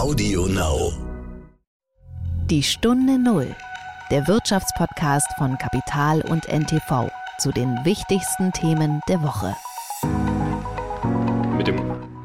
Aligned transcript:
Audio 0.00 0.46
Now. 0.46 0.94
Die 2.46 2.62
Stunde 2.62 3.18
Null, 3.18 3.54
der 4.10 4.26
Wirtschaftspodcast 4.26 5.28
von 5.36 5.58
Kapital 5.58 6.22
und 6.22 6.48
NTV 6.48 7.10
zu 7.38 7.52
den 7.52 7.76
wichtigsten 7.84 8.50
Themen 8.52 9.02
der 9.08 9.22
Woche. 9.22 9.54
Mit 11.54 11.66
dem 11.66 11.82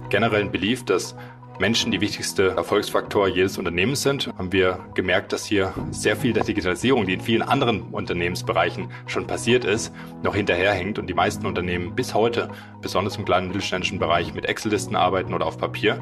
generellen 0.09 0.53
Belief, 0.53 0.85
dass 0.85 1.17
Menschen 1.59 1.91
die 1.91 1.99
wichtigste 1.99 2.51
Erfolgsfaktor 2.51 3.27
jedes 3.27 3.57
Unternehmens 3.57 4.03
sind, 4.03 4.27
haben 4.37 4.53
wir 4.53 4.79
gemerkt, 4.93 5.33
dass 5.33 5.43
hier 5.43 5.73
sehr 5.91 6.15
viel 6.15 6.31
der 6.31 6.45
Digitalisierung, 6.45 7.05
die 7.05 7.15
in 7.15 7.21
vielen 7.21 7.41
anderen 7.41 7.81
Unternehmensbereichen 7.91 8.89
schon 9.05 9.27
passiert 9.27 9.65
ist, 9.65 9.93
noch 10.23 10.35
hinterherhängt 10.35 10.97
und 10.97 11.07
die 11.07 11.13
meisten 11.13 11.45
Unternehmen 11.45 11.93
bis 11.93 12.13
heute, 12.13 12.47
besonders 12.81 13.17
im 13.17 13.25
kleinen 13.25 13.47
mittelständischen 13.47 13.99
Bereich, 13.99 14.33
mit 14.33 14.45
Excel-Listen 14.45 14.95
arbeiten 14.95 15.33
oder 15.33 15.45
auf 15.45 15.57
Papier. 15.57 15.99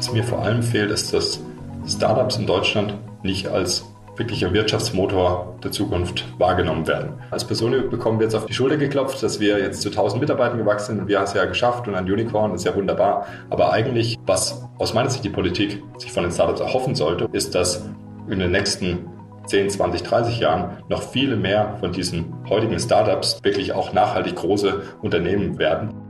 Was 0.00 0.10
mir 0.10 0.24
vor 0.24 0.38
allem 0.40 0.62
fehlt, 0.62 0.90
ist, 0.90 1.12
dass 1.12 1.42
Startups 1.86 2.38
in 2.38 2.46
Deutschland 2.46 2.94
nicht 3.22 3.48
als 3.48 3.84
wirklicher 4.16 4.50
Wirtschaftsmotor 4.50 5.58
der 5.62 5.72
Zukunft 5.72 6.24
wahrgenommen 6.38 6.86
werden. 6.86 7.20
Als 7.30 7.46
Person 7.46 7.72
bekommen 7.90 8.18
wir 8.18 8.24
jetzt 8.24 8.34
auf 8.34 8.46
die 8.46 8.54
Schulter 8.54 8.78
geklopft, 8.78 9.22
dass 9.22 9.40
wir 9.40 9.58
jetzt 9.58 9.82
zu 9.82 9.90
1000 9.90 10.22
Mitarbeitern 10.22 10.56
gewachsen 10.56 10.94
sind 10.94 11.00
und 11.00 11.08
wir 11.08 11.18
haben 11.18 11.24
es 11.24 11.34
ja 11.34 11.44
geschafft 11.44 11.86
und 11.86 11.96
ein 11.96 12.10
Unicorn 12.10 12.54
ist 12.54 12.64
ja 12.64 12.74
wunderbar. 12.74 13.26
Aber 13.50 13.74
eigentlich, 13.74 14.18
was 14.24 14.66
aus 14.78 14.94
meiner 14.94 15.10
Sicht 15.10 15.22
die 15.22 15.28
Politik 15.28 15.82
sich 15.98 16.10
von 16.10 16.22
den 16.22 16.32
Startups 16.32 16.60
erhoffen 16.60 16.94
sollte, 16.94 17.28
ist, 17.32 17.54
dass 17.54 17.84
in 18.30 18.38
den 18.38 18.52
nächsten 18.52 19.06
10, 19.48 19.68
20, 19.68 20.02
30 20.02 20.40
Jahren 20.40 20.78
noch 20.88 21.02
viele 21.02 21.36
mehr 21.36 21.76
von 21.78 21.92
diesen 21.92 22.32
heutigen 22.48 22.80
Startups 22.80 23.38
wirklich 23.42 23.74
auch 23.74 23.92
nachhaltig 23.92 24.36
große 24.36 24.80
Unternehmen 25.02 25.58
werden 25.58 26.09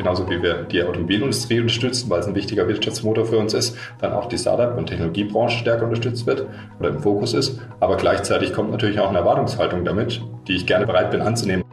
genauso 0.00 0.30
wie 0.30 0.42
wir 0.42 0.62
die 0.62 0.82
Automobilindustrie 0.82 1.60
unterstützen, 1.60 2.08
weil 2.08 2.20
es 2.20 2.26
ein 2.26 2.34
wichtiger 2.34 2.66
Wirtschaftsmotor 2.66 3.26
für 3.26 3.36
uns 3.36 3.52
ist, 3.52 3.76
dann 3.98 4.14
auch 4.14 4.30
die 4.30 4.38
Startup- 4.38 4.76
und 4.78 4.86
Technologiebranche 4.86 5.58
stärker 5.58 5.84
unterstützt 5.84 6.26
wird 6.26 6.46
oder 6.78 6.88
im 6.88 7.00
Fokus 7.00 7.34
ist. 7.34 7.60
Aber 7.80 7.98
gleichzeitig 7.98 8.54
kommt 8.54 8.70
natürlich 8.70 8.98
auch 8.98 9.10
eine 9.10 9.18
Erwartungshaltung 9.18 9.84
damit, 9.84 10.22
die 10.48 10.56
ich 10.56 10.66
gerne 10.66 10.86
bereit 10.86 11.10
bin 11.10 11.20
anzunehmen. 11.20 11.64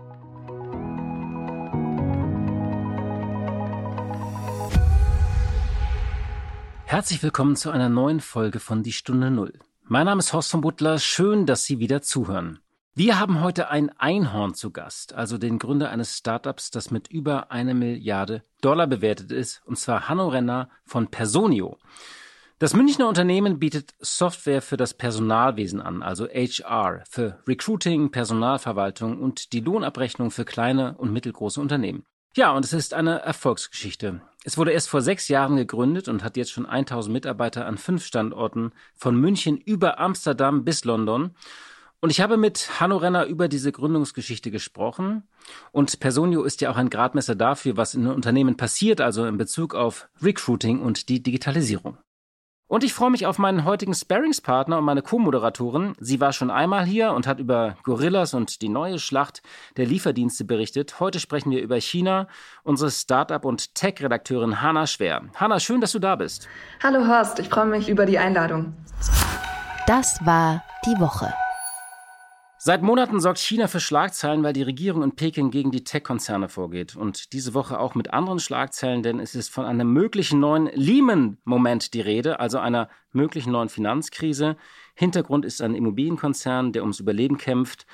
Herzlich 6.84 7.24
willkommen 7.24 7.56
zu 7.56 7.72
einer 7.72 7.88
neuen 7.88 8.20
Folge 8.20 8.60
von 8.60 8.84
Die 8.84 8.92
Stunde 8.92 9.32
Null. 9.32 9.54
Mein 9.84 10.06
Name 10.06 10.20
ist 10.20 10.34
Horst 10.34 10.52
von 10.52 10.60
Butler. 10.60 11.00
Schön, 11.00 11.46
dass 11.46 11.64
Sie 11.64 11.80
wieder 11.80 12.02
zuhören. 12.02 12.60
Wir 12.98 13.20
haben 13.20 13.42
heute 13.42 13.70
ein 13.70 13.92
Einhorn 14.00 14.56
zu 14.56 14.72
Gast, 14.72 15.14
also 15.14 15.38
den 15.38 15.60
Gründer 15.60 15.92
eines 15.92 16.18
Startups, 16.18 16.72
das 16.72 16.90
mit 16.90 17.10
über 17.10 17.52
eine 17.52 17.76
Milliarde 17.76 18.42
Dollar 18.60 18.88
bewertet 18.88 19.32
ist, 19.32 19.62
und 19.68 19.78
zwar 19.78 20.10
Hanno 20.10 20.30
Renner 20.30 20.72
von 20.84 21.06
Personio. 21.06 21.78
Das 22.58 22.74
Münchner 22.74 23.08
Unternehmen 23.08 23.60
bietet 23.60 23.94
Software 24.00 24.64
für 24.64 24.78
das 24.78 24.96
Personalwesen 24.96 25.80
an, 25.80 26.02
also 26.02 26.26
HR, 26.26 27.04
für 27.08 27.38
Recruiting, 27.48 28.10
Personalverwaltung 28.10 29.22
und 29.22 29.54
die 29.54 29.60
Lohnabrechnung 29.60 30.32
für 30.32 30.44
kleine 30.44 30.98
und 30.98 31.14
mittelgroße 31.14 31.62
Unternehmen. 31.62 32.04
Ja, 32.36 32.50
und 32.54 32.66
es 32.66 32.74
ist 32.74 32.96
eine 32.96 33.20
Erfolgsgeschichte. 33.20 34.22
Es 34.44 34.58
wurde 34.58 34.72
erst 34.72 34.90
vor 34.90 35.04
sechs 35.04 35.28
Jahren 35.28 35.56
gegründet 35.56 36.08
und 36.08 36.24
hat 36.24 36.36
jetzt 36.36 36.50
schon 36.50 36.66
1000 36.66 37.14
Mitarbeiter 37.14 37.68
an 37.68 37.78
fünf 37.78 38.04
Standorten 38.04 38.72
von 38.96 39.16
München 39.16 39.56
über 39.56 40.00
Amsterdam 40.00 40.66
bis 40.66 40.84
London. 40.84 41.36
Und 42.00 42.12
ich 42.12 42.22
habe 42.22 42.38
mit 42.38 42.80
Hanno 42.80 42.98
Renner 42.98 43.26
über 43.26 43.48
diese 43.48 43.72
Gründungsgeschichte 43.72 44.52
gesprochen. 44.52 45.24
Und 45.72 46.00
Personio 46.00 46.44
ist 46.44 46.62
ja 46.62 46.70
auch 46.72 46.78
ein 46.78 46.92
Gradmesser 46.92 47.36
dafür, 47.36 47.76
was 47.76 47.96
in 47.96 48.06
Unternehmen 48.06 48.56
passiert, 48.56 49.02
also 49.02 49.26
in 49.26 49.38
Bezug 49.38 49.74
auf 49.74 50.08
Recruiting 50.22 50.80
und 50.80 51.10
die 51.10 51.24
Digitalisierung. 51.24 51.98
Und 52.70 52.84
ich 52.84 52.94
freue 52.94 53.10
mich 53.10 53.26
auf 53.26 53.40
meinen 53.40 53.64
heutigen 53.64 53.94
Sparringspartner 53.94 54.78
und 54.78 54.84
meine 54.84 55.02
Co-Moderatorin. 55.02 55.94
Sie 56.00 56.20
war 56.20 56.34
schon 56.34 56.52
einmal 56.52 56.86
hier 56.86 57.14
und 57.14 57.26
hat 57.26 57.40
über 57.40 57.78
Gorillas 57.84 58.34
und 58.34 58.62
die 58.62 58.68
neue 58.68 59.00
Schlacht 59.00 59.42
der 59.78 59.86
Lieferdienste 59.86 60.44
berichtet. 60.44 61.00
Heute 61.00 61.22
sprechen 61.22 61.50
wir 61.50 61.62
über 61.62 61.80
China. 61.80 62.28
Unsere 62.64 62.92
Startup- 62.92 63.46
und 63.46 63.74
Tech-Redakteurin 63.74 64.62
Hanna 64.62 64.86
Schwer. 64.86 65.24
Hanna, 65.36 65.62
schön, 65.62 65.80
dass 65.80 65.94
du 65.94 66.00
da 66.00 66.18
bist. 66.18 66.48
Hallo 66.84 67.08
Horst, 67.08 67.40
ich 67.40 67.48
freue 67.48 67.68
mich 67.68 67.88
über 67.88 68.06
die 68.06 68.20
Einladung. 68.20 68.74
Das 69.88 70.20
war 70.26 70.62
die 70.86 71.00
Woche. 71.00 71.34
Seit 72.68 72.82
Monaten 72.82 73.22
sorgt 73.22 73.40
China 73.40 73.70
für 73.70 73.80
Schlagzeilen, 73.80 74.44
weil 74.44 74.52
die 74.52 74.62
Regierung 74.62 75.02
in 75.02 75.16
Peking 75.16 75.52
gegen 75.52 75.72
die 75.72 75.86
Tech-Konzerne 75.86 76.50
vorgeht. 76.50 76.98
Und 76.98 77.32
diese 77.32 77.54
Woche 77.54 77.80
auch 77.80 77.96
mit 77.96 78.12
anderen 78.12 78.42
Schlagzeilen, 78.42 79.04
denn 79.04 79.22
es 79.22 79.36
ist 79.36 79.48
von 79.48 79.64
einem 79.64 79.94
möglichen 79.94 80.42
neuen 80.42 80.66
Lehman-Moment 80.74 81.94
die 81.94 82.02
Rede, 82.02 82.42
also 82.42 82.60
einer 82.60 82.90
möglichen 83.14 83.54
neuen 83.54 83.70
Finanzkrise. 83.70 84.58
Hintergrund 84.96 85.46
ist 85.46 85.62
ein 85.62 85.76
Immobilienkonzern, 85.76 86.74
der 86.74 86.82
ums 86.82 87.00
Überleben 87.00 87.38
kämpft. 87.38 87.86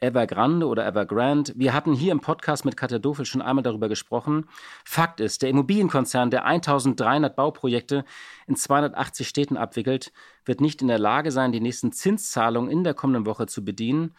Evergrande 0.00 0.66
oder 0.66 0.86
Evergrande. 0.86 1.52
Wir 1.56 1.74
hatten 1.74 1.92
hier 1.92 2.12
im 2.12 2.20
Podcast 2.20 2.64
mit 2.64 2.76
Katja 2.76 2.98
Dofel 2.98 3.24
schon 3.24 3.42
einmal 3.42 3.62
darüber 3.62 3.88
gesprochen. 3.88 4.46
Fakt 4.84 5.20
ist, 5.20 5.42
der 5.42 5.50
Immobilienkonzern, 5.50 6.30
der 6.30 6.44
1300 6.44 7.34
Bauprojekte 7.34 8.04
in 8.46 8.56
280 8.56 9.28
Städten 9.28 9.56
abwickelt, 9.56 10.12
wird 10.44 10.60
nicht 10.60 10.82
in 10.82 10.88
der 10.88 10.98
Lage 10.98 11.30
sein, 11.30 11.52
die 11.52 11.60
nächsten 11.60 11.92
Zinszahlungen 11.92 12.70
in 12.70 12.84
der 12.84 12.94
kommenden 12.94 13.26
Woche 13.26 13.46
zu 13.46 13.64
bedienen. 13.64 14.14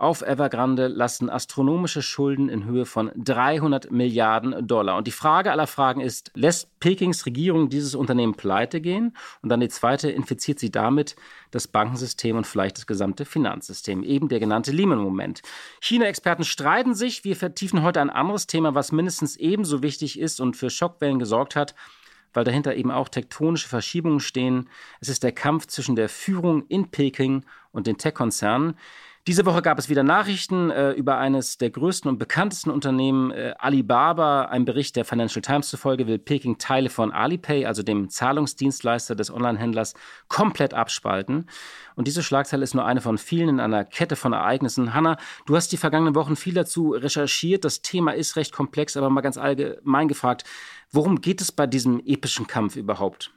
Auf 0.00 0.22
Evergrande 0.22 0.88
lasten 0.88 1.28
astronomische 1.28 2.00
Schulden 2.00 2.48
in 2.48 2.64
Höhe 2.64 2.86
von 2.86 3.10
300 3.16 3.90
Milliarden 3.90 4.66
Dollar. 4.66 4.96
Und 4.96 5.06
die 5.06 5.10
Frage 5.10 5.52
aller 5.52 5.66
Fragen 5.66 6.00
ist, 6.00 6.30
lässt 6.34 6.80
Pekings 6.80 7.26
Regierung 7.26 7.68
dieses 7.68 7.94
Unternehmen 7.94 8.32
pleite 8.32 8.80
gehen? 8.80 9.14
Und 9.42 9.50
dann 9.50 9.60
die 9.60 9.68
zweite, 9.68 10.10
infiziert 10.10 10.58
sie 10.58 10.70
damit 10.70 11.16
das 11.50 11.68
Bankensystem 11.68 12.34
und 12.38 12.46
vielleicht 12.46 12.78
das 12.78 12.86
gesamte 12.86 13.26
Finanzsystem? 13.26 14.02
Eben 14.02 14.30
der 14.30 14.40
genannte 14.40 14.72
Lehman-Moment. 14.72 15.42
China-Experten 15.82 16.44
streiten 16.44 16.94
sich. 16.94 17.22
Wir 17.24 17.36
vertiefen 17.36 17.82
heute 17.82 18.00
ein 18.00 18.08
anderes 18.08 18.46
Thema, 18.46 18.74
was 18.74 18.92
mindestens 18.92 19.36
ebenso 19.36 19.82
wichtig 19.82 20.18
ist 20.18 20.40
und 20.40 20.56
für 20.56 20.70
Schockwellen 20.70 21.18
gesorgt 21.18 21.56
hat 21.56 21.74
weil 22.32 22.44
dahinter 22.44 22.76
eben 22.76 22.92
auch 22.92 23.08
tektonische 23.08 23.68
Verschiebungen 23.68 24.20
stehen. 24.20 24.68
Es 25.00 25.08
ist 25.08 25.24
der 25.24 25.32
Kampf 25.32 25.66
zwischen 25.66 25.96
der 25.96 26.08
Führung 26.08 26.64
in 26.68 26.88
Peking 26.88 27.44
und 27.72 27.88
den 27.88 27.98
Tech-Konzernen. 27.98 28.76
Diese 29.26 29.44
Woche 29.44 29.60
gab 29.60 29.78
es 29.78 29.90
wieder 29.90 30.02
Nachrichten 30.02 30.70
äh, 30.70 30.92
über 30.92 31.18
eines 31.18 31.58
der 31.58 31.68
größten 31.68 32.10
und 32.10 32.16
bekanntesten 32.16 32.70
Unternehmen, 32.70 33.30
äh, 33.30 33.52
Alibaba. 33.58 34.46
Ein 34.46 34.64
Bericht 34.64 34.96
der 34.96 35.04
Financial 35.04 35.42
Times 35.42 35.68
zufolge 35.68 36.06
will 36.06 36.18
Peking 36.18 36.56
Teile 36.56 36.88
von 36.88 37.12
Alipay, 37.12 37.66
also 37.66 37.82
dem 37.82 38.08
Zahlungsdienstleister 38.08 39.14
des 39.14 39.30
Onlinehändlers, 39.30 39.92
komplett 40.28 40.72
abspalten. 40.72 41.50
Und 41.96 42.06
diese 42.06 42.22
Schlagzeile 42.22 42.64
ist 42.64 42.74
nur 42.74 42.86
eine 42.86 43.02
von 43.02 43.18
vielen 43.18 43.50
in 43.50 43.60
einer 43.60 43.84
Kette 43.84 44.16
von 44.16 44.32
Ereignissen. 44.32 44.94
Hanna, 44.94 45.18
du 45.44 45.54
hast 45.54 45.70
die 45.70 45.76
vergangenen 45.76 46.14
Wochen 46.14 46.34
viel 46.34 46.54
dazu 46.54 46.92
recherchiert. 46.92 47.66
Das 47.66 47.82
Thema 47.82 48.12
ist 48.12 48.36
recht 48.36 48.54
komplex, 48.54 48.96
aber 48.96 49.10
mal 49.10 49.20
ganz 49.20 49.36
allgemein 49.36 50.08
gefragt, 50.08 50.44
worum 50.92 51.20
geht 51.20 51.42
es 51.42 51.52
bei 51.52 51.66
diesem 51.66 52.00
epischen 52.06 52.46
Kampf 52.46 52.74
überhaupt? 52.74 53.30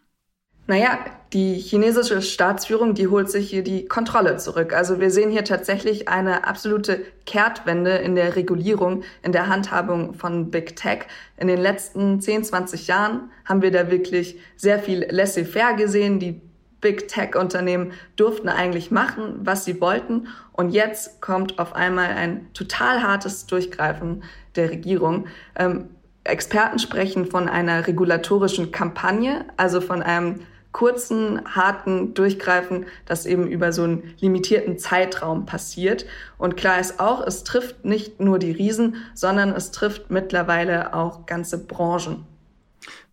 Naja, 0.66 1.00
die 1.34 1.56
chinesische 1.56 2.22
Staatsführung, 2.22 2.94
die 2.94 3.08
holt 3.08 3.30
sich 3.30 3.50
hier 3.50 3.64
die 3.64 3.86
Kontrolle 3.86 4.38
zurück. 4.38 4.74
Also 4.74 5.02
wir 5.02 5.12
sehen 5.12 5.30
hier 5.30 5.44
tatsächlich 5.44 6.08
eine 6.08 6.48
absolute 6.48 7.02
Kehrtwende 7.26 7.98
in 7.98 8.16
der 8.16 8.38
Regulierung, 8.38 9.04
in 9.24 9.34
der 9.34 9.48
Handhabung 9.48 10.14
von 10.14 10.52
Big 10.52 10.78
Tech. 10.78 11.00
In 11.38 11.48
den 11.48 11.60
letzten 11.60 12.22
10, 12.22 12.46
20 12.46 12.88
Jahren 12.88 13.32
haben 13.44 13.62
wir 13.62 13.72
da 13.72 13.92
wirklich 13.92 14.38
sehr 14.56 14.80
viel 14.80 15.06
laissez-faire 15.10 15.74
gesehen. 15.74 16.20
Die 16.20 16.40
Big 16.80 17.10
Tech-Unternehmen 17.10 17.92
durften 18.16 18.48
eigentlich 18.48 18.90
machen, 18.90 19.40
was 19.40 19.66
sie 19.66 19.82
wollten. 19.82 20.28
Und 20.54 20.70
jetzt 20.70 21.20
kommt 21.20 21.60
auf 21.60 21.76
einmal 21.76 22.12
ein 22.12 22.54
total 22.54 23.04
hartes 23.04 23.48
Durchgreifen 23.48 24.24
der 24.56 24.70
Regierung. 24.70 25.28
Ähm, 25.58 25.90
Experten 26.26 26.80
sprechen 26.80 27.26
von 27.26 27.50
einer 27.50 27.86
regulatorischen 27.86 28.72
Kampagne, 28.72 29.46
also 29.58 29.82
von 29.82 30.02
einem 30.02 30.42
kurzen, 30.74 31.40
harten 31.46 32.14
Durchgreifen, 32.14 32.88
das 33.06 33.26
eben 33.26 33.48
über 33.48 33.72
so 33.72 33.84
einen 33.84 34.14
limitierten 34.20 34.78
Zeitraum 34.78 35.46
passiert. 35.46 36.06
Und 36.38 36.58
klar 36.58 36.80
ist 36.80 37.00
auch, 37.00 37.26
es 37.26 37.46
trifft 37.46 37.86
nicht 37.86 38.20
nur 38.20 38.40
die 38.40 38.52
Riesen, 38.52 38.98
sondern 39.14 39.52
es 39.52 39.72
trifft 39.72 40.12
mittlerweile 40.12 40.94
auch 40.94 41.26
ganze 41.26 41.66
Branchen. 41.66 42.26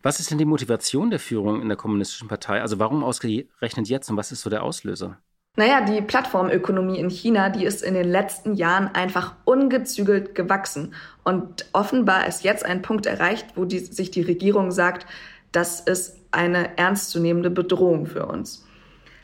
Was 0.02 0.18
ist 0.18 0.30
denn 0.30 0.38
die 0.38 0.46
Motivation 0.46 1.10
der 1.10 1.20
Führung 1.20 1.60
in 1.60 1.68
der 1.68 1.76
Kommunistischen 1.76 2.28
Partei? 2.28 2.62
Also 2.62 2.78
warum 2.78 3.04
ausgerechnet 3.04 3.88
jetzt 3.88 4.10
und 4.10 4.16
was 4.16 4.32
ist 4.32 4.40
so 4.40 4.50
der 4.50 4.62
Auslöser? 4.62 5.18
Naja, 5.56 5.80
die 5.82 6.00
Plattformökonomie 6.00 6.98
in 6.98 7.10
China, 7.10 7.50
die 7.50 7.64
ist 7.64 7.82
in 7.82 7.94
den 7.94 8.08
letzten 8.08 8.54
Jahren 8.54 8.88
einfach 8.94 9.34
ungezügelt 9.44 10.34
gewachsen. 10.34 10.94
Und 11.24 11.66
offenbar 11.72 12.26
ist 12.26 12.44
jetzt 12.44 12.64
ein 12.64 12.82
Punkt 12.82 13.04
erreicht, 13.04 13.48
wo 13.56 13.64
die, 13.64 13.80
sich 13.80 14.10
die 14.10 14.22
Regierung 14.22 14.70
sagt, 14.70 15.06
das 15.52 15.80
ist 15.80 16.16
eine 16.30 16.78
ernstzunehmende 16.78 17.50
Bedrohung 17.50 18.06
für 18.06 18.26
uns. 18.26 18.64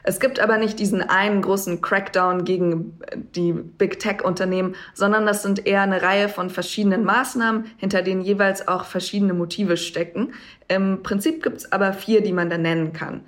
Es 0.08 0.20
gibt 0.20 0.38
aber 0.38 0.56
nicht 0.56 0.78
diesen 0.78 1.02
einen 1.02 1.42
großen 1.42 1.80
Crackdown 1.80 2.44
gegen 2.44 3.00
die 3.34 3.52
Big 3.52 3.98
Tech-Unternehmen, 3.98 4.76
sondern 4.94 5.26
das 5.26 5.42
sind 5.42 5.66
eher 5.66 5.82
eine 5.82 6.00
Reihe 6.00 6.28
von 6.28 6.48
verschiedenen 6.48 7.02
Maßnahmen, 7.04 7.64
hinter 7.76 8.02
denen 8.02 8.20
jeweils 8.20 8.68
auch 8.68 8.84
verschiedene 8.84 9.34
Motive 9.34 9.76
stecken. 9.76 10.32
Im 10.68 11.02
Prinzip 11.02 11.42
gibt 11.42 11.56
es 11.56 11.72
aber 11.72 11.92
vier, 11.92 12.20
die 12.22 12.32
man 12.32 12.48
da 12.48 12.56
nennen 12.56 12.92
kann. 12.92 13.22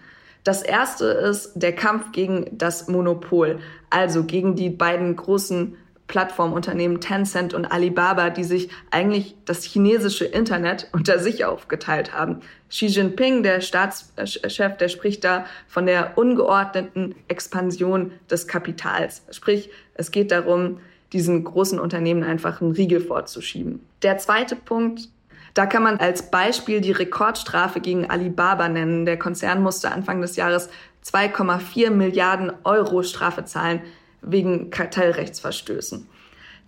Das 0.44 0.62
erste 0.62 1.06
ist 1.06 1.54
der 1.56 1.74
Kampf 1.74 2.12
gegen 2.12 2.46
das 2.52 2.86
Monopol, 2.86 3.58
also 3.90 4.22
gegen 4.22 4.54
die 4.54 4.70
beiden 4.70 5.16
großen 5.16 5.76
Plattformunternehmen 6.08 7.00
Tencent 7.00 7.54
und 7.54 7.66
Alibaba, 7.66 8.30
die 8.30 8.42
sich 8.42 8.70
eigentlich 8.90 9.36
das 9.44 9.62
chinesische 9.62 10.24
Internet 10.24 10.88
unter 10.92 11.18
sich 11.18 11.44
aufgeteilt 11.44 12.12
haben. 12.12 12.40
Xi 12.70 12.86
Jinping, 12.86 13.42
der 13.42 13.60
Staatschef, 13.60 14.76
der 14.78 14.88
spricht 14.88 15.22
da 15.22 15.44
von 15.68 15.86
der 15.86 16.18
ungeordneten 16.18 17.14
Expansion 17.28 18.12
des 18.30 18.48
Kapitals. 18.48 19.22
Sprich, 19.30 19.70
es 19.94 20.10
geht 20.10 20.32
darum, 20.32 20.80
diesen 21.12 21.44
großen 21.44 21.78
Unternehmen 21.78 22.24
einfach 22.24 22.60
einen 22.60 22.72
Riegel 22.72 23.00
vorzuschieben. 23.00 23.80
Der 24.02 24.18
zweite 24.18 24.56
Punkt, 24.56 25.08
da 25.54 25.66
kann 25.66 25.82
man 25.82 25.98
als 25.98 26.30
Beispiel 26.30 26.80
die 26.80 26.92
Rekordstrafe 26.92 27.80
gegen 27.80 28.08
Alibaba 28.08 28.68
nennen. 28.68 29.06
Der 29.06 29.18
Konzern 29.18 29.62
musste 29.62 29.90
Anfang 29.90 30.20
des 30.20 30.36
Jahres 30.36 30.68
2,4 31.04 31.90
Milliarden 31.90 32.52
Euro 32.64 33.02
Strafe 33.02 33.44
zahlen 33.44 33.80
wegen 34.22 34.70
Kartellrechtsverstößen. 34.70 36.08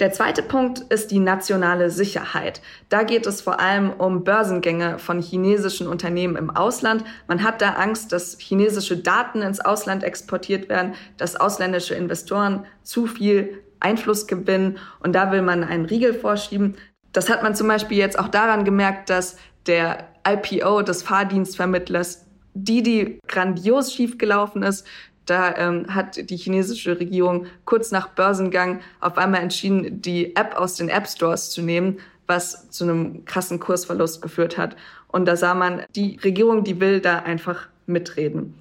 Der 0.01 0.13
zweite 0.13 0.43
Punkt 0.43 0.79
ist 0.89 1.11
die 1.11 1.19
nationale 1.19 1.91
Sicherheit. 1.91 2.63
Da 2.89 3.03
geht 3.03 3.27
es 3.27 3.43
vor 3.43 3.61
allem 3.61 3.91
um 3.91 4.25
Börsengänge 4.25 4.99
von 4.99 5.21
chinesischen 5.21 5.87
Unternehmen 5.87 6.37
im 6.37 6.49
Ausland. 6.49 7.05
Man 7.29 7.43
hat 7.43 7.61
da 7.61 7.73
Angst, 7.73 8.11
dass 8.13 8.39
chinesische 8.39 8.97
Daten 8.97 9.43
ins 9.43 9.61
Ausland 9.61 10.03
exportiert 10.03 10.71
werden, 10.71 10.95
dass 11.19 11.37
ausländische 11.37 11.95
Investoren 11.95 12.65
zu 12.83 13.07
viel 13.07 13.63
Einfluss 13.79 14.27
gewinnen 14.27 14.79
und 15.01 15.15
da 15.15 15.33
will 15.33 15.43
man 15.43 15.65
einen 15.65 15.85
Riegel 15.85 16.15
vorschieben. 16.15 16.77
Das 17.13 17.29
hat 17.29 17.43
man 17.43 17.55
zum 17.55 17.69
Beispiel 17.69 17.99
jetzt 17.99 18.19
auch 18.19 18.29
daran 18.29 18.65
gemerkt, 18.65 19.11
dass 19.11 19.37
der 19.67 20.09
IPO 20.27 20.81
des 20.81 21.03
Fahrdienstvermittlers 21.03 22.27
Didi 22.55 23.21
grandios 23.27 23.93
schiefgelaufen 23.93 24.63
ist. 24.63 24.87
Da 25.27 25.57
ähm, 25.57 25.95
hat 25.95 26.31
die 26.31 26.37
chinesische 26.37 26.99
Regierung 26.99 27.47
kurz 27.65 27.91
nach 27.93 28.09
Börsengang 28.09 28.81
auf 29.01 29.19
einmal 29.19 29.43
entschieden, 29.43 30.03
die 30.03 30.35
App 30.35 30.57
aus 30.57 30.75
den 30.75 30.89
App 30.89 31.07
Stores 31.07 31.51
zu 31.51 31.63
nehmen, 31.63 31.99
was 32.27 32.71
zu 32.71 32.85
einem 32.85 33.25
krassen 33.25 33.61
Kursverlust 33.61 34.23
geführt 34.23 34.57
hat. 34.57 34.77
Und 35.09 35.27
da 35.27 35.37
sah 35.37 35.55
man, 35.55 35.83
die 35.95 36.19
Regierung, 36.23 36.65
die 36.65 36.81
will 36.81 37.01
da 37.01 37.21
einfach 37.21 37.69
mitreden. 37.87 38.55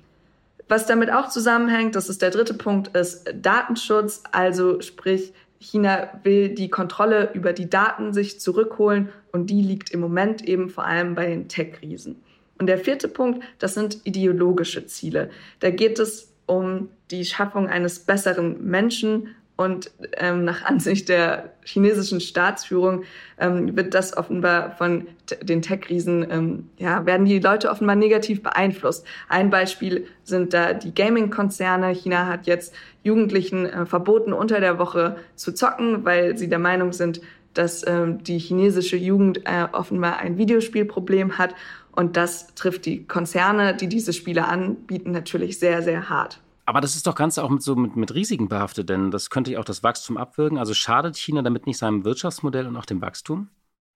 Was 0.68 0.86
damit 0.86 1.12
auch 1.12 1.30
zusammenhängt, 1.30 1.96
das 1.96 2.10
ist 2.10 2.22
der 2.22 2.30
dritte 2.30 2.54
Punkt, 2.54 2.96
ist 2.96 3.28
Datenschutz. 3.34 4.24
Also 4.32 4.82
sprich, 4.82 5.34
China 5.60 6.10
will 6.24 6.50
die 6.50 6.70
Kontrolle 6.70 7.32
über 7.34 7.54
die 7.54 7.70
Daten 7.70 8.14
sich 8.14 8.40
zurückholen 8.40 9.10
und 9.32 9.50
die 9.50 9.62
liegt 9.62 9.92
im 9.92 10.00
Moment 10.00 10.48
eben 10.48 10.70
vor 10.70 10.86
allem 10.86 11.16
bei 11.16 11.28
den 11.28 11.48
Tech-Riesen. 11.48 12.22
Und 12.60 12.68
der 12.68 12.78
vierte 12.78 13.08
Punkt, 13.08 13.44
das 13.58 13.74
sind 13.74 14.02
ideologische 14.04 14.86
Ziele. 14.86 15.30
Da 15.60 15.70
geht 15.72 15.98
es 15.98 16.32
um 16.50 16.90
die 17.12 17.26
Schaffung 17.26 17.68
eines 17.68 18.00
besseren 18.00 18.66
Menschen. 18.66 19.36
Und 19.56 19.92
ähm, 20.16 20.46
nach 20.46 20.64
Ansicht 20.64 21.10
der 21.10 21.52
chinesischen 21.66 22.22
Staatsführung 22.22 23.04
ähm, 23.38 23.76
wird 23.76 23.94
das 23.94 24.16
offenbar 24.16 24.72
von 24.78 25.06
den 25.42 25.62
Tech-Riesen, 25.62 26.26
ähm, 26.32 26.70
ja, 26.78 27.06
werden 27.06 27.26
die 27.26 27.40
Leute 27.40 27.70
offenbar 27.70 27.98
negativ 27.98 28.42
beeinflusst. 28.42 29.06
Ein 29.28 29.50
Beispiel 29.50 30.08
sind 30.24 30.54
da 30.54 30.72
die 30.72 30.96
Gaming-Konzerne. 30.96 31.90
China 31.90 32.28
hat 32.28 32.48
jetzt 32.48 32.74
Jugendlichen 33.04 33.66
äh, 33.66 33.86
verboten, 33.86 34.32
unter 34.32 34.62
der 34.62 34.80
Woche 34.80 35.18
zu 35.36 35.54
zocken, 35.54 36.06
weil 36.06 36.38
sie 36.38 36.48
der 36.48 36.60
Meinung 36.60 36.94
sind, 36.94 37.20
dass 37.60 37.86
ähm, 37.86 38.24
die 38.24 38.40
chinesische 38.40 38.96
Jugend 38.96 39.42
äh, 39.46 39.68
offenbar 39.74 40.18
ein 40.20 40.38
Videospielproblem 40.38 41.38
hat. 41.38 41.54
Und 41.92 42.16
das 42.16 42.56
trifft 42.56 42.86
die 42.86 43.06
Konzerne, 43.06 43.76
die 43.76 43.90
diese 43.90 44.14
Spiele 44.14 44.48
anbieten, 44.48 45.12
natürlich 45.12 45.60
sehr, 45.60 45.82
sehr 45.82 46.10
hart. 46.10 46.40
Aber 46.66 46.80
das 46.80 46.96
ist 46.96 47.06
doch 47.06 47.16
ganz 47.16 47.38
auch 47.38 47.50
mit 47.50 47.62
so 47.62 47.76
mit, 47.76 47.98
mit 47.98 48.16
Risiken 48.16 48.48
behaftet, 48.48 48.90
denn 48.90 49.12
das 49.12 49.30
könnte 49.30 49.52
ja 49.52 49.60
auch 49.60 49.66
das 49.66 49.84
Wachstum 49.84 50.16
abwirken. 50.16 50.58
Also 50.58 50.74
schadet 50.74 51.18
China 51.18 51.42
damit 51.42 51.68
nicht 51.68 51.78
seinem 51.78 52.06
Wirtschaftsmodell 52.06 52.66
und 52.66 52.78
auch 52.78 52.86
dem 52.86 53.02
Wachstum? 53.02 53.50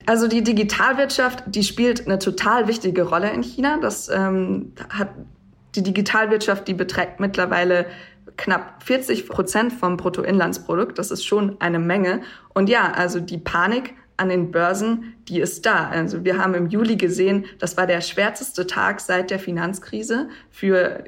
Also 0.05 0.27
die 0.27 0.43
Digitalwirtschaft, 0.43 1.43
die 1.47 1.63
spielt 1.63 2.05
eine 2.05 2.19
total 2.19 2.67
wichtige 2.67 3.03
Rolle 3.03 3.31
in 3.31 3.43
China. 3.43 3.79
Das 3.79 4.09
ähm, 4.09 4.73
hat 4.89 5.09
die 5.75 5.83
Digitalwirtschaft, 5.83 6.67
die 6.67 6.73
beträgt 6.73 7.21
mittlerweile 7.21 7.85
knapp 8.37 8.83
40 8.83 9.27
Prozent 9.27 9.73
vom 9.73 9.97
Bruttoinlandsprodukt. 9.97 10.97
Das 10.97 11.11
ist 11.11 11.25
schon 11.25 11.59
eine 11.59 11.79
Menge. 11.79 12.21
Und 12.53 12.69
ja, 12.69 12.91
also 12.91 13.19
die 13.19 13.37
Panik 13.37 13.93
an 14.17 14.29
den 14.29 14.51
Börsen, 14.51 15.15
die 15.27 15.39
ist 15.39 15.65
da. 15.65 15.89
Also 15.89 16.23
wir 16.23 16.37
haben 16.37 16.53
im 16.53 16.67
Juli 16.67 16.95
gesehen, 16.95 17.45
das 17.59 17.77
war 17.77 17.87
der 17.87 18.01
schwärzeste 18.01 18.67
Tag 18.67 18.99
seit 18.99 19.31
der 19.31 19.39
Finanzkrise 19.39 20.29
für, 20.49 21.05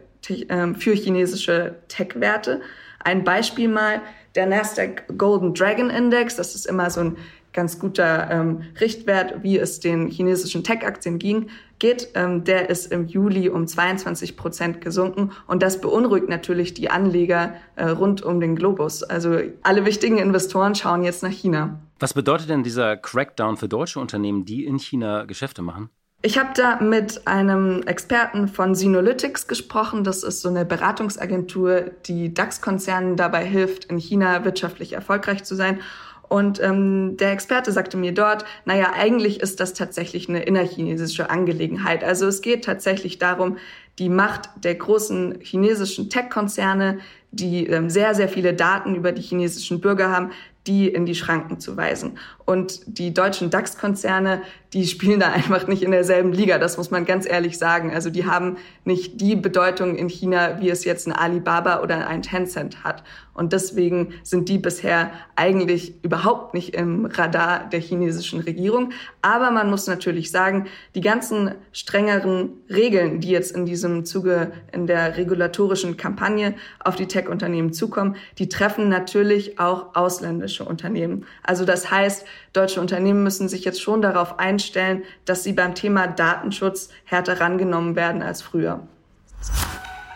ähm, 0.50 0.76
für 0.76 0.94
chinesische 0.94 1.76
Tech-Werte. 1.88 2.62
Ein 3.00 3.24
Beispiel 3.24 3.68
mal, 3.68 4.02
der 4.36 4.48
Nasdaq 4.48 5.04
Golden 5.18 5.54
Dragon 5.54 5.90
Index, 5.90 6.36
das 6.36 6.56
ist 6.56 6.66
immer 6.66 6.90
so 6.90 7.02
ein 7.02 7.18
ganz 7.56 7.80
guter 7.80 8.30
ähm, 8.30 8.62
Richtwert, 8.80 9.42
wie 9.42 9.58
es 9.58 9.80
den 9.80 10.08
chinesischen 10.10 10.64
Tech-Aktien 10.64 11.18
ging, 11.18 11.50
geht. 11.80 12.10
Ähm, 12.14 12.44
der 12.44 12.70
ist 12.70 12.92
im 12.92 13.08
Juli 13.08 13.50
um 13.50 13.66
22 13.66 14.38
Prozent 14.38 14.82
gesunken 14.82 15.32
und 15.48 15.64
das 15.64 15.82
beunruhigt 15.82 16.30
natürlich 16.30 16.76
die 16.76 16.92
Anleger 16.92 17.56
äh, 17.76 17.86
rund 17.86 18.22
um 18.22 18.40
den 18.40 18.56
Globus. 18.56 19.02
Also 19.02 19.40
alle 19.64 19.86
wichtigen 19.86 20.20
Investoren 20.20 20.76
schauen 20.76 21.04
jetzt 21.04 21.24
nach 21.24 21.32
China. 21.32 21.80
Was 22.00 22.14
bedeutet 22.14 22.50
denn 22.50 22.64
dieser 22.64 22.98
Crackdown 22.98 23.58
für 23.58 23.68
deutsche 23.68 24.00
Unternehmen, 24.00 24.46
die 24.46 24.66
in 24.66 24.78
China 24.78 25.24
Geschäfte 25.24 25.62
machen? 25.62 25.90
Ich 26.22 26.40
habe 26.40 26.50
da 26.56 26.82
mit 26.82 27.28
einem 27.28 27.84
Experten 27.84 28.48
von 28.48 28.74
Synolytics 28.74 29.48
gesprochen. 29.48 30.04
Das 30.04 30.24
ist 30.24 30.42
so 30.42 30.50
eine 30.50 30.66
Beratungsagentur, 30.66 31.92
die 32.08 32.34
DAX-Konzernen 32.34 33.16
dabei 33.16 33.46
hilft, 33.46 33.86
in 33.86 34.00
China 34.00 34.44
wirtschaftlich 34.44 34.94
erfolgreich 34.94 35.44
zu 35.44 35.54
sein. 35.54 35.82
Und 36.30 36.62
ähm, 36.62 37.18
der 37.18 37.32
Experte 37.32 37.72
sagte 37.72 37.98
mir 37.98 38.14
dort, 38.14 38.46
naja, 38.66 38.94
eigentlich 38.94 39.42
ist 39.42 39.60
das 39.60 39.74
tatsächlich 39.74 40.28
eine 40.28 40.44
innerchinesische 40.44 41.30
Angelegenheit. 41.30 42.04
Also 42.04 42.28
es 42.28 42.42
geht 42.42 42.66
tatsächlich 42.66 43.20
darum, 43.20 43.58
die 44.00 44.10
Macht 44.10 44.50
der 44.64 44.76
großen 44.76 45.40
chinesischen 45.42 46.10
Tech-Konzerne, 46.10 47.00
die 47.32 47.68
ähm, 47.68 47.90
sehr, 47.90 48.16
sehr 48.16 48.30
viele 48.30 48.54
Daten 48.54 48.96
über 48.96 49.12
die 49.12 49.22
chinesischen 49.22 49.82
Bürger 49.82 50.10
haben, 50.10 50.32
die 50.68 50.88
in 50.88 51.06
die 51.06 51.16
Schranken 51.16 51.60
zu 51.60 51.78
weisen. 51.78 52.18
Und 52.46 52.82
die 52.86 53.14
deutschen 53.14 53.50
DAX-Konzerne, 53.50 54.42
die 54.74 54.86
spielen 54.86 55.20
da 55.20 55.32
einfach 55.32 55.68
nicht 55.68 55.84
in 55.84 55.92
derselben 55.92 56.32
Liga. 56.32 56.58
Das 56.60 56.78
muss 56.78 56.92
man 56.92 57.06
ganz 57.06 57.28
ehrlich 57.28 57.58
sagen. 57.58 57.92
Also 57.92 58.10
die 58.10 58.26
haben 58.26 58.58
nicht 58.84 59.20
die 59.20 59.36
Bedeutung 59.36 59.96
in 59.96 60.10
China, 60.10 60.60
wie 60.60 60.70
es 60.70 60.86
jetzt 60.86 61.08
ein 61.08 61.14
Alibaba 61.14 61.82
oder 61.82 62.08
ein 62.08 62.22
Tencent 62.22 62.84
hat. 62.84 63.04
Und 63.34 63.52
deswegen 63.52 64.14
sind 64.24 64.48
die 64.48 64.58
bisher 64.58 65.12
eigentlich 65.36 65.96
überhaupt 66.04 66.54
nicht 66.54 66.74
im 66.74 67.06
Radar 67.06 67.68
der 67.70 67.82
chinesischen 67.82 68.40
Regierung. 68.40 68.92
Aber 69.22 69.52
man 69.52 69.70
muss 69.70 69.88
natürlich 69.88 70.32
sagen, 70.32 70.68
die 70.94 71.02
ganzen 71.02 71.52
strengeren 71.74 72.54
Regeln, 72.70 73.20
die 73.20 73.30
jetzt 73.30 73.56
in 73.56 73.66
diesem 73.66 74.06
Zuge 74.06 74.54
in 74.72 74.88
der 74.88 75.18
regulatorischen 75.18 75.98
Kampagne 75.98 76.54
auf 76.80 76.96
die 76.96 77.08
Tech-Unternehmen 77.08 77.74
zukommen, 77.74 78.16
die 78.38 78.50
treffen 78.50 78.88
natürlich 78.88 79.60
auch 79.60 79.96
ausländische 79.96 80.55
Unternehmen. 80.64 81.26
Also 81.44 81.66
das 81.66 81.92
heißt, 81.92 82.26
deutsche 82.54 82.80
Unternehmen 82.80 83.24
müssen 83.24 83.50
sich 83.50 83.66
jetzt 83.66 83.82
schon 83.82 84.02
darauf 84.02 84.40
einstellen, 84.40 85.04
dass 85.26 85.44
sie 85.44 85.54
beim 85.54 85.76
Thema 85.76 86.08
Datenschutz 86.08 86.90
härter 87.04 87.42
rangenommen 87.42 87.96
werden 87.96 88.22
als 88.22 88.42
früher. 88.42 88.88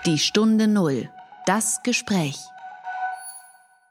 Die 0.05 0.17
Stunde 0.17 0.67
Null. 0.67 1.09
Das 1.45 1.81
Gespräch. 1.83 2.37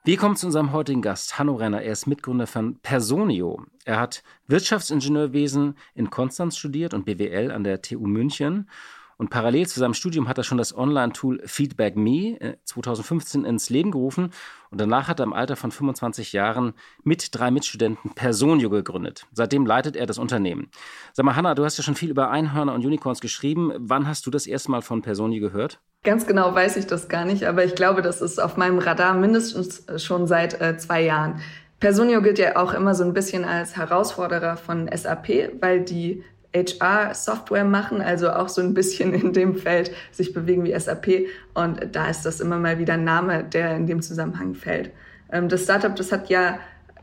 Wir 0.04 0.16
kommen 0.16 0.36
zu 0.36 0.46
unserem 0.46 0.72
heutigen 0.72 1.02
Gast, 1.02 1.38
Hanno 1.38 1.56
Renner. 1.56 1.82
Er 1.82 1.92
ist 1.92 2.06
Mitgründer 2.06 2.46
von 2.46 2.78
Personio. 2.80 3.60
Er 3.84 4.00
hat 4.00 4.22
Wirtschaftsingenieurwesen 4.46 5.76
in 5.94 6.08
Konstanz 6.08 6.56
studiert 6.56 6.94
und 6.94 7.04
BWL 7.04 7.50
an 7.50 7.64
der 7.64 7.82
TU 7.82 8.06
München 8.06 8.68
und 9.18 9.30
parallel 9.30 9.66
zu 9.66 9.80
seinem 9.80 9.94
Studium 9.94 10.28
hat 10.28 10.38
er 10.38 10.44
schon 10.44 10.58
das 10.58 10.74
Online-Tool 10.74 11.42
Feedback 11.44 11.96
Me 11.96 12.56
2015 12.64 13.44
äh, 13.44 13.48
ins 13.48 13.68
Leben 13.68 13.90
gerufen. 13.90 14.30
Und 14.70 14.80
danach 14.80 15.08
hat 15.08 15.20
er 15.20 15.24
im 15.24 15.32
Alter 15.32 15.56
von 15.56 15.70
25 15.70 16.32
Jahren 16.32 16.74
mit 17.02 17.28
drei 17.32 17.50
Mitstudenten 17.50 18.12
Personio 18.14 18.70
gegründet. 18.70 19.26
Seitdem 19.32 19.66
leitet 19.66 19.96
er 19.96 20.06
das 20.06 20.18
Unternehmen. 20.18 20.70
Sag 21.12 21.24
mal, 21.24 21.36
Hanna, 21.36 21.54
du 21.54 21.64
hast 21.64 21.78
ja 21.78 21.84
schon 21.84 21.94
viel 21.94 22.10
über 22.10 22.30
Einhörner 22.30 22.74
und 22.74 22.84
Unicorns 22.84 23.20
geschrieben. 23.20 23.72
Wann 23.78 24.06
hast 24.06 24.26
du 24.26 24.30
das 24.30 24.46
erste 24.46 24.70
Mal 24.70 24.82
von 24.82 25.02
Personio 25.02 25.40
gehört? 25.40 25.80
Ganz 26.04 26.26
genau 26.26 26.54
weiß 26.54 26.76
ich 26.76 26.86
das 26.86 27.08
gar 27.08 27.24
nicht, 27.24 27.44
aber 27.44 27.64
ich 27.64 27.74
glaube, 27.74 28.02
das 28.02 28.20
ist 28.20 28.40
auf 28.40 28.56
meinem 28.56 28.78
Radar 28.78 29.14
mindestens 29.14 29.84
schon 29.96 30.26
seit 30.26 30.60
äh, 30.60 30.76
zwei 30.76 31.02
Jahren. 31.02 31.40
Personio 31.80 32.22
gilt 32.22 32.38
ja 32.38 32.56
auch 32.56 32.74
immer 32.74 32.94
so 32.94 33.04
ein 33.04 33.14
bisschen 33.14 33.44
als 33.44 33.76
Herausforderer 33.76 34.56
von 34.56 34.88
SAP, 34.92 35.60
weil 35.60 35.80
die 35.80 36.24
HR-Software 36.54 37.64
machen, 37.64 38.00
also 38.00 38.30
auch 38.30 38.48
so 38.48 38.62
ein 38.62 38.74
bisschen 38.74 39.12
in 39.12 39.32
dem 39.32 39.56
Feld 39.56 39.90
sich 40.12 40.32
bewegen 40.32 40.64
wie 40.64 40.78
SAP. 40.78 41.26
Und 41.54 41.88
da 41.92 42.08
ist 42.08 42.22
das 42.22 42.40
immer 42.40 42.58
mal 42.58 42.78
wieder 42.78 42.94
ein 42.94 43.04
Name, 43.04 43.44
der 43.44 43.76
in 43.76 43.86
dem 43.86 44.02
Zusammenhang 44.02 44.54
fällt. 44.54 44.90
Ähm, 45.30 45.48
das 45.48 45.64
Startup, 45.64 45.94
das 45.94 46.12
hat 46.12 46.30
ja 46.30 46.58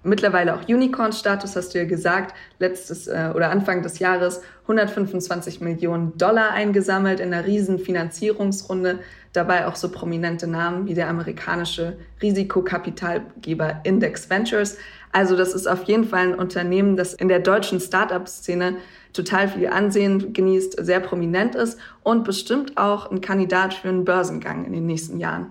mittlerweile 0.05 0.55
auch 0.55 0.67
Unicorn-Status, 0.67 1.55
hast 1.55 1.73
du 1.73 1.79
ja 1.79 1.85
gesagt, 1.85 2.35
letztes 2.59 3.07
äh, 3.07 3.31
oder 3.33 3.49
Anfang 3.49 3.81
des 3.81 3.99
Jahres 3.99 4.41
125 4.63 5.61
Millionen 5.61 6.17
Dollar 6.17 6.51
eingesammelt 6.51 7.19
in 7.19 7.33
einer 7.33 7.45
riesen 7.45 7.79
Finanzierungsrunde. 7.79 8.99
Dabei 9.33 9.67
auch 9.67 9.75
so 9.75 9.91
prominente 9.91 10.47
Namen 10.47 10.87
wie 10.87 10.93
der 10.93 11.09
amerikanische 11.09 11.97
Risikokapitalgeber 12.21 13.81
Index 13.83 14.29
Ventures. 14.29 14.77
Also 15.11 15.35
das 15.35 15.53
ist 15.53 15.67
auf 15.67 15.83
jeden 15.83 16.05
Fall 16.05 16.29
ein 16.29 16.35
Unternehmen, 16.35 16.95
das 16.95 17.13
in 17.13 17.27
der 17.27 17.39
deutschen 17.39 17.79
Startup-Szene 17.79 18.77
total 19.15 19.47
viel 19.47 19.67
Ansehen 19.67 20.33
genießt, 20.33 20.85
sehr 20.85 20.99
prominent 20.99 21.55
ist 21.55 21.79
und 22.03 22.23
bestimmt 22.23 22.77
auch 22.77 23.09
ein 23.09 23.21
Kandidat 23.21 23.73
für 23.73 23.89
einen 23.89 24.05
Börsengang 24.05 24.65
in 24.65 24.73
den 24.73 24.85
nächsten 24.85 25.19
Jahren. 25.19 25.47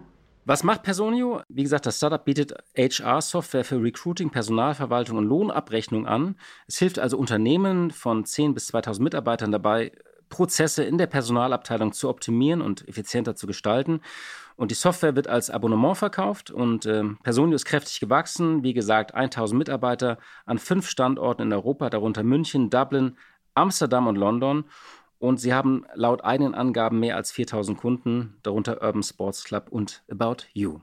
Was 0.47 0.63
macht 0.63 0.83
Personio? 0.83 1.41
Wie 1.49 1.63
gesagt, 1.63 1.87
das 1.87 1.97
Startup 1.97 2.23
bietet 2.23 2.55
HR-Software 2.77 3.65
für 3.65 3.83
Recruiting, 3.83 4.29
Personalverwaltung 4.29 5.17
und 5.17 5.25
Lohnabrechnung 5.25 6.07
an. 6.07 6.37
Es 6.67 6.79
hilft 6.79 6.99
also 6.99 7.17
Unternehmen 7.17 7.91
von 7.91 8.27
10 8.27 8.53
bis 8.53 8.67
2000 8.67 9.03
Mitarbeitern 9.03 9.53
dabei, 9.53 9.93
Prozesse 10.29 10.85
in 10.85 10.99
der 10.99 11.07
Personalabteilung 11.07 11.93
zu 11.93 12.11
optimieren 12.11 12.61
und 12.61 12.87
effizienter 12.87 13.37
zu 13.37 13.47
gestalten. 13.47 14.01
Und 14.57 14.71
die 14.71 14.77
Software 14.77 15.17
wird 15.17 15.29
als 15.29 15.49
Abonnement 15.51 15.97
verkauft 15.97 16.51
und 16.51 16.87
äh, 16.87 17.03
Personio 17.23 17.57
ist 17.57 17.65
kräftig 17.65 17.99
gewachsen. 18.01 18.63
Wie 18.63 18.75
gesagt, 18.75 19.15
1000 19.15 19.59
Mitarbeiter 19.59 20.19
an 20.45 20.59
fünf 20.59 20.89
Standorten 20.89 21.43
in 21.43 21.53
Europa, 21.53 21.89
darunter 21.91 22.23
München, 22.23 22.71
Dublin, 22.71 23.17
Amsterdam 23.55 24.07
und 24.07 24.17
London. 24.17 24.65
Und 25.19 25.39
sie 25.39 25.55
haben 25.55 25.87
laut 25.95 26.25
eigenen 26.25 26.55
Angaben 26.55 27.01
mehr 27.01 27.17
als 27.17 27.33
4000 27.33 27.79
Kunden, 27.79 28.37
darunter 28.43 28.83
Urban 28.83 29.03
Sports 29.03 29.45
Club 29.45 29.69
und 29.71 30.03
About 30.11 30.45
You. 30.53 30.81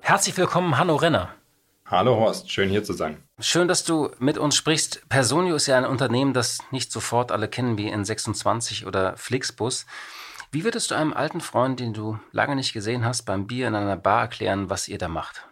Herzlich 0.00 0.36
willkommen, 0.36 0.78
Hanno 0.78 0.96
Renner. 0.96 1.30
Hallo 1.86 2.16
Horst, 2.16 2.50
schön 2.50 2.68
hier 2.68 2.84
zu 2.84 2.92
sein. 2.92 3.22
Schön, 3.38 3.68
dass 3.68 3.84
du 3.84 4.10
mit 4.18 4.38
uns 4.38 4.56
sprichst. 4.56 5.08
Personio 5.08 5.54
ist 5.54 5.66
ja 5.66 5.76
ein 5.76 5.84
Unternehmen, 5.84 6.32
das 6.32 6.58
nicht 6.70 6.92
sofort 6.92 7.32
alle 7.32 7.48
kennen 7.48 7.78
wie 7.78 7.92
N26 7.92 8.86
oder 8.86 9.16
Flixbus. 9.16 9.86
Wie 10.52 10.64
würdest 10.64 10.90
du 10.90 10.94
einem 10.94 11.12
alten 11.12 11.40
Freund, 11.40 11.80
den 11.80 11.92
du 11.92 12.18
lange 12.32 12.56
nicht 12.56 12.72
gesehen 12.72 13.04
hast, 13.04 13.22
beim 13.22 13.46
Bier 13.46 13.68
in 13.68 13.74
einer 13.74 13.96
Bar 13.96 14.22
erklären, 14.22 14.70
was 14.70 14.88
ihr 14.88 14.98
da 14.98 15.08
macht? 15.08 15.46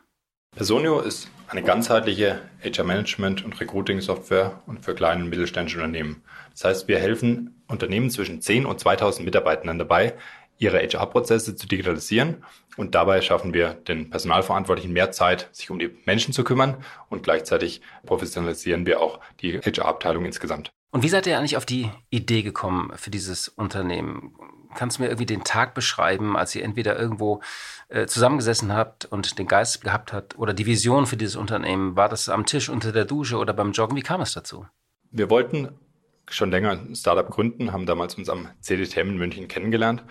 Personio 0.55 1.01
ist 1.01 1.29
eine 1.55 1.63
ganzheitliche 1.65 2.41
HR-Management- 2.65 3.45
und 3.45 3.61
Recruiting-Software 3.61 4.61
und 4.67 4.85
für 4.85 4.93
kleine 4.93 5.23
und 5.23 5.31
mittelständische 5.31 5.79
Unternehmen. 5.79 6.23
Das 6.51 6.65
heißt, 6.65 6.89
wir 6.89 6.99
helfen 6.99 7.63
Unternehmen 7.69 8.11
zwischen 8.11 8.41
10 8.41 8.67
und 8.67 8.81
2000 8.81 9.25
Mitarbeitern 9.25 9.79
dabei, 9.79 10.15
ihre 10.59 10.79
HR-Prozesse 10.79 11.55
zu 11.55 11.69
digitalisieren 11.69 12.43
und 12.77 12.97
dabei 12.97 13.21
schaffen 13.21 13.55
wir 13.55 13.75
den 13.75 14.11
Personalverantwortlichen 14.11 14.93
mehr 14.93 15.13
Zeit, 15.13 15.49
sich 15.53 15.71
um 15.71 15.79
die 15.79 15.97
Menschen 16.07 16.35
zu 16.35 16.43
kümmern 16.43 16.79
und 17.09 17.23
gleichzeitig 17.23 17.83
professionalisieren 18.05 18.85
wir 18.85 19.01
auch 19.01 19.21
die 19.41 19.61
HR-Abteilung 19.61 20.25
insgesamt. 20.25 20.73
Und 20.91 21.05
wie 21.05 21.09
seid 21.09 21.27
ihr 21.29 21.39
eigentlich 21.39 21.57
auf 21.57 21.67
die 21.67 21.89
Idee 22.11 22.43
gekommen 22.43 22.93
für 22.97 23.11
dieses 23.11 23.47
Unternehmen? 23.47 24.35
Kannst 24.75 24.99
du 24.99 25.03
mir 25.03 25.09
irgendwie 25.09 25.27
den 25.27 25.45
Tag 25.45 25.75
beschreiben, 25.75 26.37
als 26.37 26.55
ihr 26.55 26.65
entweder 26.65 26.99
irgendwo 26.99 27.41
äh, 27.89 28.07
zusammengesessen 28.07 28.73
habt 28.73 29.05
und 29.07 29.39
den 29.39 29.47
Geist 29.47 29.83
gehabt 29.83 30.13
habt 30.13 30.39
oder 30.39 30.53
die 30.53 30.67
Vision 30.67 31.07
für 31.07 31.17
dieses 31.17 31.37
Unternehmen? 31.37 31.97
War 31.97 32.09
das 32.09 32.29
am 32.29 32.47
Tisch 32.47 32.69
unter 32.69 32.93
der 32.93 33.05
Dusche 33.05 33.39
oder 33.39 33.53
beim 33.53 33.73
Joggen? 33.73 33.97
Wie 33.97 34.03
kam 34.03 34.21
es 34.21 34.33
dazu? 34.33 34.67
Wir 35.11 35.31
wollten 35.31 35.69
schon 36.31 36.51
länger 36.51 36.73
ein 36.73 36.95
Startup 36.95 37.29
gründen, 37.29 37.73
haben 37.73 37.87
damals 37.87 38.15
uns 38.15 38.29
am 38.29 38.49
CDTM 38.61 39.11
in 39.11 39.19
München 39.19 39.49
kennengelernt 39.49 40.05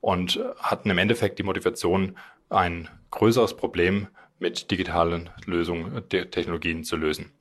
und 0.00 0.40
hatten 0.58 0.90
im 0.90 0.98
Endeffekt 0.98 1.38
die 1.38 1.42
Motivation, 1.42 2.16
ein 2.48 2.88
größeres 3.10 3.56
Problem 3.56 4.08
mit 4.38 4.70
digitalen 4.70 5.30
Lösungen, 5.44 6.08
Technologien 6.08 6.82
zu 6.82 6.96
lösen. 6.96 7.32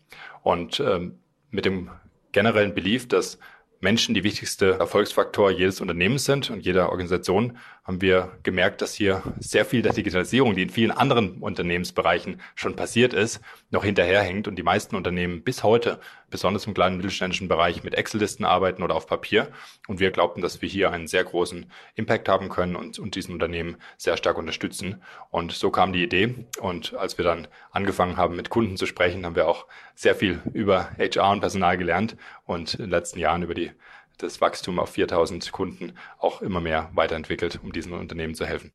Und 0.44 0.80
ähm, 0.80 1.20
mit 1.50 1.66
dem 1.66 1.90
generellen 2.32 2.76
Belief, 2.76 3.08
dass 3.08 3.40
Menschen 3.82 4.14
die 4.14 4.24
wichtigste 4.24 4.72
Erfolgsfaktor 4.72 5.52
jedes 5.52 5.80
Unternehmens 5.80 6.26
sind 6.26 6.50
und 6.50 6.66
jeder 6.66 6.90
Organisation, 6.90 7.58
haben 7.90 8.02
wir 8.02 8.38
gemerkt, 8.44 8.84
dass 8.84 8.94
hier 8.94 9.24
sehr 9.40 9.66
viel 9.66 9.82
der 9.82 9.94
Digitalisierung, 9.94 10.54
die 10.54 10.62
in 10.62 10.70
vielen 10.70 10.92
anderen 10.92 11.42
Unternehmensbereichen 11.42 12.40
schon 12.54 12.76
passiert 12.76 13.14
ist, 13.14 13.42
noch 13.72 13.84
hinterherhängt 13.84 14.48
und 14.48 14.58
die 14.58 14.64
meisten 14.64 14.96
Unternehmen 14.96 15.42
bis 15.42 15.64
heute, 15.64 16.00
besonders 16.30 16.68
im 16.68 16.76
kleinen 16.76 16.98
mittelständischen 16.98 17.48
Bereich, 17.48 17.84
mit 17.84 17.96
Excel-Listen 17.96 18.46
arbeiten 18.46 18.84
oder 18.84 18.94
auf 18.94 19.08
Papier. 19.08 19.48
Und 19.88 20.00
wir 20.00 20.12
glaubten, 20.12 20.44
dass 20.44 20.62
wir 20.62 20.70
hier 20.70 20.92
einen 20.92 21.08
sehr 21.08 21.24
großen 21.24 21.66
Impact 21.96 22.30
haben 22.30 22.50
können 22.50 22.76
und, 22.76 23.00
und 23.00 23.16
diesen 23.16 23.34
Unternehmen 23.34 23.78
sehr 23.98 24.18
stark 24.18 24.38
unterstützen. 24.38 25.02
Und 25.32 25.52
so 25.52 25.72
kam 25.72 25.92
die 25.92 26.04
Idee. 26.04 26.46
Und 26.62 26.94
als 26.94 27.18
wir 27.18 27.26
dann 27.26 27.48
angefangen 27.72 28.18
haben, 28.18 28.36
mit 28.36 28.52
Kunden 28.52 28.78
zu 28.78 28.86
sprechen, 28.86 29.26
haben 29.26 29.36
wir 29.36 29.48
auch 29.48 29.66
sehr 29.96 30.14
viel 30.14 30.44
über 30.54 30.92
HR 31.00 31.32
und 31.32 31.40
Personal 31.40 31.76
gelernt 31.76 32.18
und 32.46 32.76
in 32.76 32.82
den 32.82 32.92
letzten 32.92 33.18
Jahren 33.18 33.42
über 33.42 33.56
die 33.56 33.72
das 34.20 34.42
Wachstum 34.42 34.80
auf 34.80 34.92
4000 34.92 35.52
Kunden 35.52 35.94
auch 36.20 36.42
immer 36.42 36.62
mehr 36.62 36.90
weiterentwickelt, 36.94 37.60
um 37.64 37.74
diesen 37.74 37.94
Unternehmen 37.94 38.36
zu 38.36 38.46
helfen. 38.46 38.72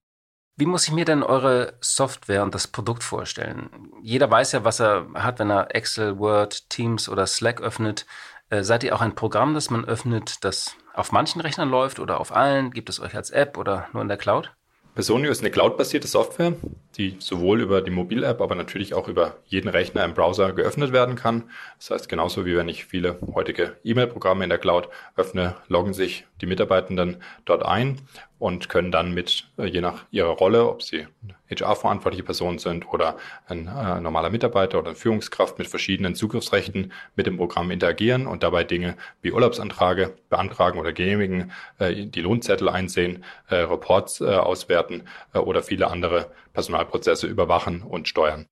Wie 0.56 0.66
muss 0.66 0.86
ich 0.86 0.94
mir 0.94 1.04
denn 1.04 1.24
eure 1.24 1.74
Software 1.80 2.44
und 2.44 2.54
das 2.54 2.68
Produkt 2.68 3.02
vorstellen? 3.02 3.90
Jeder 4.02 4.30
weiß 4.30 4.52
ja, 4.52 4.64
was 4.64 4.80
er 4.80 5.08
hat, 5.14 5.40
wenn 5.40 5.50
er 5.50 5.74
Excel, 5.74 6.18
Word, 6.18 6.70
Teams 6.70 7.08
oder 7.08 7.26
Slack 7.26 7.60
öffnet. 7.60 8.06
Äh, 8.50 8.62
seid 8.62 8.84
ihr 8.84 8.94
auch 8.94 9.00
ein 9.00 9.16
Programm, 9.16 9.54
das 9.54 9.70
man 9.70 9.84
öffnet, 9.84 10.44
das 10.44 10.76
auf 10.92 11.10
manchen 11.10 11.40
Rechnern 11.40 11.70
läuft 11.70 11.98
oder 11.98 12.20
auf 12.20 12.34
allen? 12.34 12.70
Gibt 12.70 12.88
es 12.88 13.00
euch 13.00 13.16
als 13.16 13.30
App 13.30 13.58
oder 13.58 13.88
nur 13.92 14.02
in 14.02 14.08
der 14.08 14.16
Cloud? 14.16 14.52
Personio 14.94 15.32
ist 15.32 15.40
eine 15.40 15.50
cloud-basierte 15.50 16.06
Software, 16.06 16.52
die 16.96 17.16
sowohl 17.18 17.60
über 17.60 17.82
die 17.82 17.90
Mobil-App, 17.90 18.40
aber 18.40 18.54
natürlich 18.54 18.94
auch 18.94 19.08
über 19.08 19.36
jeden 19.46 19.68
Rechner 19.68 20.04
im 20.04 20.14
Browser 20.14 20.52
geöffnet 20.52 20.92
werden 20.92 21.16
kann. 21.16 21.44
Das 21.78 21.90
heißt, 21.90 22.08
genauso 22.08 22.46
wie 22.46 22.56
wenn 22.56 22.68
ich 22.68 22.84
viele 22.84 23.18
heutige 23.34 23.76
E-Mail-Programme 23.84 24.44
in 24.44 24.50
der 24.50 24.58
Cloud 24.58 24.88
öffne, 25.16 25.56
loggen 25.68 25.94
sich 25.94 26.26
die 26.40 26.46
Mitarbeitenden 26.46 27.16
dort 27.44 27.64
ein 27.64 28.00
und 28.38 28.68
können 28.68 28.92
dann 28.92 29.14
mit, 29.14 29.48
äh, 29.58 29.64
je 29.64 29.80
nach 29.80 30.04
ihrer 30.10 30.30
Rolle, 30.30 30.68
ob 30.68 30.82
sie 30.82 31.06
HR-verantwortliche 31.50 32.24
Person 32.24 32.58
sind 32.58 32.92
oder 32.92 33.16
ein 33.46 33.68
äh, 33.68 34.00
normaler 34.00 34.30
Mitarbeiter 34.30 34.78
oder 34.78 34.94
Führungskraft 34.94 35.58
mit 35.58 35.68
verschiedenen 35.68 36.14
Zugriffsrechten 36.14 36.92
mit 37.16 37.26
dem 37.26 37.36
Programm 37.36 37.70
interagieren 37.70 38.26
und 38.26 38.42
dabei 38.42 38.64
Dinge 38.64 38.96
wie 39.22 39.32
Urlaubsanträge 39.32 40.14
beantragen 40.28 40.78
oder 40.78 40.92
genehmigen, 40.92 41.52
äh, 41.78 42.06
die 42.06 42.20
Lohnzettel 42.20 42.68
einsehen, 42.68 43.24
äh, 43.48 43.56
Reports 43.56 44.20
äh, 44.20 44.24
auswerten 44.24 45.04
äh, 45.32 45.38
oder 45.38 45.62
viele 45.62 45.88
andere 45.88 46.30
Personalprozesse 46.54 47.26
überwachen 47.26 47.82
und 47.82 48.08
steuern. 48.08 48.46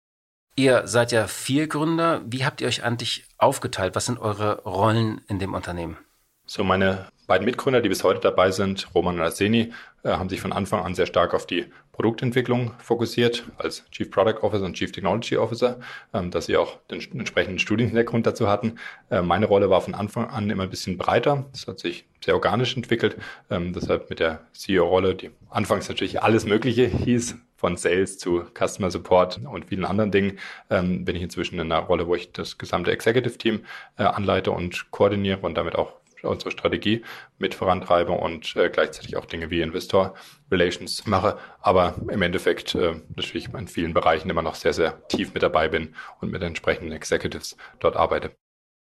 Ihr 0.55 0.87
seid 0.87 1.13
ja 1.13 1.27
vier 1.27 1.67
Gründer. 1.67 2.21
Wie 2.27 2.45
habt 2.45 2.61
ihr 2.61 2.69
euch 2.69 2.85
eigentlich 2.85 3.25
aufgeteilt? 3.39 3.95
Was 3.95 4.05
sind 4.05 4.19
eure 4.19 4.63
Rollen 4.65 5.23
in 5.29 5.39
dem 5.39 5.55
Unternehmen? 5.55 5.97
So, 6.45 6.63
meine 6.63 7.07
beiden 7.27 7.47
Mitgründer, 7.47 7.81
die 7.81 7.89
bis 7.89 8.05
heute 8.05 8.21
dabei 8.21 8.51
sind, 8.51 8.95
Roman 8.95 9.15
und 9.15 9.23
Arseni, 9.23 9.73
äh, 10.03 10.11
haben 10.11 10.29
sich 10.29 10.43
von 10.43 10.53
Anfang 10.53 10.85
an 10.85 10.95
sehr 10.95 11.07
stark 11.07 11.33
auf 11.33 11.47
die 11.47 11.65
Produktentwicklung 11.93 12.73
fokussiert 12.79 13.45
als 13.57 13.89
Chief 13.91 14.11
Product 14.11 14.43
Officer 14.43 14.65
und 14.65 14.75
Chief 14.75 14.93
Technology 14.93 15.39
Officer, 15.39 15.79
ähm, 16.13 16.31
dass 16.31 16.47
sie 16.47 16.59
auch 16.59 16.79
den 16.91 17.01
entsprechenden 17.01 17.59
Studienhintergrund 17.59 18.27
dazu 18.27 18.49
hatten. 18.49 18.79
Äh, 19.09 19.23
meine 19.23 19.47
Rolle 19.47 19.71
war 19.71 19.81
von 19.81 19.95
Anfang 19.95 20.29
an 20.29 20.51
immer 20.51 20.65
ein 20.65 20.71
bisschen 20.71 20.99
breiter. 20.99 21.47
Das 21.53 21.67
hat 21.67 21.79
sich 21.79 22.07
sehr 22.23 22.35
organisch 22.35 22.77
entwickelt. 22.77 23.17
Ähm, 23.49 23.73
deshalb 23.73 24.11
mit 24.11 24.21
der 24.21 24.41
CEO-Rolle, 24.53 25.15
die 25.15 25.31
anfangs 25.49 25.89
natürlich 25.89 26.23
alles 26.23 26.45
Mögliche 26.45 26.87
hieß, 26.87 27.37
von 27.63 27.77
Sales 27.77 28.19
zu 28.19 28.45
Customer 28.59 28.91
Support 28.91 29.41
und 29.45 29.67
vielen 29.67 29.85
anderen 29.85 30.11
Dingen, 30.11 30.41
ähm, 30.69 31.05
bin 31.05 31.15
ich 31.15 31.23
inzwischen 31.23 31.61
in 31.61 31.71
einer 31.71 31.79
Rolle, 31.79 32.09
wo 32.09 32.17
ich 32.17 32.33
das 32.33 32.59
gesamte 32.59 32.91
Executive 32.91 33.39
Team 33.39 33.65
äh, 33.99 34.03
anleite 34.03 34.51
und 34.51 34.91
koordiniere 34.91 35.39
und 35.39 35.55
damit 35.55 35.77
auch 35.77 35.93
unsere 36.25 36.51
Strategie 36.51 37.05
mit 37.39 37.55
vorantreibe 37.55 38.11
und 38.11 38.57
äh, 38.57 38.69
gleichzeitig 38.69 39.17
auch 39.17 39.27
Dinge 39.27 39.51
wie 39.51 39.61
Investor 39.61 40.15
Relations 40.51 41.07
mache, 41.07 41.39
aber 41.61 41.95
im 42.11 42.23
Endeffekt 42.23 42.75
äh, 42.75 42.97
natürlich 43.15 43.55
in 43.55 43.69
vielen 43.69 43.95
Bereichen 43.95 44.29
immer 44.29 44.43
noch 44.43 44.57
sehr, 44.57 44.73
sehr 44.73 45.07
tief 45.07 45.33
mit 45.33 45.45
dabei 45.45 45.69
bin 45.69 45.95
und 46.21 46.33
mit 46.33 46.43
entsprechenden 46.43 46.93
Executives 46.93 47.57
dort 47.79 47.97
arbeite. 47.97 48.33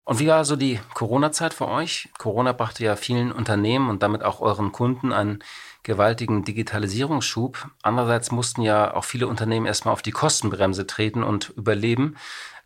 Und 0.05 0.19
wie 0.19 0.27
war 0.27 0.45
so 0.45 0.55
die 0.55 0.79
Corona-Zeit 0.95 1.53
für 1.53 1.67
euch? 1.67 2.09
Corona 2.17 2.51
brachte 2.51 2.83
ja 2.83 2.95
vielen 2.95 3.31
Unternehmen 3.31 3.89
und 3.89 4.01
damit 4.01 4.23
auch 4.23 4.41
euren 4.41 4.71
Kunden 4.71 5.11
einen 5.11 5.43
gewaltigen 5.83 6.43
Digitalisierungsschub. 6.43 7.69
Andererseits 7.81 8.31
mussten 8.31 8.62
ja 8.62 8.93
auch 8.93 9.03
viele 9.03 9.27
Unternehmen 9.27 9.65
erstmal 9.65 9.93
auf 9.93 10.01
die 10.01 10.12
Kostenbremse 10.12 10.88
treten 10.88 11.24
und 11.24 11.50
überleben. 11.55 12.15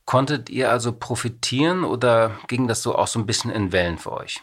Konntet 0.05 0.49
ihr 0.49 0.69
also 0.69 0.91
profitieren 0.91 1.83
oder 1.83 2.31
ging 2.47 2.67
das 2.67 2.83
so 2.83 2.95
auch 2.95 3.07
so 3.07 3.19
ein 3.19 3.25
bisschen 3.25 3.51
in 3.51 3.71
Wellen 3.71 3.97
für 3.97 4.11
euch? 4.11 4.41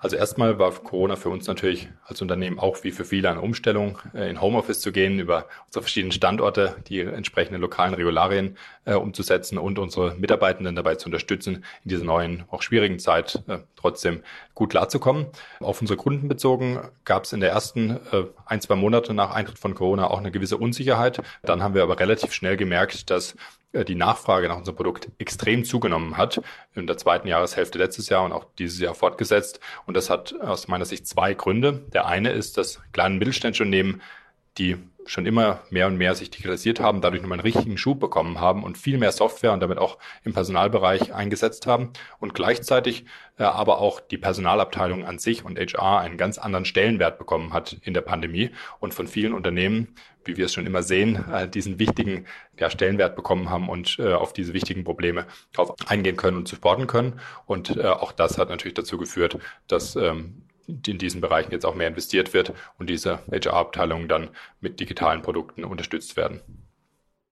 Also 0.00 0.14
erstmal 0.14 0.60
war 0.60 0.70
Corona 0.70 1.16
für 1.16 1.28
uns 1.28 1.48
natürlich 1.48 1.88
als 2.04 2.22
Unternehmen 2.22 2.60
auch 2.60 2.84
wie 2.84 2.92
für 2.92 3.04
viele 3.04 3.30
eine 3.30 3.40
Umstellung, 3.40 3.98
äh, 4.14 4.30
in 4.30 4.40
Homeoffice 4.40 4.80
zu 4.80 4.92
gehen, 4.92 5.18
über 5.18 5.46
unsere 5.66 5.82
verschiedenen 5.82 6.12
Standorte 6.12 6.76
die 6.86 7.00
entsprechenden 7.00 7.60
lokalen 7.60 7.94
Regularien 7.94 8.56
äh, 8.88 8.94
umzusetzen 8.94 9.58
und 9.58 9.78
unsere 9.78 10.14
Mitarbeitenden 10.14 10.74
dabei 10.74 10.94
zu 10.94 11.06
unterstützen, 11.06 11.64
in 11.84 11.90
dieser 11.90 12.04
neuen, 12.04 12.44
auch 12.50 12.62
schwierigen 12.62 12.98
Zeit 12.98 13.42
äh, 13.46 13.58
trotzdem 13.76 14.22
gut 14.54 14.70
klarzukommen. 14.70 15.26
Auf 15.60 15.80
unsere 15.80 15.98
Kunden 15.98 16.28
bezogen 16.28 16.80
gab 17.04 17.24
es 17.24 17.32
in 17.32 17.40
der 17.40 17.50
ersten 17.50 17.90
äh, 17.90 18.24
ein, 18.46 18.60
zwei 18.60 18.76
Monate 18.76 19.12
nach 19.12 19.34
Eintritt 19.34 19.58
von 19.58 19.74
Corona 19.74 20.08
auch 20.08 20.18
eine 20.18 20.30
gewisse 20.30 20.56
Unsicherheit. 20.56 21.22
Dann 21.42 21.62
haben 21.62 21.74
wir 21.74 21.82
aber 21.82 22.00
relativ 22.00 22.32
schnell 22.32 22.56
gemerkt, 22.56 23.10
dass 23.10 23.36
äh, 23.72 23.84
die 23.84 23.94
Nachfrage 23.94 24.48
nach 24.48 24.56
unserem 24.56 24.76
Produkt 24.76 25.08
extrem 25.18 25.64
zugenommen 25.64 26.16
hat 26.16 26.40
in 26.74 26.86
der 26.86 26.96
zweiten 26.96 27.28
Jahreshälfte 27.28 27.78
letztes 27.78 28.08
Jahr 28.08 28.24
und 28.24 28.32
auch 28.32 28.46
dieses 28.58 28.80
Jahr 28.80 28.94
fortgesetzt. 28.94 29.60
Und 29.86 29.96
das 29.96 30.08
hat 30.08 30.34
aus 30.40 30.68
meiner 30.68 30.86
Sicht 30.86 31.06
zwei 31.06 31.34
Gründe. 31.34 31.84
Der 31.92 32.06
eine 32.06 32.30
ist, 32.30 32.56
dass 32.56 32.80
kleine 32.92 33.16
mittelständische 33.16 33.64
Unternehmen, 33.64 34.00
die 34.58 34.76
schon 35.08 35.26
immer 35.26 35.60
mehr 35.70 35.86
und 35.86 35.96
mehr 35.96 36.14
sich 36.14 36.30
digitalisiert 36.30 36.80
haben, 36.80 37.00
dadurch 37.00 37.22
nochmal 37.22 37.38
einen 37.38 37.46
richtigen 37.46 37.78
Schub 37.78 37.98
bekommen 37.98 38.40
haben 38.40 38.62
und 38.62 38.76
viel 38.76 38.98
mehr 38.98 39.12
Software 39.12 39.52
und 39.52 39.60
damit 39.60 39.78
auch 39.78 39.98
im 40.22 40.34
Personalbereich 40.34 41.14
eingesetzt 41.14 41.66
haben 41.66 41.92
und 42.20 42.34
gleichzeitig 42.34 43.06
äh, 43.38 43.44
aber 43.44 43.80
auch 43.80 44.00
die 44.00 44.18
Personalabteilung 44.18 45.04
an 45.04 45.18
sich 45.18 45.44
und 45.44 45.58
HR 45.58 46.00
einen 46.00 46.18
ganz 46.18 46.38
anderen 46.38 46.64
Stellenwert 46.64 47.18
bekommen 47.18 47.52
hat 47.52 47.78
in 47.82 47.94
der 47.94 48.02
Pandemie 48.02 48.50
und 48.80 48.92
von 48.92 49.08
vielen 49.08 49.32
Unternehmen, 49.32 49.94
wie 50.24 50.36
wir 50.36 50.44
es 50.44 50.52
schon 50.52 50.66
immer 50.66 50.82
sehen, 50.82 51.24
äh, 51.32 51.48
diesen 51.48 51.78
wichtigen 51.78 52.26
ja, 52.58 52.68
Stellenwert 52.68 53.16
bekommen 53.16 53.48
haben 53.48 53.70
und 53.70 53.98
äh, 53.98 54.12
auf 54.12 54.34
diese 54.34 54.52
wichtigen 54.52 54.84
Probleme 54.84 55.26
drauf 55.54 55.74
eingehen 55.86 56.16
können 56.16 56.36
und 56.36 56.48
supporten 56.48 56.86
können. 56.86 57.18
Und 57.46 57.76
äh, 57.76 57.86
auch 57.86 58.12
das 58.12 58.36
hat 58.36 58.50
natürlich 58.50 58.74
dazu 58.74 58.98
geführt, 58.98 59.38
dass 59.68 59.96
ähm, 59.96 60.42
in 60.68 60.98
diesen 60.98 61.20
Bereichen 61.20 61.50
jetzt 61.50 61.64
auch 61.64 61.74
mehr 61.74 61.88
investiert 61.88 62.34
wird 62.34 62.52
und 62.78 62.88
diese 62.90 63.20
HR-Abteilungen 63.30 64.08
dann 64.08 64.28
mit 64.60 64.80
digitalen 64.80 65.22
Produkten 65.22 65.64
unterstützt 65.64 66.16
werden. 66.16 66.40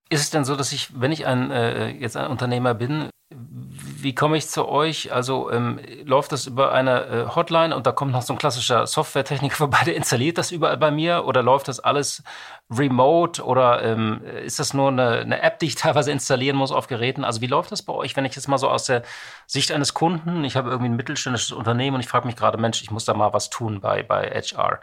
Ist 0.08 0.22
es 0.22 0.30
denn 0.30 0.44
so, 0.44 0.56
dass 0.56 0.72
ich, 0.72 1.00
wenn 1.00 1.12
ich 1.12 1.26
ein, 1.26 1.50
äh, 1.50 1.90
jetzt 1.90 2.16
ein 2.16 2.30
Unternehmer 2.30 2.74
bin, 2.74 3.10
wie 3.28 4.14
komme 4.14 4.36
ich 4.36 4.46
zu 4.46 4.68
euch? 4.68 5.12
Also 5.12 5.50
ähm, 5.50 5.80
läuft 6.04 6.30
das 6.30 6.46
über 6.46 6.70
eine 6.72 7.06
äh, 7.06 7.34
Hotline 7.34 7.74
und 7.74 7.84
da 7.84 7.90
kommt 7.90 8.12
noch 8.12 8.22
so 8.22 8.32
ein 8.32 8.38
klassischer 8.38 8.86
Softwaretechniker 8.86 9.56
vorbei, 9.56 9.78
der 9.84 9.96
installiert 9.96 10.38
das 10.38 10.52
überall 10.52 10.76
bei 10.76 10.92
mir 10.92 11.24
oder 11.24 11.42
läuft 11.42 11.66
das 11.66 11.80
alles 11.80 12.22
remote 12.70 13.42
oder 13.42 13.82
ähm, 13.82 14.20
ist 14.44 14.60
das 14.60 14.74
nur 14.74 14.88
eine, 14.88 15.18
eine, 15.18 15.42
App, 15.42 15.58
die 15.58 15.66
ich 15.66 15.74
teilweise 15.76 16.12
installieren 16.12 16.56
muss 16.56 16.70
auf 16.70 16.86
Geräten? 16.86 17.24
Also 17.24 17.40
wie 17.40 17.48
läuft 17.48 17.72
das 17.72 17.82
bei 17.82 17.92
euch, 17.92 18.14
wenn 18.16 18.24
ich 18.24 18.36
jetzt 18.36 18.46
mal 18.46 18.58
so 18.58 18.68
aus 18.68 18.84
der 18.84 19.02
Sicht 19.46 19.72
eines 19.72 19.92
Kunden, 19.92 20.44
ich 20.44 20.56
habe 20.56 20.70
irgendwie 20.70 20.90
ein 20.90 20.96
mittelständisches 20.96 21.50
Unternehmen 21.50 21.96
und 21.96 22.00
ich 22.00 22.08
frage 22.08 22.28
mich 22.28 22.36
gerade, 22.36 22.58
Mensch, 22.58 22.80
ich 22.82 22.92
muss 22.92 23.06
da 23.06 23.14
mal 23.14 23.32
was 23.32 23.50
tun 23.50 23.80
bei, 23.80 24.04
bei 24.04 24.30
HR. 24.30 24.78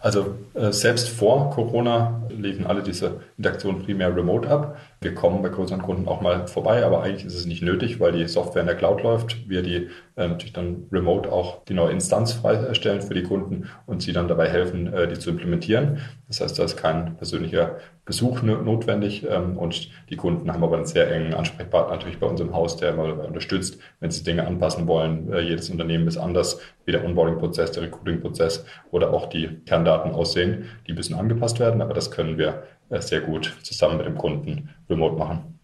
Also 0.00 0.36
äh, 0.52 0.70
selbst 0.70 1.08
vor 1.08 1.50
Corona 1.50 2.22
liefen 2.28 2.66
alle 2.66 2.82
diese 2.82 3.20
Interaktionen 3.38 3.82
primär 3.82 4.14
remote 4.14 4.50
ab. 4.50 4.76
Wir 5.04 5.14
kommen 5.14 5.42
bei 5.42 5.50
größeren 5.50 5.82
Kunden 5.82 6.08
auch 6.08 6.22
mal 6.22 6.46
vorbei, 6.46 6.82
aber 6.82 7.02
eigentlich 7.02 7.26
ist 7.26 7.34
es 7.34 7.44
nicht 7.44 7.62
nötig, 7.62 8.00
weil 8.00 8.12
die 8.12 8.26
Software 8.26 8.62
in 8.62 8.66
der 8.66 8.76
Cloud 8.76 9.02
läuft. 9.02 9.46
Wir 9.46 9.60
die 9.60 9.88
äh, 10.16 10.28
natürlich 10.28 10.54
dann 10.54 10.86
remote 10.90 11.30
auch 11.30 11.62
die 11.66 11.74
neue 11.74 11.92
Instanz 11.92 12.32
freistellen 12.32 13.02
für 13.02 13.12
die 13.12 13.22
Kunden 13.22 13.68
und 13.84 14.00
sie 14.00 14.14
dann 14.14 14.28
dabei 14.28 14.48
helfen, 14.48 14.90
äh, 14.94 15.06
die 15.06 15.18
zu 15.18 15.28
implementieren. 15.28 15.98
Das 16.28 16.40
heißt, 16.40 16.58
da 16.58 16.64
ist 16.64 16.78
kein 16.78 17.18
persönlicher 17.18 17.76
Besuch 18.06 18.42
notwendig 18.42 19.26
ähm, 19.28 19.58
und 19.58 19.90
die 20.08 20.16
Kunden 20.16 20.50
haben 20.50 20.64
aber 20.64 20.76
einen 20.76 20.86
sehr 20.86 21.10
engen 21.10 21.34
Ansprechpartner 21.34 21.96
natürlich 21.96 22.18
bei 22.18 22.26
uns 22.26 22.40
im 22.40 22.54
Haus, 22.54 22.78
der 22.78 22.94
immer 22.94 23.08
dabei 23.08 23.24
unterstützt, 23.24 23.78
wenn 24.00 24.10
sie 24.10 24.24
Dinge 24.24 24.46
anpassen 24.46 24.86
wollen. 24.86 25.30
Äh, 25.32 25.40
jedes 25.40 25.68
Unternehmen 25.68 26.08
ist 26.08 26.16
anders, 26.16 26.60
wie 26.86 26.92
der 26.92 27.04
Onboarding-Prozess, 27.04 27.72
der 27.72 27.82
Recruiting-Prozess 27.82 28.64
oder 28.90 29.12
auch 29.12 29.26
die 29.26 29.48
Kerndaten 29.66 30.12
aussehen. 30.12 30.64
Die 30.86 30.94
müssen 30.94 31.14
angepasst 31.14 31.60
werden, 31.60 31.82
aber 31.82 31.92
das 31.92 32.10
können 32.10 32.38
wir 32.38 32.62
sehr 32.90 33.20
gut 33.20 33.56
zusammen 33.62 33.98
mit 33.98 34.06
dem 34.06 34.16
Kunden 34.16 34.74
remote 34.88 35.16
machen. 35.16 35.58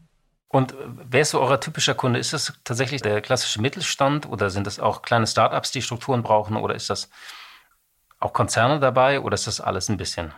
Und 0.49 0.75
wer 1.09 1.21
ist 1.21 1.31
so 1.31 1.41
euer 1.41 1.61
typischer 1.61 1.95
Kunde? 1.95 2.19
Ist 2.19 2.33
das 2.33 2.53
tatsächlich 2.65 3.03
der 3.03 3.21
klassische 3.21 3.61
Mittelstand 3.61 4.29
oder 4.29 4.51
sind 4.51 4.67
das 4.67 4.81
auch 4.81 5.03
kleine 5.03 5.29
Startups, 5.29 5.71
die 5.71 5.81
Strukturen 5.81 6.25
brauchen 6.25 6.57
oder 6.57 6.75
ist 6.75 6.91
das 6.91 7.09
auch 8.19 8.33
Konzerne 8.33 8.81
dabei 8.81 9.21
oder 9.21 9.35
ist 9.35 9.47
das 9.47 9.61
alles 9.61 9.89
ein 9.89 9.97
bisschen? 9.97 10.33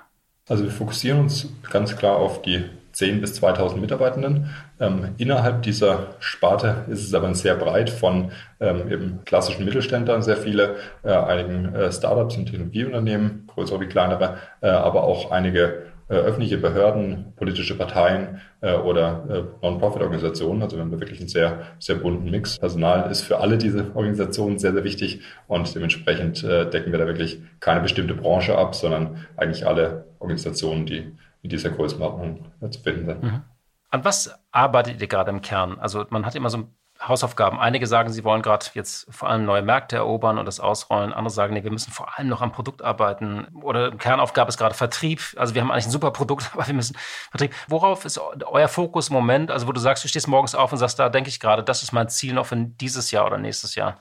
Also 0.48 0.64
wir 0.64 0.70
fokussieren 0.70 1.20
uns 1.20 1.48
ganz 1.70 1.96
klar 1.96 2.16
auf 2.16 2.42
die 2.42 2.64
10 2.92 3.20
bis 3.20 3.34
2000 3.34 3.80
Mitarbeitenden. 3.80 4.50
Ähm, 4.78 5.14
innerhalb 5.16 5.62
dieser 5.62 6.16
Sparte 6.18 6.84
ist 6.88 7.06
es 7.06 7.14
aber 7.14 7.34
sehr 7.34 7.54
breit 7.54 7.88
von 7.88 8.32
ähm, 8.60 8.92
eben 8.92 9.20
klassischen 9.24 9.64
Mittelständlern, 9.64 10.20
sehr 10.20 10.36
viele, 10.36 10.76
äh, 11.02 11.12
einigen 11.12 11.74
äh, 11.74 11.90
Startups 11.90 12.36
und 12.36 12.46
Technologieunternehmen, 12.46 13.46
größere 13.46 13.80
wie 13.80 13.86
kleinere, 13.86 14.38
äh, 14.60 14.68
aber 14.68 15.04
auch 15.04 15.30
einige 15.30 15.64
äh, 15.64 15.91
öffentliche 16.16 16.58
Behörden, 16.58 17.32
politische 17.36 17.76
Parteien 17.76 18.40
äh, 18.60 18.74
oder 18.74 19.24
äh, 19.28 19.64
Non-Profit-Organisationen. 19.64 20.62
Also 20.62 20.76
wir 20.76 20.82
haben 20.82 20.90
wirklich 20.90 21.20
einen 21.20 21.28
sehr, 21.28 21.62
sehr 21.78 21.96
bunten 21.96 22.30
Mix. 22.30 22.58
Personal 22.58 23.10
ist 23.10 23.22
für 23.22 23.38
alle 23.38 23.58
diese 23.58 23.94
Organisationen 23.94 24.58
sehr, 24.58 24.72
sehr 24.72 24.84
wichtig 24.84 25.22
und 25.48 25.74
dementsprechend 25.74 26.42
äh, 26.44 26.68
decken 26.68 26.92
wir 26.92 26.98
da 26.98 27.06
wirklich 27.06 27.40
keine 27.60 27.80
bestimmte 27.80 28.14
Branche 28.14 28.56
ab, 28.56 28.74
sondern 28.74 29.26
eigentlich 29.36 29.66
alle 29.66 30.06
Organisationen, 30.18 30.86
die 30.86 31.12
in 31.42 31.50
dieser 31.50 31.70
Größenordnung 31.70 32.46
äh, 32.60 32.70
zu 32.70 32.80
finden 32.80 33.06
sind. 33.06 33.22
Mhm. 33.22 33.42
An 33.90 34.04
was 34.04 34.34
arbeitet 34.52 35.00
ihr 35.00 35.06
gerade 35.06 35.30
im 35.30 35.42
Kern? 35.42 35.78
Also 35.78 36.06
man 36.08 36.24
hat 36.24 36.34
immer 36.34 36.48
so 36.48 36.58
ein 36.58 36.74
Hausaufgaben. 37.06 37.58
Einige 37.58 37.86
sagen, 37.86 38.12
sie 38.12 38.24
wollen 38.24 38.42
gerade 38.42 38.66
jetzt 38.74 39.06
vor 39.10 39.28
allem 39.28 39.44
neue 39.44 39.62
Märkte 39.62 39.96
erobern 39.96 40.38
und 40.38 40.46
das 40.46 40.60
ausrollen. 40.60 41.12
Andere 41.12 41.30
sagen, 41.30 41.54
nee, 41.54 41.64
wir 41.64 41.72
müssen 41.72 41.92
vor 41.92 42.16
allem 42.16 42.28
noch 42.28 42.42
am 42.42 42.52
Produkt 42.52 42.82
arbeiten. 42.82 43.46
Oder 43.62 43.90
Kernaufgabe 43.92 44.48
ist 44.48 44.58
gerade 44.58 44.74
Vertrieb. 44.74 45.20
Also 45.36 45.54
wir 45.54 45.62
haben 45.62 45.70
eigentlich 45.70 45.86
ein 45.86 45.90
super 45.90 46.10
Produkt, 46.10 46.50
aber 46.54 46.66
wir 46.66 46.74
müssen 46.74 46.96
Vertrieb. 47.30 47.54
Worauf 47.68 48.04
ist 48.04 48.18
euer 48.18 48.68
Fokus 48.68 49.08
im 49.08 49.14
Moment? 49.14 49.50
Also 49.50 49.66
wo 49.66 49.72
du 49.72 49.80
sagst, 49.80 50.04
du 50.04 50.08
stehst 50.08 50.28
morgens 50.28 50.54
auf 50.54 50.72
und 50.72 50.78
sagst, 50.78 50.98
da 50.98 51.08
denke 51.08 51.28
ich 51.28 51.40
gerade, 51.40 51.62
das 51.62 51.82
ist 51.82 51.92
mein 51.92 52.08
Ziel 52.08 52.34
noch 52.34 52.46
für 52.46 52.56
dieses 52.56 53.10
Jahr 53.10 53.26
oder 53.26 53.38
nächstes 53.38 53.74
Jahr. 53.74 53.98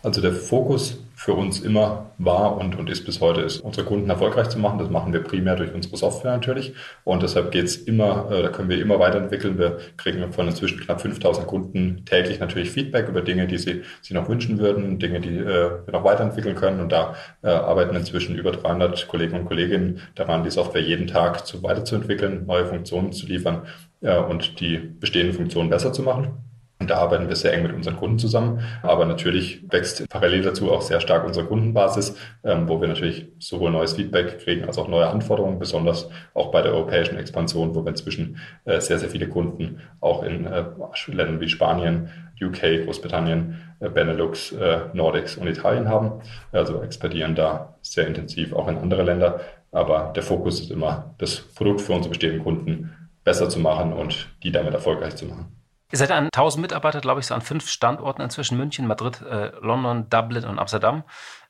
Also 0.00 0.20
der 0.20 0.32
Fokus 0.32 0.96
für 1.16 1.32
uns 1.32 1.58
immer 1.58 2.12
war 2.18 2.56
und, 2.56 2.78
und 2.78 2.88
ist 2.88 3.04
bis 3.04 3.20
heute 3.20 3.40
ist, 3.40 3.58
unsere 3.58 3.84
Kunden 3.84 4.08
erfolgreich 4.08 4.48
zu 4.48 4.60
machen. 4.60 4.78
Das 4.78 4.88
machen 4.88 5.12
wir 5.12 5.24
primär 5.24 5.56
durch 5.56 5.74
unsere 5.74 5.96
Software 5.96 6.30
natürlich. 6.32 6.74
Und 7.02 7.24
deshalb 7.24 7.50
geht's 7.50 7.74
immer, 7.74 8.30
äh, 8.30 8.42
da 8.42 8.48
können 8.50 8.68
wir 8.68 8.80
immer 8.80 9.00
weiterentwickeln. 9.00 9.58
Wir 9.58 9.78
kriegen 9.96 10.32
von 10.32 10.46
inzwischen 10.46 10.78
knapp 10.78 11.00
5000 11.00 11.48
Kunden 11.48 12.04
täglich 12.04 12.38
natürlich 12.38 12.70
Feedback 12.70 13.08
über 13.08 13.22
Dinge, 13.22 13.48
die 13.48 13.58
sie 13.58 13.82
sich 14.00 14.12
noch 14.12 14.28
wünschen 14.28 14.60
würden, 14.60 15.00
Dinge, 15.00 15.20
die 15.20 15.36
äh, 15.36 15.70
wir 15.84 15.92
noch 15.92 16.04
weiterentwickeln 16.04 16.54
können. 16.54 16.80
Und 16.80 16.92
da 16.92 17.16
äh, 17.42 17.48
arbeiten 17.48 17.96
inzwischen 17.96 18.36
über 18.36 18.52
300 18.52 19.08
Kollegen 19.08 19.36
und 19.36 19.46
Kolleginnen 19.46 20.00
daran, 20.14 20.44
die 20.44 20.50
Software 20.50 20.82
jeden 20.82 21.08
Tag 21.08 21.44
zu, 21.44 21.64
weiterzuentwickeln, 21.64 22.46
neue 22.46 22.66
Funktionen 22.66 23.12
zu 23.12 23.26
liefern 23.26 23.62
äh, 24.02 24.16
und 24.16 24.60
die 24.60 24.76
bestehenden 24.76 25.34
Funktionen 25.34 25.68
besser 25.68 25.92
zu 25.92 26.04
machen. 26.04 26.47
Und 26.80 26.90
da 26.90 26.96
arbeiten 26.96 27.28
wir 27.28 27.34
sehr 27.34 27.52
eng 27.52 27.64
mit 27.64 27.72
unseren 27.72 27.96
Kunden 27.96 28.18
zusammen. 28.18 28.60
Aber 28.82 29.04
natürlich 29.04 29.64
wächst 29.70 30.08
parallel 30.08 30.42
dazu 30.42 30.70
auch 30.70 30.80
sehr 30.80 31.00
stark 31.00 31.26
unsere 31.26 31.46
Kundenbasis, 31.46 32.16
ähm, 32.44 32.68
wo 32.68 32.80
wir 32.80 32.86
natürlich 32.86 33.26
sowohl 33.38 33.70
neues 33.70 33.94
Feedback 33.94 34.38
kriegen 34.38 34.64
als 34.64 34.78
auch 34.78 34.86
neue 34.86 35.08
Anforderungen, 35.08 35.58
besonders 35.58 36.08
auch 36.34 36.52
bei 36.52 36.62
der 36.62 36.72
europäischen 36.72 37.18
Expansion, 37.18 37.74
wo 37.74 37.84
wir 37.84 37.90
inzwischen 37.90 38.38
äh, 38.64 38.80
sehr, 38.80 38.98
sehr 38.98 39.08
viele 39.08 39.28
Kunden 39.28 39.80
auch 40.00 40.22
in 40.22 40.46
äh, 40.46 40.64
Ländern 41.08 41.40
wie 41.40 41.48
Spanien, 41.48 42.10
UK, 42.40 42.84
Großbritannien, 42.84 43.60
äh, 43.80 43.88
Benelux, 43.88 44.54
Nordics 44.92 45.36
und 45.36 45.48
Italien 45.48 45.88
haben. 45.88 46.20
Also 46.52 46.80
expandieren 46.82 47.34
da 47.34 47.74
sehr 47.82 48.06
intensiv 48.06 48.52
auch 48.52 48.68
in 48.68 48.78
andere 48.78 49.02
Länder. 49.02 49.40
Aber 49.72 50.12
der 50.14 50.22
Fokus 50.22 50.60
ist 50.60 50.70
immer, 50.70 51.14
das 51.18 51.36
Produkt 51.36 51.80
für 51.80 51.92
unsere 51.92 52.10
bestehenden 52.10 52.42
Kunden 52.42 53.08
besser 53.24 53.48
zu 53.48 53.58
machen 53.58 53.92
und 53.92 54.28
die 54.42 54.52
damit 54.52 54.74
erfolgreich 54.74 55.16
zu 55.16 55.26
machen. 55.26 55.58
Ihr 55.90 55.98
seid 55.98 56.10
an 56.10 56.26
1000 56.26 56.60
Mitarbeiter, 56.60 57.00
glaube 57.00 57.20
ich, 57.20 57.26
so 57.26 57.34
an 57.34 57.40
fünf 57.40 57.68
Standorten 57.68 58.22
inzwischen: 58.22 58.58
München, 58.58 58.86
Madrid, 58.86 59.22
äh, 59.22 59.52
London, 59.60 60.08
Dublin 60.10 60.44
und 60.44 60.58
Amsterdam. 60.58 61.04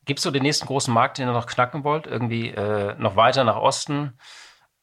Gibt 0.05 0.21
es 0.21 0.25
so 0.25 0.31
den 0.31 0.43
nächsten 0.43 0.67
großen 0.67 0.93
Markt, 0.93 1.19
den 1.19 1.29
ihr 1.29 1.33
noch 1.33 1.47
knacken 1.47 1.85
wollt? 1.85 2.07
Irgendwie 2.07 2.49
äh, 2.49 2.95
noch 2.99 3.17
weiter 3.17 3.45
nach 3.45 3.57
Osten? 3.57 4.15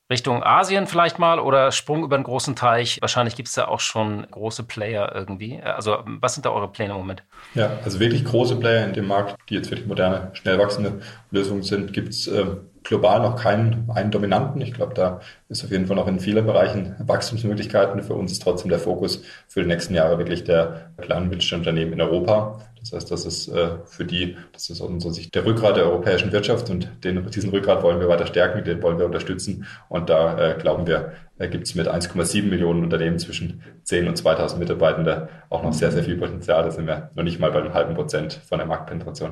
Richtung 0.09 0.43
Asien 0.43 0.85
vielleicht 0.85 1.17
mal 1.17 1.39
oder 1.39 1.71
Sprung 1.71 2.03
über 2.03 2.15
einen 2.15 2.25
großen 2.25 2.55
Teich. 2.55 3.01
Wahrscheinlich 3.01 3.35
gibt 3.35 3.47
es 3.47 3.55
da 3.55 3.65
auch 3.65 3.79
schon 3.79 4.27
große 4.29 4.63
Player 4.63 5.11
irgendwie. 5.15 5.59
Also 5.63 5.97
was 6.05 6.35
sind 6.35 6.45
da 6.45 6.51
eure 6.51 6.71
Pläne 6.71 6.91
im 6.91 6.97
Moment? 6.97 7.23
Ja, 7.55 7.79
also 7.83 7.99
wirklich 7.99 8.23
große 8.23 8.57
Player 8.57 8.85
in 8.85 8.93
dem 8.93 9.07
Markt, 9.07 9.35
die 9.49 9.55
jetzt 9.55 9.71
wirklich 9.71 9.87
moderne, 9.87 10.29
schnell 10.33 10.59
wachsende 10.59 11.01
Lösungen 11.31 11.63
sind, 11.63 11.91
gibt 11.91 12.09
es 12.09 12.27
äh, 12.27 12.45
global 12.85 13.19
noch 13.19 13.35
keinen 13.35 13.89
einen 13.93 14.11
Dominanten. 14.11 14.61
Ich 14.61 14.73
glaube, 14.73 14.93
da 14.93 15.19
ist 15.49 15.63
auf 15.63 15.71
jeden 15.71 15.87
Fall 15.87 15.97
noch 15.97 16.07
in 16.07 16.19
vielen 16.19 16.45
Bereichen 16.45 16.95
Wachstumsmöglichkeiten. 16.99 18.01
Für 18.01 18.13
uns 18.13 18.31
ist 18.31 18.43
trotzdem 18.43 18.69
der 18.69 18.79
Fokus 18.79 19.23
für 19.47 19.61
die 19.61 19.67
nächsten 19.67 19.93
Jahre 19.93 20.17
wirklich 20.17 20.43
der 20.43 20.91
kleinen 21.01 21.27
Mittelständlerunternehmen 21.29 21.93
in 21.95 22.01
Europa. 22.01 22.59
Das 22.79 22.93
heißt, 22.93 23.11
das 23.11 23.25
ist 23.25 23.47
äh, 23.47 23.69
für 23.85 24.05
die, 24.05 24.37
das 24.53 24.69
ist 24.69 24.79
aus 24.79 24.87
unserer 24.87 25.11
Sicht 25.11 25.33
der 25.33 25.43
Rückgrat 25.43 25.75
der 25.75 25.85
europäischen 25.85 26.31
Wirtschaft 26.31 26.69
und 26.69 26.87
den, 27.03 27.25
diesen 27.31 27.49
Rückgrat 27.49 27.81
wollen 27.81 27.99
wir 27.99 28.07
weiter 28.07 28.27
stärken, 28.27 28.63
den 28.63 28.83
wollen 28.83 28.99
wir 28.99 29.07
unterstützen. 29.07 29.65
Und 29.89 30.09
da 30.11 30.37
äh, 30.37 30.55
glauben 30.59 30.85
wir, 30.85 31.13
äh, 31.39 31.47
gibt 31.47 31.65
es 31.65 31.73
mit 31.73 31.87
1,7 31.87 32.43
Millionen 32.43 32.83
Unternehmen 32.83 33.17
zwischen 33.17 33.63
10 33.83 34.07
und 34.07 34.15
2000 34.15 34.59
Mitarbeitende 34.59 35.29
auch 35.49 35.63
noch 35.63 35.73
sehr, 35.73 35.91
sehr 35.91 36.03
viel 36.03 36.17
Potenzial. 36.17 36.63
Da 36.63 36.69
sind 36.69 36.85
wir 36.85 37.09
noch 37.15 37.23
nicht 37.23 37.39
mal 37.39 37.51
bei 37.51 37.61
einem 37.61 37.73
halben 37.73 37.95
Prozent 37.95 38.33
von 38.33 38.59
der 38.59 38.67
Marktpenetration. 38.67 39.31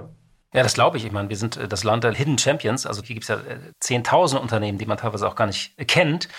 Ja, 0.53 0.61
das 0.61 0.75
glaube 0.75 0.97
ich. 0.97 1.05
Ich 1.05 1.11
meine, 1.11 1.29
wir 1.29 1.37
sind 1.37 1.57
äh, 1.57 1.67
das 1.67 1.83
Land 1.83 2.03
der 2.03 2.13
Hidden 2.13 2.37
Champions. 2.37 2.85
Also 2.85 3.01
hier 3.01 3.15
gibt 3.15 3.23
es 3.23 3.29
ja 3.29 3.35
äh, 3.37 3.59
zehntausend 3.79 4.41
Unternehmen, 4.41 4.77
die 4.77 4.85
man 4.85 4.97
teilweise 4.97 5.27
auch 5.27 5.35
gar 5.35 5.47
nicht 5.47 5.75
kennt 5.87 6.29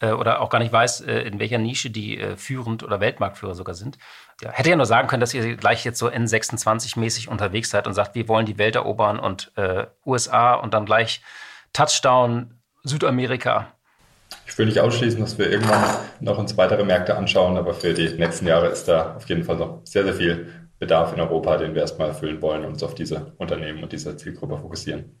äh, 0.00 0.10
oder 0.10 0.40
auch 0.40 0.50
gar 0.50 0.58
nicht 0.58 0.72
weiß, 0.72 1.00
in 1.00 1.38
welcher 1.38 1.58
Nische 1.58 1.90
die 1.90 2.20
führend 2.36 2.82
oder 2.82 3.00
Weltmarktführer 3.00 3.54
sogar 3.54 3.74
sind. 3.74 3.96
Ja, 4.42 4.50
hätte 4.50 4.70
ja 4.70 4.76
nur 4.76 4.86
sagen 4.86 5.06
können, 5.06 5.20
dass 5.20 5.34
ihr 5.34 5.56
gleich 5.56 5.84
jetzt 5.84 5.98
so 5.98 6.08
N26-mäßig 6.08 7.28
unterwegs 7.28 7.70
seid 7.70 7.86
und 7.86 7.94
sagt, 7.94 8.14
wir 8.14 8.26
wollen 8.26 8.46
die 8.46 8.58
Welt 8.58 8.74
erobern 8.74 9.18
und 9.20 9.52
äh, 9.56 9.86
USA 10.04 10.54
und 10.54 10.74
dann 10.74 10.84
gleich 10.84 11.22
Touchdown 11.72 12.58
Südamerika. 12.82 13.68
Ich 14.46 14.56
will 14.58 14.66
nicht 14.66 14.80
ausschließen, 14.80 15.20
dass 15.20 15.38
wir 15.38 15.50
irgendwann 15.50 15.84
noch 16.20 16.38
uns 16.38 16.56
weitere 16.56 16.84
Märkte 16.84 17.16
anschauen, 17.16 17.56
aber 17.56 17.74
für 17.74 17.94
die 17.94 18.08
nächsten 18.08 18.46
Jahre 18.46 18.68
ist 18.68 18.88
da 18.88 19.16
auf 19.16 19.28
jeden 19.28 19.44
Fall 19.44 19.56
noch 19.56 19.82
sehr, 19.84 20.04
sehr 20.04 20.14
viel 20.14 20.59
Bedarf 20.80 21.12
in 21.12 21.20
Europa, 21.20 21.58
den 21.58 21.74
wir 21.74 21.82
erstmal 21.82 22.08
erfüllen 22.08 22.42
wollen 22.42 22.64
und 22.64 22.72
uns 22.72 22.82
auf 22.82 22.94
diese 22.94 23.34
Unternehmen 23.36 23.82
und 23.82 23.92
diese 23.92 24.16
Zielgruppe 24.16 24.58
fokussieren. 24.58 25.20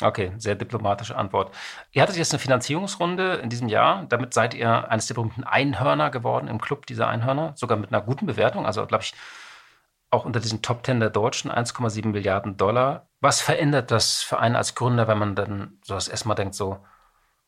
Okay, 0.00 0.32
sehr 0.38 0.56
diplomatische 0.56 1.14
Antwort. 1.14 1.54
Ihr 1.92 2.02
hattet 2.02 2.16
jetzt 2.16 2.32
eine 2.32 2.40
Finanzierungsrunde 2.40 3.34
in 3.34 3.48
diesem 3.48 3.68
Jahr. 3.68 4.06
Damit 4.08 4.34
seid 4.34 4.54
ihr 4.54 4.90
eines 4.90 5.06
der 5.06 5.14
berühmten 5.14 5.44
Einhörner 5.44 6.10
geworden 6.10 6.48
im 6.48 6.60
Club 6.60 6.86
dieser 6.86 7.06
Einhörner, 7.06 7.52
sogar 7.54 7.78
mit 7.78 7.92
einer 7.92 8.02
guten 8.02 8.26
Bewertung. 8.26 8.66
Also, 8.66 8.84
glaube 8.86 9.04
ich, 9.04 9.14
auch 10.10 10.24
unter 10.24 10.40
diesen 10.40 10.62
Top 10.62 10.82
Ten 10.82 10.98
der 11.00 11.10
Deutschen 11.10 11.50
1,7 11.50 12.08
Milliarden 12.08 12.56
Dollar. 12.56 13.06
Was 13.20 13.40
verändert 13.40 13.90
das 13.90 14.22
für 14.22 14.38
einen 14.38 14.56
als 14.56 14.74
Gründer, 14.74 15.06
wenn 15.06 15.18
man 15.18 15.36
dann 15.36 15.78
so 15.84 15.94
das 15.94 16.08
erstmal 16.08 16.34
denkt, 16.34 16.54
so, 16.54 16.84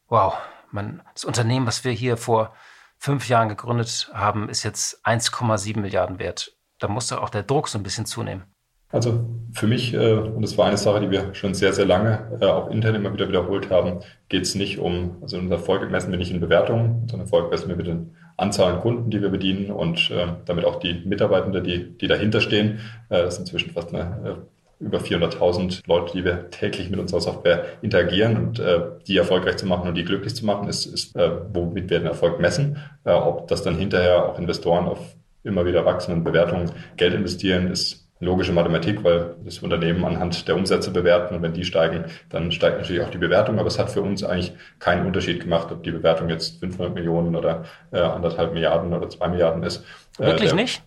wow, 0.09 0.35
man, 0.71 1.03
das 1.15 1.25
Unternehmen, 1.25 1.67
was 1.67 1.85
wir 1.85 1.93
hier 1.93 2.17
vor 2.17 2.55
fünf 2.99 3.29
Jahren 3.29 3.49
gegründet 3.49 4.11
haben, 4.15 4.49
ist 4.49 4.63
jetzt 4.63 5.05
1,7 5.05 5.81
Milliarden 5.81 6.19
wert. 6.19 6.56
Da 6.79 6.89
muss 6.89 7.09
doch 7.09 7.23
auch 7.23 7.31
der 7.31 7.43
Druck 7.43 7.69
so 7.69 7.79
ein 7.79 7.83
bisschen 7.83 8.07
zunehmen. 8.07 8.45
Also 8.91 9.27
für 9.53 9.67
mich, 9.67 9.95
äh, 9.95 10.13
und 10.13 10.43
das 10.43 10.57
war 10.57 10.67
eine 10.67 10.77
Sache, 10.77 11.01
die 11.01 11.11
wir 11.11 11.35
schon 11.35 11.55
sehr, 11.55 11.73
sehr 11.73 11.87
lange 11.87 12.39
äh, 12.41 12.47
auch 12.47 12.71
intern 12.71 12.95
immer 12.95 13.13
wieder 13.13 13.29
wiederholt 13.29 13.69
haben, 13.71 14.01
geht 14.29 14.43
es 14.43 14.55
nicht 14.55 14.79
um, 14.79 15.17
also 15.23 15.39
unser 15.39 15.57
Erfolg 15.57 15.91
messen 15.91 16.13
wir 16.13 16.19
nicht 16.19 16.31
in 16.31 16.41
Bewertungen, 16.41 17.03
unseren 17.03 17.21
Erfolg 17.21 17.51
messen 17.51 17.69
wir 17.69 17.77
mit 17.77 17.89
den 17.89 18.15
Anzahl 18.37 18.75
an 18.75 18.81
Kunden, 18.81 19.11
die 19.11 19.21
wir 19.21 19.31
bedienen 19.31 19.73
und 19.73 20.11
äh, 20.11 20.29
damit 20.45 20.65
auch 20.65 20.79
die 20.79 21.03
Mitarbeitenden, 21.05 21.65
die, 21.65 21.99
die 21.99 22.07
dahinter 22.07 22.41
stehen. 22.41 22.81
Das 23.09 23.37
sind 23.37 23.45
inzwischen 23.45 23.73
fast 23.73 23.95
eine 23.95 24.43
über 24.79 24.99
400.000 24.99 25.83
Leute, 25.87 26.13
die 26.13 26.25
wir 26.25 26.51
täglich 26.51 26.91
mit 26.91 27.01
unserer 27.01 27.23
Software 27.23 27.65
interagieren 27.81 28.37
und 28.37 28.63
die 29.09 29.17
erfolgreich 29.17 29.57
zu 29.57 29.65
machen 29.65 29.89
und 29.89 29.95
die 29.95 30.05
glücklich 30.05 30.35
zu 30.35 30.45
machen, 30.45 30.69
ist, 30.69 30.85
ist 30.85 31.15
womit 31.15 31.89
wir 31.89 32.01
den 32.01 32.09
Erfolg 32.09 32.41
messen. 32.41 32.77
Ob 33.05 33.49
das 33.49 33.63
dann 33.63 33.77
hinterher 33.79 34.27
auch 34.27 34.39
Investoren 34.39 34.87
auf 34.87 35.16
immer 35.47 35.65
wieder 35.65 35.85
wachsenden 35.85 36.25
Bewertungen 36.25 36.71
Geld 36.97 37.15
investieren, 37.15 37.71
ist 37.71 38.07
logische 38.19 38.53
Mathematik, 38.53 39.05
weil 39.05 39.37
das 39.45 39.59
Unternehmen 39.59 40.05
anhand 40.05 40.49
der 40.49 40.57
Umsätze 40.57 40.91
bewerten 40.91 41.35
und 41.35 41.43
wenn 41.43 41.53
die 41.53 41.65
steigen, 41.65 42.07
dann 42.31 42.51
steigt 42.51 42.79
natürlich 42.79 43.03
auch 43.03 43.11
die 43.11 43.19
Bewertung. 43.19 43.59
Aber 43.59 43.69
es 43.69 43.79
hat 43.79 43.91
für 43.91 44.01
uns 44.01 44.25
eigentlich 44.25 44.55
keinen 44.79 45.07
Unterschied 45.07 45.41
gemacht, 45.41 45.71
ob 45.71 45.83
die 45.83 45.91
Bewertung 45.91 46.29
jetzt 46.29 46.61
500 46.61 46.95
Millionen 46.95 47.37
oder 47.37 47.65
äh, 47.93 48.01
anderthalb 48.01 48.55
Milliarden 48.55 48.93
oder 48.95 49.09
zwei 49.09 49.29
Milliarden 49.29 49.63
ist. 49.63 49.85
Wirklich 50.19 50.53
äh, 50.53 50.55
nicht? 50.55 50.83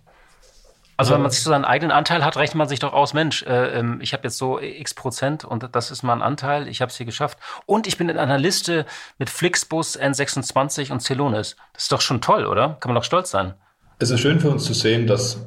Also 0.98 1.14
wenn 1.14 1.22
man 1.22 1.32
sich 1.32 1.44
so 1.44 1.52
seinen 1.52 1.64
eigenen 1.64 1.94
Anteil 1.94 2.26
hat, 2.26 2.36
rechnet 2.36 2.56
man 2.56 2.68
sich 2.68 2.80
doch 2.80 2.92
aus, 2.92 3.14
Mensch, 3.14 3.44
äh, 3.44 3.80
ähm, 3.80 4.00
ich 4.02 4.12
habe 4.12 4.24
jetzt 4.24 4.38
so 4.38 4.60
x 4.60 4.94
Prozent 4.94 5.46
und 5.46 5.74
das 5.74 5.92
ist 5.92 6.04
mein 6.04 6.22
Anteil, 6.22 6.68
ich 6.68 6.82
habe 6.82 6.90
es 6.90 6.98
hier 6.98 7.06
geschafft. 7.06 7.38
Und 7.66 7.88
ich 7.88 7.98
bin 7.98 8.10
in 8.10 8.18
einer 8.18 8.38
Liste 8.38 8.86
mit 9.18 9.30
Flixbus, 9.30 9.98
N26 9.98 10.92
und 10.92 11.00
Celonis. 11.00 11.56
Das 11.72 11.84
ist 11.84 11.92
doch 11.94 12.02
schon 12.02 12.20
toll, 12.20 12.46
oder? 12.46 12.76
Kann 12.82 12.90
man 12.90 12.96
doch 12.96 13.06
stolz 13.06 13.32
sein. 13.32 13.54
Es 14.02 14.12
ist 14.12 14.22
schön 14.22 14.40
für 14.40 14.50
uns 14.50 14.64
zu 14.64 14.74
sehen, 14.74 15.08
dass 15.08 15.46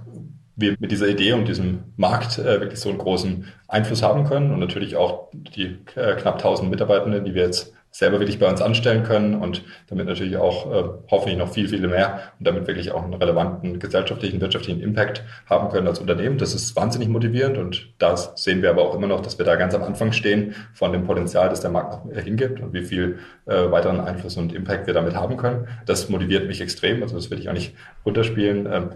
wir 0.56 0.76
mit 0.78 0.90
dieser 0.90 1.08
Idee 1.08 1.32
und 1.32 1.48
diesem 1.48 1.84
Markt 1.96 2.38
äh, 2.38 2.60
wirklich 2.60 2.80
so 2.80 2.88
einen 2.88 2.98
großen 2.98 3.46
Einfluss 3.68 4.02
haben 4.02 4.24
können 4.24 4.52
und 4.52 4.60
natürlich 4.60 4.96
auch 4.96 5.28
die 5.32 5.78
äh, 5.94 6.14
knapp 6.14 6.34
1000 6.34 6.70
Mitarbeitenden, 6.70 7.24
die 7.24 7.34
wir 7.34 7.42
jetzt 7.42 7.72
selber 7.92 8.18
wirklich 8.18 8.38
bei 8.38 8.48
uns 8.48 8.62
anstellen 8.62 9.04
können 9.04 9.34
und 9.34 9.62
damit 9.88 10.06
natürlich 10.06 10.38
auch 10.38 10.72
äh, 10.72 10.88
hoffentlich 11.10 11.36
noch 11.36 11.52
viel, 11.52 11.68
viele 11.68 11.88
mehr 11.88 12.32
und 12.38 12.46
damit 12.46 12.66
wirklich 12.66 12.90
auch 12.90 13.04
einen 13.04 13.12
relevanten 13.12 13.78
gesellschaftlichen, 13.78 14.40
wirtschaftlichen 14.40 14.80
Impact 14.80 15.22
haben 15.48 15.68
können 15.68 15.86
als 15.86 16.00
Unternehmen. 16.00 16.38
Das 16.38 16.54
ist 16.54 16.74
wahnsinnig 16.74 17.10
motivierend 17.10 17.58
und 17.58 17.92
das 17.98 18.32
sehen 18.36 18.62
wir 18.62 18.70
aber 18.70 18.82
auch 18.82 18.94
immer 18.94 19.08
noch, 19.08 19.20
dass 19.20 19.36
wir 19.36 19.44
da 19.44 19.56
ganz 19.56 19.74
am 19.74 19.82
Anfang 19.82 20.12
stehen 20.12 20.54
von 20.72 20.92
dem 20.92 21.04
Potenzial, 21.04 21.50
das 21.50 21.60
der 21.60 21.70
Markt 21.70 22.06
noch 22.06 22.22
hingibt 22.22 22.60
und 22.60 22.72
wie 22.72 22.82
viel 22.82 23.18
äh, 23.44 23.70
weiteren 23.70 24.00
Einfluss 24.00 24.38
und 24.38 24.54
Impact 24.54 24.86
wir 24.86 24.94
damit 24.94 25.14
haben 25.14 25.36
können. 25.36 25.68
Das 25.84 26.08
motiviert 26.08 26.48
mich 26.48 26.62
extrem, 26.62 27.02
also 27.02 27.14
das 27.14 27.30
will 27.30 27.38
ich 27.38 27.50
auch 27.50 27.54
nicht 27.54 27.74
runterspielen. 28.06 28.66
Ähm, 28.72 28.90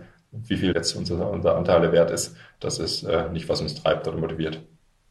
wie 0.45 0.57
viel 0.57 0.75
jetzt 0.75 0.95
unser, 0.95 1.31
unser 1.31 1.57
Anteil 1.57 1.93
wert 1.93 2.11
ist, 2.11 2.37
das 2.61 2.79
ist 2.79 3.03
äh, 3.05 3.29
nicht, 3.31 3.49
was 3.49 3.61
uns 3.61 3.75
treibt 3.75 4.07
oder 4.09 4.19
motiviert. 4.19 4.61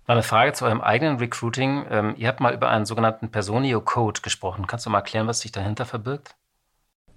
Mal 0.08 0.14
eine 0.14 0.24
Frage 0.24 0.54
zu 0.54 0.66
eurem 0.66 0.82
eigenen 0.82 1.18
Recruiting. 1.18 1.86
Ähm, 1.90 2.14
ihr 2.18 2.28
habt 2.28 2.40
mal 2.40 2.54
über 2.54 2.70
einen 2.70 2.86
sogenannten 2.86 3.30
Personio 3.30 3.82
Code 3.82 4.22
gesprochen. 4.22 4.68
Kannst 4.68 4.86
du 4.86 4.92
mal 4.92 5.00
erklären, 5.00 5.28
was 5.28 5.40
sich 5.40 5.52
dahinter 5.52 5.86
verbirgt? 5.86 6.36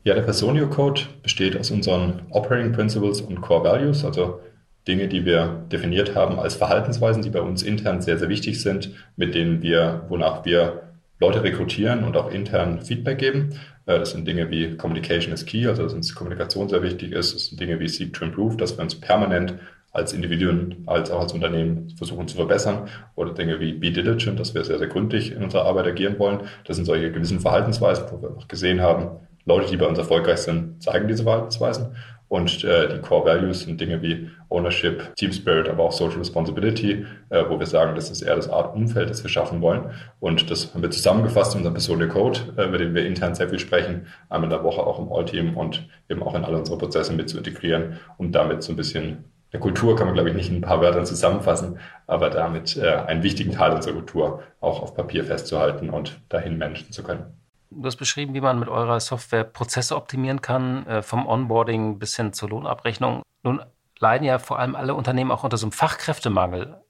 Ja, 0.05 0.15
der 0.15 0.23
Personio 0.23 0.69
Code 0.69 1.03
besteht 1.23 1.59
aus 1.59 1.71
unseren 1.71 2.23
Operating 2.31 2.73
Principles 2.73 3.21
und 3.21 3.43
Core 3.43 3.65
Values, 3.65 4.05
also 4.05 4.41
Dinge, 4.87 5.07
die 5.07 5.27
wir 5.27 5.67
definiert 5.71 6.15
haben 6.15 6.39
als 6.39 6.55
Verhaltensweisen, 6.55 7.23
die 7.23 7.29
bei 7.29 7.43
uns 7.43 7.63
intern 7.63 8.01
sehr, 8.01 8.19
sehr 8.19 8.31
wichtig 8.31 8.63
sind, 8.63 8.95
mit 9.17 9.35
denen 9.35 9.61
wir, 9.61 10.07
wonach 10.09 10.47
wir 10.47 10.88
Leute 11.21 11.43
rekrutieren 11.43 12.05
und 12.05 12.17
auch 12.17 12.31
intern 12.31 12.81
Feedback 12.81 13.19
geben. 13.19 13.51
Äh, 13.87 13.99
das 13.99 14.13
sind 14.13 14.27
Dinge 14.27 14.51
wie 14.51 14.77
Communication 14.77 15.33
is 15.33 15.45
Key, 15.45 15.67
also 15.67 15.83
dass 15.83 15.95
uns 15.95 16.15
Kommunikation 16.15 16.69
sehr 16.69 16.83
wichtig 16.83 17.13
ist. 17.13 17.35
Das 17.35 17.47
sind 17.47 17.61
Dinge 17.61 17.81
wie 17.81 17.89
Seek 17.89 18.13
to 18.13 18.25
Improve, 18.25 18.57
dass 18.57 18.77
wir 18.77 18.83
uns 18.83 18.95
permanent 18.95 19.55
als 19.93 20.13
Individuen 20.13 20.85
als 20.87 21.11
auch 21.11 21.21
als 21.21 21.33
Unternehmen 21.33 21.91
versuchen 21.97 22.29
zu 22.29 22.37
verbessern 22.37 22.89
oder 23.15 23.33
Dinge 23.33 23.59
wie 23.59 23.73
Be 23.73 23.91
Diligent, 23.91 24.39
dass 24.39 24.55
wir 24.55 24.63
sehr, 24.65 24.79
sehr 24.79 24.87
gründlich 24.87 25.33
in 25.33 25.43
unserer 25.43 25.65
Arbeit 25.65 25.87
agieren 25.87 26.19
wollen. 26.19 26.41
Das 26.65 26.77
sind 26.77 26.85
solche 26.85 27.11
gewissen 27.11 27.41
Verhaltensweisen, 27.41 28.05
wo 28.11 28.23
wir 28.23 28.29
einfach 28.29 28.49
gesehen 28.49 28.81
haben, 28.81 29.21
Leute, 29.45 29.71
die 29.71 29.79
bei 29.79 29.87
uns 29.87 29.99
erfolgreich 29.99 30.41
sind, 30.41 30.83
zeigen 30.83 31.09
diese 31.09 31.23
Verhaltensweisen. 31.23 31.97
Und 32.29 32.63
äh, 32.63 32.89
die 32.95 33.01
Core 33.01 33.25
Values 33.25 33.61
sind 33.61 33.81
Dinge 33.81 34.03
wie 34.03 34.31
Ownership, 34.51 35.15
Team 35.17 35.33
Spirit, 35.33 35.69
aber 35.69 35.85
auch 35.85 35.93
Social 35.93 36.19
Responsibility, 36.19 37.07
äh, 37.31 37.45
wo 37.49 37.59
wir 37.59 37.67
sagen, 37.67 37.95
das 37.95 38.11
ist 38.11 38.23
eher 38.23 38.37
das 38.37 38.51
Art 38.51 38.75
Umfeld, 38.75 39.09
das 39.09 39.23
wir 39.23 39.31
schaffen 39.31 39.63
wollen. 39.63 39.91
Und 40.21 40.51
das 40.51 40.75
haben 40.75 40.83
wir 40.83 40.91
zusammengefasst 40.91 41.55
in 41.55 41.61
unserem 41.61 41.75
Persona 41.75 42.07
Code, 42.07 42.41
äh, 42.57 42.67
über 42.67 42.79
den 42.79 42.95
wir 42.95 43.07
intern 43.07 43.35
sehr 43.35 43.49
viel 43.49 43.59
sprechen, 43.59 44.07
einmal 44.29 44.51
in 44.51 44.57
der 44.57 44.65
Woche 44.65 44.83
auch 44.83 44.99
im 44.99 45.11
All-Team 45.11 45.57
und 45.57 45.89
eben 46.11 46.23
auch 46.23 46.35
in 46.35 46.45
alle 46.45 46.59
unsere 46.59 46.77
Prozesse 46.77 47.13
mit 47.15 47.31
zu 47.31 47.39
integrieren, 47.39 47.99
um 48.19 48.31
damit 48.31 48.63
so 48.63 48.73
ein 48.73 48.77
bisschen 48.77 49.25
eine 49.51 49.61
Kultur 49.61 49.97
kann 49.97 50.07
man, 50.07 50.15
glaube 50.15 50.29
ich, 50.29 50.37
nicht 50.37 50.51
in 50.51 50.57
ein 50.57 50.61
paar 50.61 50.83
Wörtern 50.83 51.07
zusammenfassen, 51.07 51.79
aber 52.07 52.29
damit 52.29 52.77
äh, 52.77 52.87
einen 52.87 53.23
wichtigen 53.23 53.53
Teil 53.53 53.73
unserer 53.73 53.95
Kultur 53.95 54.43
auch 54.61 54.83
auf 54.83 54.95
Papier 54.95 55.25
festzuhalten 55.25 55.89
und 55.89 56.21
dahin 56.29 56.59
managen 56.59 56.93
zu 56.93 57.03
können. 57.03 57.38
Du 57.71 57.85
hast 57.87 57.97
beschrieben, 57.97 58.35
wie 58.35 58.41
man 58.41 58.59
mit 58.59 58.69
eurer 58.69 58.99
Software 59.01 59.45
Prozesse 59.45 59.97
optimieren 59.97 60.41
kann, 60.41 60.87
äh, 60.87 61.03
vom 61.03 61.27
Onboarding 61.27 61.99
bis 61.99 62.17
hin 62.17 62.33
zur 62.33 62.49
Lohnabrechnung. 62.49 63.23
Nun 63.43 63.63
leiden 63.99 64.25
ja 64.25 64.39
vor 64.39 64.59
allem 64.59 64.75
alle 64.75 64.95
Unternehmen 64.95 65.31
auch 65.31 65.45
unter 65.45 65.57
so 65.57 65.67
einem 65.67 65.73
Fachkräftemangel. 65.73 66.83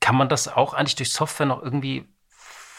Kann 0.00 0.16
man 0.16 0.28
das 0.28 0.48
auch 0.48 0.74
eigentlich 0.74 0.96
durch 0.96 1.12
Software 1.12 1.46
noch 1.46 1.62
irgendwie 1.62 2.08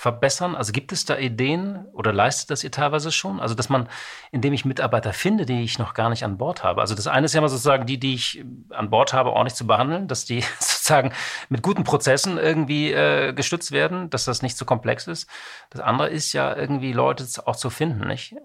verbessern? 0.01 0.55
Also 0.55 0.71
gibt 0.71 0.91
es 0.91 1.05
da 1.05 1.15
Ideen 1.15 1.85
oder 1.93 2.11
leistet 2.11 2.49
das 2.49 2.63
ihr 2.63 2.71
teilweise 2.71 3.11
schon? 3.11 3.39
Also 3.39 3.53
dass 3.53 3.69
man, 3.69 3.87
indem 4.31 4.51
ich 4.51 4.65
Mitarbeiter 4.65 5.13
finde, 5.13 5.45
die 5.45 5.61
ich 5.61 5.77
noch 5.77 5.93
gar 5.93 6.09
nicht 6.09 6.23
an 6.23 6.39
Bord 6.39 6.63
habe. 6.63 6.81
Also 6.81 6.95
das 6.95 7.05
eine 7.05 7.27
ist 7.27 7.33
ja 7.33 7.41
mal 7.41 7.49
sozusagen 7.49 7.85
die, 7.85 7.99
die 7.99 8.15
ich 8.15 8.43
an 8.71 8.89
Bord 8.89 9.13
habe, 9.13 9.31
ordentlich 9.31 9.53
zu 9.53 9.67
behandeln, 9.67 10.07
dass 10.07 10.25
die 10.25 10.41
sozusagen 10.59 11.13
mit 11.49 11.61
guten 11.61 11.83
Prozessen 11.83 12.39
irgendwie 12.39 12.91
äh, 12.91 13.31
gestützt 13.33 13.71
werden, 13.71 14.09
dass 14.09 14.25
das 14.25 14.41
nicht 14.41 14.57
zu 14.57 14.65
komplex 14.65 15.05
ist. 15.05 15.29
Das 15.69 15.81
andere 15.81 16.09
ist 16.09 16.33
ja 16.33 16.55
irgendwie 16.55 16.93
Leute 16.93 17.23
auch 17.45 17.55
zu 17.55 17.69
finden, 17.69 18.07
nicht? 18.07 18.35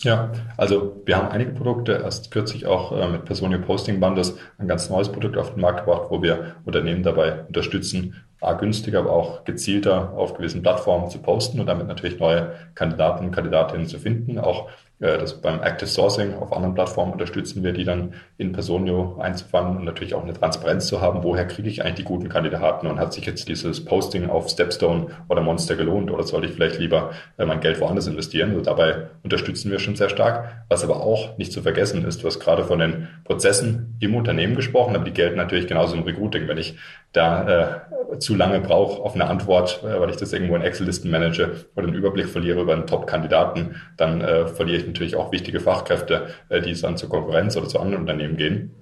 Ja, 0.00 0.30
also 0.58 1.00
wir 1.06 1.16
haben 1.16 1.28
einige 1.28 1.52
Produkte, 1.52 1.92
erst 1.92 2.30
kürzlich 2.30 2.66
auch 2.66 2.92
äh, 2.92 3.08
mit 3.08 3.24
Personio 3.24 3.58
Posting 3.58 4.00
Bundles 4.00 4.36
ein 4.58 4.68
ganz 4.68 4.90
neues 4.90 5.10
Produkt 5.10 5.38
auf 5.38 5.54
den 5.54 5.62
Markt 5.62 5.86
gebracht, 5.86 6.08
wo 6.10 6.20
wir 6.20 6.56
Unternehmen 6.66 7.02
dabei 7.02 7.46
unterstützen, 7.46 8.25
A, 8.40 8.52
günstiger, 8.52 8.98
aber 8.98 9.12
auch 9.12 9.44
gezielter 9.44 10.12
auf 10.16 10.34
gewissen 10.34 10.62
Plattformen 10.62 11.10
zu 11.10 11.18
posten 11.18 11.58
und 11.58 11.66
damit 11.66 11.86
natürlich 11.86 12.18
neue 12.18 12.52
Kandidaten 12.74 13.24
und 13.24 13.30
Kandidatinnen 13.32 13.86
zu 13.86 13.98
finden. 13.98 14.38
Auch 14.38 14.68
äh, 14.98 15.18
das 15.18 15.40
beim 15.40 15.62
Active 15.62 15.88
Sourcing 15.88 16.34
auf 16.34 16.52
anderen 16.52 16.74
Plattformen 16.74 17.12
unterstützen 17.12 17.62
wir, 17.62 17.72
die 17.72 17.84
dann 17.84 18.14
in 18.38 18.52
Personio 18.52 19.18
einzufangen 19.20 19.76
und 19.76 19.84
natürlich 19.84 20.14
auch 20.14 20.22
eine 20.22 20.32
Transparenz 20.32 20.86
zu 20.86 21.00
haben, 21.00 21.22
woher 21.22 21.46
kriege 21.46 21.68
ich 21.68 21.82
eigentlich 21.82 21.96
die 21.96 22.04
guten 22.04 22.28
Kandidaten 22.28 22.86
und 22.86 22.98
hat 22.98 23.12
sich 23.12 23.26
jetzt 23.26 23.48
dieses 23.48 23.84
Posting 23.84 24.28
auf 24.30 24.48
Stepstone 24.48 25.08
oder 25.28 25.42
Monster 25.42 25.76
gelohnt 25.76 26.10
oder 26.10 26.22
soll 26.22 26.44
ich 26.44 26.52
vielleicht 26.52 26.78
lieber 26.78 27.10
äh, 27.38 27.44
mein 27.44 27.60
Geld 27.60 27.80
woanders 27.80 28.06
investieren? 28.06 28.50
Also 28.50 28.62
dabei 28.62 29.08
unterstützen 29.22 29.70
wir 29.70 29.78
schon 29.78 29.96
sehr 29.96 30.08
stark. 30.08 30.64
Was 30.68 30.82
aber 30.82 31.02
auch 31.02 31.36
nicht 31.36 31.52
zu 31.52 31.62
vergessen 31.62 32.04
ist, 32.04 32.22
du 32.22 32.26
hast 32.26 32.40
gerade 32.40 32.64
von 32.64 32.78
den 32.78 33.08
Prozessen 33.24 33.96
im 34.00 34.14
Unternehmen 34.14 34.56
gesprochen, 34.56 34.96
aber 34.96 35.04
die 35.04 35.12
gelten 35.12 35.36
natürlich 35.36 35.66
genauso 35.66 35.94
im 35.94 36.02
Recruiting. 36.02 36.48
Wenn 36.48 36.58
ich 36.58 36.76
da 37.16 37.82
äh, 38.12 38.18
zu 38.18 38.34
lange 38.34 38.60
brauche 38.60 39.02
auf 39.02 39.14
eine 39.14 39.26
Antwort, 39.26 39.82
äh, 39.82 40.00
weil 40.00 40.10
ich 40.10 40.16
das 40.16 40.32
irgendwo 40.32 40.56
in 40.56 40.62
Excel-Listen 40.62 41.10
manage 41.10 41.66
oder 41.74 41.86
einen 41.86 41.96
Überblick 41.96 42.28
verliere 42.28 42.60
über 42.60 42.72
einen 42.72 42.86
Top-Kandidaten, 42.86 43.76
dann 43.96 44.20
äh, 44.20 44.46
verliere 44.46 44.78
ich 44.78 44.86
natürlich 44.86 45.16
auch 45.16 45.32
wichtige 45.32 45.60
Fachkräfte, 45.60 46.28
äh, 46.48 46.60
die 46.60 46.78
dann 46.80 46.96
zur 46.96 47.08
Konkurrenz 47.08 47.56
oder 47.56 47.68
zu 47.68 47.80
anderen 47.80 48.02
Unternehmen 48.02 48.36
gehen. 48.36 48.74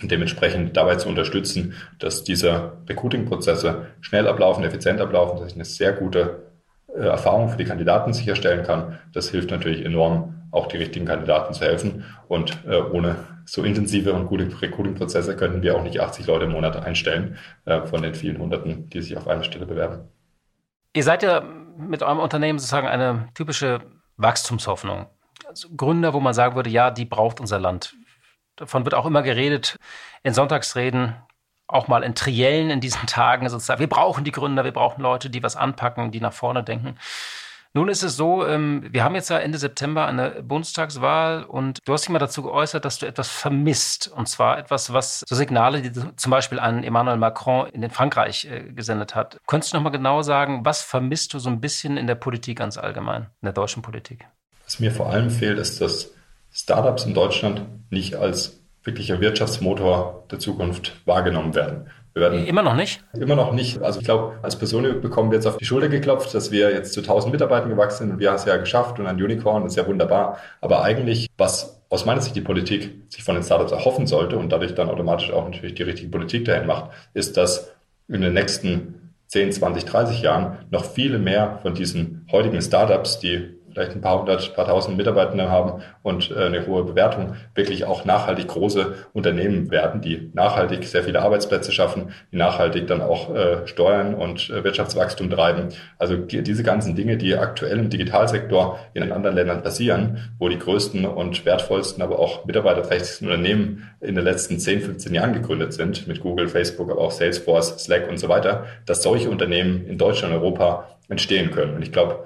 und 0.00 0.10
dementsprechend 0.12 0.76
dabei 0.76 0.94
zu 0.94 1.08
unterstützen, 1.08 1.74
dass 1.98 2.22
diese 2.22 2.72
Recruiting-Prozesse 2.88 3.86
schnell 4.00 4.28
ablaufen, 4.28 4.62
effizient 4.64 5.00
ablaufen, 5.00 5.38
dass 5.38 5.48
ich 5.48 5.54
eine 5.54 5.64
sehr 5.64 5.92
gute 5.92 6.42
äh, 6.94 7.00
Erfahrung 7.00 7.48
für 7.48 7.58
die 7.58 7.64
Kandidaten 7.64 8.12
sicherstellen 8.12 8.64
kann. 8.64 8.98
Das 9.12 9.30
hilft 9.30 9.50
natürlich 9.50 9.84
enorm, 9.84 10.34
auch 10.50 10.66
die 10.66 10.76
richtigen 10.76 11.06
Kandidaten 11.06 11.52
zu 11.52 11.64
helfen. 11.64 12.04
Und 12.28 12.58
äh, 12.68 12.76
ohne 12.76 13.16
so 13.48 13.62
intensive 13.62 14.12
und 14.12 14.26
gute 14.26 14.44
Recruiting-Prozesse 14.60 15.34
könnten 15.34 15.62
wir 15.62 15.74
auch 15.74 15.82
nicht 15.82 16.00
80 16.00 16.26
Leute 16.26 16.44
im 16.44 16.52
Monat 16.52 16.76
einstellen 16.76 17.38
äh, 17.64 17.80
von 17.86 18.02
den 18.02 18.14
vielen 18.14 18.38
Hunderten, 18.38 18.90
die 18.90 19.00
sich 19.00 19.16
auf 19.16 19.26
eine 19.26 19.42
Stelle 19.42 19.64
bewerben. 19.64 20.06
Ihr 20.92 21.02
seid 21.02 21.22
ja 21.22 21.40
mit 21.40 22.02
eurem 22.02 22.18
Unternehmen 22.18 22.58
sozusagen 22.58 22.86
eine 22.86 23.28
typische 23.34 23.80
Wachstumshoffnung. 24.18 25.06
Also 25.46 25.68
Gründer, 25.74 26.12
wo 26.12 26.20
man 26.20 26.34
sagen 26.34 26.56
würde, 26.56 26.68
ja, 26.68 26.90
die 26.90 27.06
braucht 27.06 27.40
unser 27.40 27.58
Land. 27.58 27.96
Davon 28.56 28.84
wird 28.84 28.94
auch 28.94 29.06
immer 29.06 29.22
geredet 29.22 29.78
in 30.22 30.34
Sonntagsreden, 30.34 31.16
auch 31.68 31.88
mal 31.88 32.02
in 32.02 32.14
Triellen 32.14 32.68
in 32.68 32.80
diesen 32.80 33.06
Tagen 33.06 33.48
sozusagen. 33.48 33.80
Wir 33.80 33.88
brauchen 33.88 34.24
die 34.24 34.32
Gründer, 34.32 34.64
wir 34.64 34.72
brauchen 34.72 35.00
Leute, 35.00 35.30
die 35.30 35.42
was 35.42 35.56
anpacken, 35.56 36.10
die 36.10 36.20
nach 36.20 36.34
vorne 36.34 36.62
denken. 36.62 36.98
Nun 37.74 37.88
ist 37.88 38.02
es 38.02 38.16
so, 38.16 38.46
ähm, 38.46 38.86
wir 38.90 39.04
haben 39.04 39.14
jetzt 39.14 39.28
ja 39.28 39.38
Ende 39.38 39.58
September 39.58 40.06
eine 40.06 40.42
Bundestagswahl 40.42 41.44
und 41.44 41.78
du 41.84 41.92
hast 41.92 42.02
dich 42.02 42.10
mal 42.10 42.18
dazu 42.18 42.42
geäußert, 42.42 42.84
dass 42.84 42.98
du 42.98 43.06
etwas 43.06 43.28
vermisst. 43.28 44.08
Und 44.08 44.28
zwar 44.28 44.58
etwas, 44.58 44.92
was 44.92 45.24
so 45.28 45.34
Signale, 45.34 45.82
die 45.82 45.92
zum 45.92 46.30
Beispiel 46.30 46.58
an 46.58 46.82
Emmanuel 46.82 47.18
Macron 47.18 47.68
in 47.68 47.88
Frankreich 47.90 48.46
äh, 48.50 48.72
gesendet 48.72 49.14
hat. 49.14 49.38
Könntest 49.46 49.72
du 49.72 49.76
noch 49.76 49.84
mal 49.84 49.90
genau 49.90 50.22
sagen, 50.22 50.64
was 50.64 50.82
vermisst 50.82 51.34
du 51.34 51.38
so 51.38 51.50
ein 51.50 51.60
bisschen 51.60 51.96
in 51.96 52.06
der 52.06 52.14
Politik 52.14 52.58
ganz 52.58 52.78
allgemein, 52.78 53.22
in 53.42 53.46
der 53.46 53.52
deutschen 53.52 53.82
Politik? 53.82 54.26
Was 54.64 54.80
mir 54.80 54.90
vor 54.90 55.10
allem 55.10 55.30
fehlt, 55.30 55.58
ist, 55.58 55.80
dass 55.80 56.12
Startups 56.50 57.04
in 57.04 57.14
Deutschland 57.14 57.62
nicht 57.90 58.16
als 58.16 58.60
wirklicher 58.82 59.20
Wirtschaftsmotor 59.20 60.24
der 60.30 60.38
Zukunft 60.38 61.00
wahrgenommen 61.04 61.54
werden. 61.54 61.90
Werden 62.14 62.46
immer 62.46 62.62
noch 62.62 62.74
nicht? 62.74 63.04
Immer 63.14 63.36
noch 63.36 63.52
nicht. 63.52 63.82
Also 63.82 64.00
ich 64.00 64.04
glaube, 64.04 64.34
als 64.42 64.56
Person 64.56 65.00
bekommen 65.00 65.30
wir 65.30 65.36
jetzt 65.36 65.46
auf 65.46 65.56
die 65.58 65.64
Schulter 65.64 65.88
geklopft, 65.88 66.34
dass 66.34 66.50
wir 66.50 66.72
jetzt 66.72 66.92
zu 66.92 67.00
1000 67.00 67.32
Mitarbeitern 67.32 67.70
gewachsen 67.70 67.98
sind 67.98 68.10
und 68.12 68.18
wir 68.18 68.30
haben 68.30 68.36
es 68.36 68.44
ja 68.44 68.56
geschafft 68.56 68.98
und 68.98 69.06
ein 69.06 69.22
Unicorn 69.22 69.66
ist 69.66 69.76
ja 69.76 69.86
wunderbar. 69.86 70.38
Aber 70.60 70.82
eigentlich, 70.82 71.28
was 71.36 71.80
aus 71.90 72.04
meiner 72.04 72.20
Sicht 72.20 72.36
die 72.36 72.40
Politik 72.40 72.90
sich 73.08 73.22
von 73.22 73.34
den 73.34 73.44
Startups 73.44 73.72
erhoffen 73.72 74.06
sollte 74.06 74.36
und 74.36 74.50
dadurch 74.50 74.74
dann 74.74 74.90
automatisch 74.90 75.30
auch 75.32 75.44
natürlich 75.44 75.74
die 75.74 75.84
richtige 75.84 76.10
Politik 76.10 76.44
dahin 76.44 76.66
macht, 76.66 76.90
ist, 77.14 77.36
dass 77.36 77.72
in 78.08 78.20
den 78.20 78.34
nächsten 78.34 79.12
10, 79.28 79.52
20, 79.52 79.84
30 79.84 80.22
Jahren 80.22 80.58
noch 80.70 80.84
viele 80.84 81.18
mehr 81.18 81.58
von 81.62 81.74
diesen 81.74 82.26
heutigen 82.32 82.60
Startups, 82.60 83.18
die 83.18 83.57
vielleicht 83.70 83.92
ein 83.92 84.00
paar 84.00 84.20
hundert, 84.20 84.54
paar 84.54 84.66
tausend 84.66 84.96
Mitarbeitende 84.96 85.50
haben 85.50 85.82
und 86.02 86.30
äh, 86.30 86.44
eine 86.44 86.66
hohe 86.66 86.84
Bewertung, 86.84 87.34
wirklich 87.54 87.84
auch 87.84 88.04
nachhaltig 88.04 88.48
große 88.48 88.94
Unternehmen 89.12 89.70
werden, 89.70 90.00
die 90.00 90.30
nachhaltig 90.34 90.84
sehr 90.84 91.04
viele 91.04 91.22
Arbeitsplätze 91.22 91.72
schaffen, 91.72 92.12
die 92.32 92.36
nachhaltig 92.36 92.86
dann 92.86 93.00
auch 93.00 93.34
äh, 93.34 93.66
Steuern 93.66 94.14
und 94.14 94.50
äh, 94.50 94.64
Wirtschaftswachstum 94.64 95.30
treiben. 95.30 95.68
Also 95.98 96.16
diese 96.16 96.62
ganzen 96.62 96.96
Dinge, 96.96 97.16
die 97.16 97.36
aktuell 97.36 97.78
im 97.78 97.90
Digitalsektor 97.90 98.78
in 98.94 99.12
anderen 99.12 99.36
Ländern 99.36 99.62
passieren, 99.62 100.30
wo 100.38 100.48
die 100.48 100.58
größten 100.58 101.04
und 101.04 101.44
wertvollsten, 101.44 102.02
aber 102.02 102.18
auch 102.18 102.44
mitarbeiterträchtigsten 102.44 103.28
Unternehmen 103.28 103.88
in 104.00 104.14
den 104.14 104.24
letzten 104.24 104.58
10, 104.58 104.80
15 104.80 105.14
Jahren 105.14 105.32
gegründet 105.32 105.72
sind, 105.72 106.06
mit 106.06 106.20
Google, 106.20 106.48
Facebook, 106.48 106.90
aber 106.90 107.00
auch 107.00 107.10
Salesforce, 107.10 107.78
Slack 107.78 108.08
und 108.08 108.18
so 108.18 108.28
weiter, 108.28 108.66
dass 108.86 109.02
solche 109.02 109.30
Unternehmen 109.30 109.86
in 109.86 109.98
Deutschland 109.98 110.34
und 110.34 110.40
Europa 110.40 110.88
entstehen 111.08 111.50
können. 111.50 111.74
Und 111.74 111.82
ich 111.82 111.92
glaube, 111.92 112.24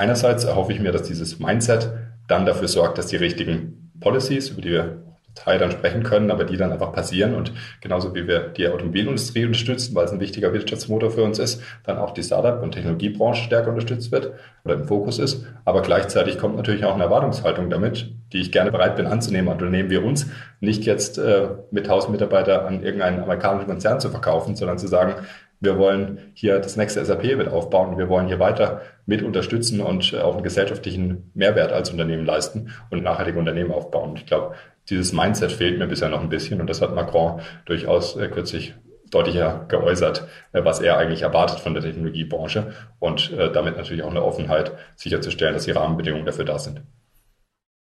Einerseits 0.00 0.44
erhoffe 0.44 0.72
ich 0.72 0.80
mir, 0.80 0.92
dass 0.92 1.02
dieses 1.02 1.40
Mindset 1.40 1.92
dann 2.26 2.46
dafür 2.46 2.68
sorgt, 2.68 2.96
dass 2.96 3.08
die 3.08 3.16
richtigen 3.16 3.92
Policies, 4.00 4.48
über 4.48 4.62
die 4.62 4.70
wir 4.70 5.02
Teil 5.34 5.58
dann 5.58 5.70
sprechen 5.70 6.04
können, 6.04 6.30
aber 6.30 6.44
die 6.44 6.56
dann 6.56 6.72
einfach 6.72 6.90
passieren 6.94 7.34
und 7.34 7.52
genauso 7.82 8.14
wie 8.14 8.26
wir 8.26 8.48
die 8.48 8.66
Automobilindustrie 8.66 9.44
unterstützen, 9.44 9.94
weil 9.94 10.06
es 10.06 10.10
ein 10.10 10.18
wichtiger 10.18 10.54
Wirtschaftsmotor 10.54 11.10
für 11.10 11.22
uns 11.22 11.38
ist, 11.38 11.60
dann 11.84 11.98
auch 11.98 12.14
die 12.14 12.22
Startup- 12.22 12.62
und 12.62 12.72
Technologiebranche 12.72 13.44
stärker 13.44 13.68
unterstützt 13.68 14.10
wird 14.10 14.32
oder 14.64 14.76
im 14.76 14.86
Fokus 14.86 15.18
ist. 15.18 15.44
Aber 15.66 15.82
gleichzeitig 15.82 16.38
kommt 16.38 16.56
natürlich 16.56 16.86
auch 16.86 16.94
eine 16.94 17.04
Erwartungshaltung 17.04 17.68
damit, 17.68 18.10
die 18.32 18.40
ich 18.40 18.52
gerne 18.52 18.72
bereit 18.72 18.96
bin 18.96 19.06
anzunehmen. 19.06 19.48
Und 19.52 19.70
nehmen 19.70 19.90
wir 19.90 20.02
uns 20.02 20.28
nicht 20.60 20.86
jetzt 20.86 21.18
äh, 21.18 21.48
mit 21.70 21.84
1000 21.84 22.10
Mitarbeitern 22.12 22.64
an 22.64 22.82
irgendeinen 22.82 23.20
amerikanischen 23.20 23.68
Konzern 23.68 24.00
zu 24.00 24.08
verkaufen, 24.08 24.56
sondern 24.56 24.78
zu 24.78 24.88
sagen, 24.88 25.14
wir 25.60 25.76
wollen 25.76 26.32
hier 26.34 26.58
das 26.58 26.76
nächste 26.76 27.04
SAP 27.04 27.36
mit 27.36 27.48
aufbauen. 27.48 27.98
Wir 27.98 28.08
wollen 28.08 28.26
hier 28.26 28.40
weiter 28.40 28.80
mit 29.04 29.22
unterstützen 29.22 29.80
und 29.80 30.14
äh, 30.14 30.20
auch 30.20 30.34
einen 30.34 30.42
gesellschaftlichen 30.42 31.30
Mehrwert 31.34 31.70
als 31.70 31.90
Unternehmen 31.90 32.24
leisten 32.24 32.72
und 32.88 33.02
nachhaltige 33.02 33.38
Unternehmen 33.38 33.70
aufbauen. 33.70 34.16
Ich 34.16 34.24
glaube, 34.24 34.54
dieses 34.88 35.12
Mindset 35.12 35.52
fehlt 35.52 35.78
mir 35.78 35.86
bisher 35.86 36.08
noch 36.08 36.22
ein 36.22 36.30
bisschen 36.30 36.60
und 36.62 36.66
das 36.68 36.80
hat 36.80 36.94
Macron 36.94 37.42
durchaus 37.66 38.16
äh, 38.16 38.28
kürzlich 38.28 38.74
deutlicher 39.10 39.66
geäußert, 39.68 40.26
äh, 40.52 40.64
was 40.64 40.80
er 40.80 40.96
eigentlich 40.96 41.22
erwartet 41.22 41.60
von 41.60 41.74
der 41.74 41.82
Technologiebranche 41.82 42.72
und 42.98 43.32
damit 43.52 43.76
natürlich 43.76 44.02
auch 44.02 44.10
eine 44.10 44.24
Offenheit 44.24 44.72
sicherzustellen, 44.96 45.54
dass 45.54 45.64
die 45.64 45.72
Rahmenbedingungen 45.72 46.24
dafür 46.24 46.44
da 46.46 46.58
sind. 46.58 46.82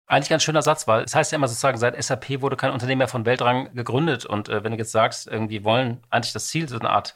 Eigentlich 0.05 0.29
ganz 0.29 0.43
schöner 0.43 0.61
Satz, 0.61 0.87
weil 0.87 1.03
es 1.03 1.15
heißt 1.15 1.31
ja 1.31 1.37
immer 1.37 1.47
sozusagen, 1.47 1.77
seit 1.77 2.01
SAP 2.01 2.41
wurde 2.41 2.57
kein 2.57 2.71
Unternehmen 2.71 2.99
mehr 2.99 3.07
von 3.07 3.25
Weltrang 3.25 3.73
gegründet. 3.73 4.25
Und 4.25 4.49
wenn 4.49 4.73
du 4.73 4.77
jetzt 4.77 4.91
sagst, 4.91 5.27
irgendwie 5.27 5.63
wollen 5.63 6.01
eigentlich 6.09 6.33
das 6.33 6.47
Ziel, 6.47 6.67
so 6.67 6.77
eine 6.77 6.89
Art 6.89 7.15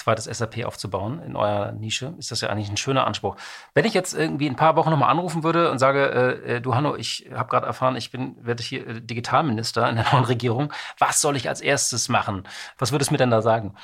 zweites 0.00 0.24
SAP 0.24 0.64
aufzubauen 0.64 1.22
in 1.22 1.36
eurer 1.36 1.72
Nische, 1.72 2.14
ist 2.18 2.30
das 2.30 2.40
ja 2.40 2.48
eigentlich 2.48 2.70
ein 2.70 2.76
schöner 2.76 3.06
Anspruch. 3.06 3.36
Wenn 3.74 3.84
ich 3.84 3.94
jetzt 3.94 4.14
irgendwie 4.14 4.48
ein 4.48 4.56
paar 4.56 4.76
Wochen 4.76 4.90
nochmal 4.90 5.10
anrufen 5.10 5.44
würde 5.44 5.70
und 5.70 5.78
sage, 5.78 6.40
äh, 6.46 6.56
äh 6.56 6.60
du 6.60 6.74
Hanno, 6.74 6.96
ich 6.96 7.30
habe 7.34 7.48
gerade 7.48 7.66
erfahren, 7.66 7.96
ich 7.96 8.10
bin, 8.10 8.34
werde 8.40 8.62
hier 8.62 8.86
äh, 8.86 9.00
Digitalminister 9.00 9.88
in 9.88 9.96
der 9.96 10.06
neuen 10.12 10.24
Regierung, 10.24 10.72
was 10.98 11.20
soll 11.20 11.36
ich 11.36 11.48
als 11.48 11.60
erstes 11.60 12.08
machen? 12.08 12.44
Was 12.78 12.92
würdest 12.92 13.10
du 13.10 13.14
mir 13.14 13.18
denn 13.18 13.30
da 13.30 13.42
sagen? 13.42 13.74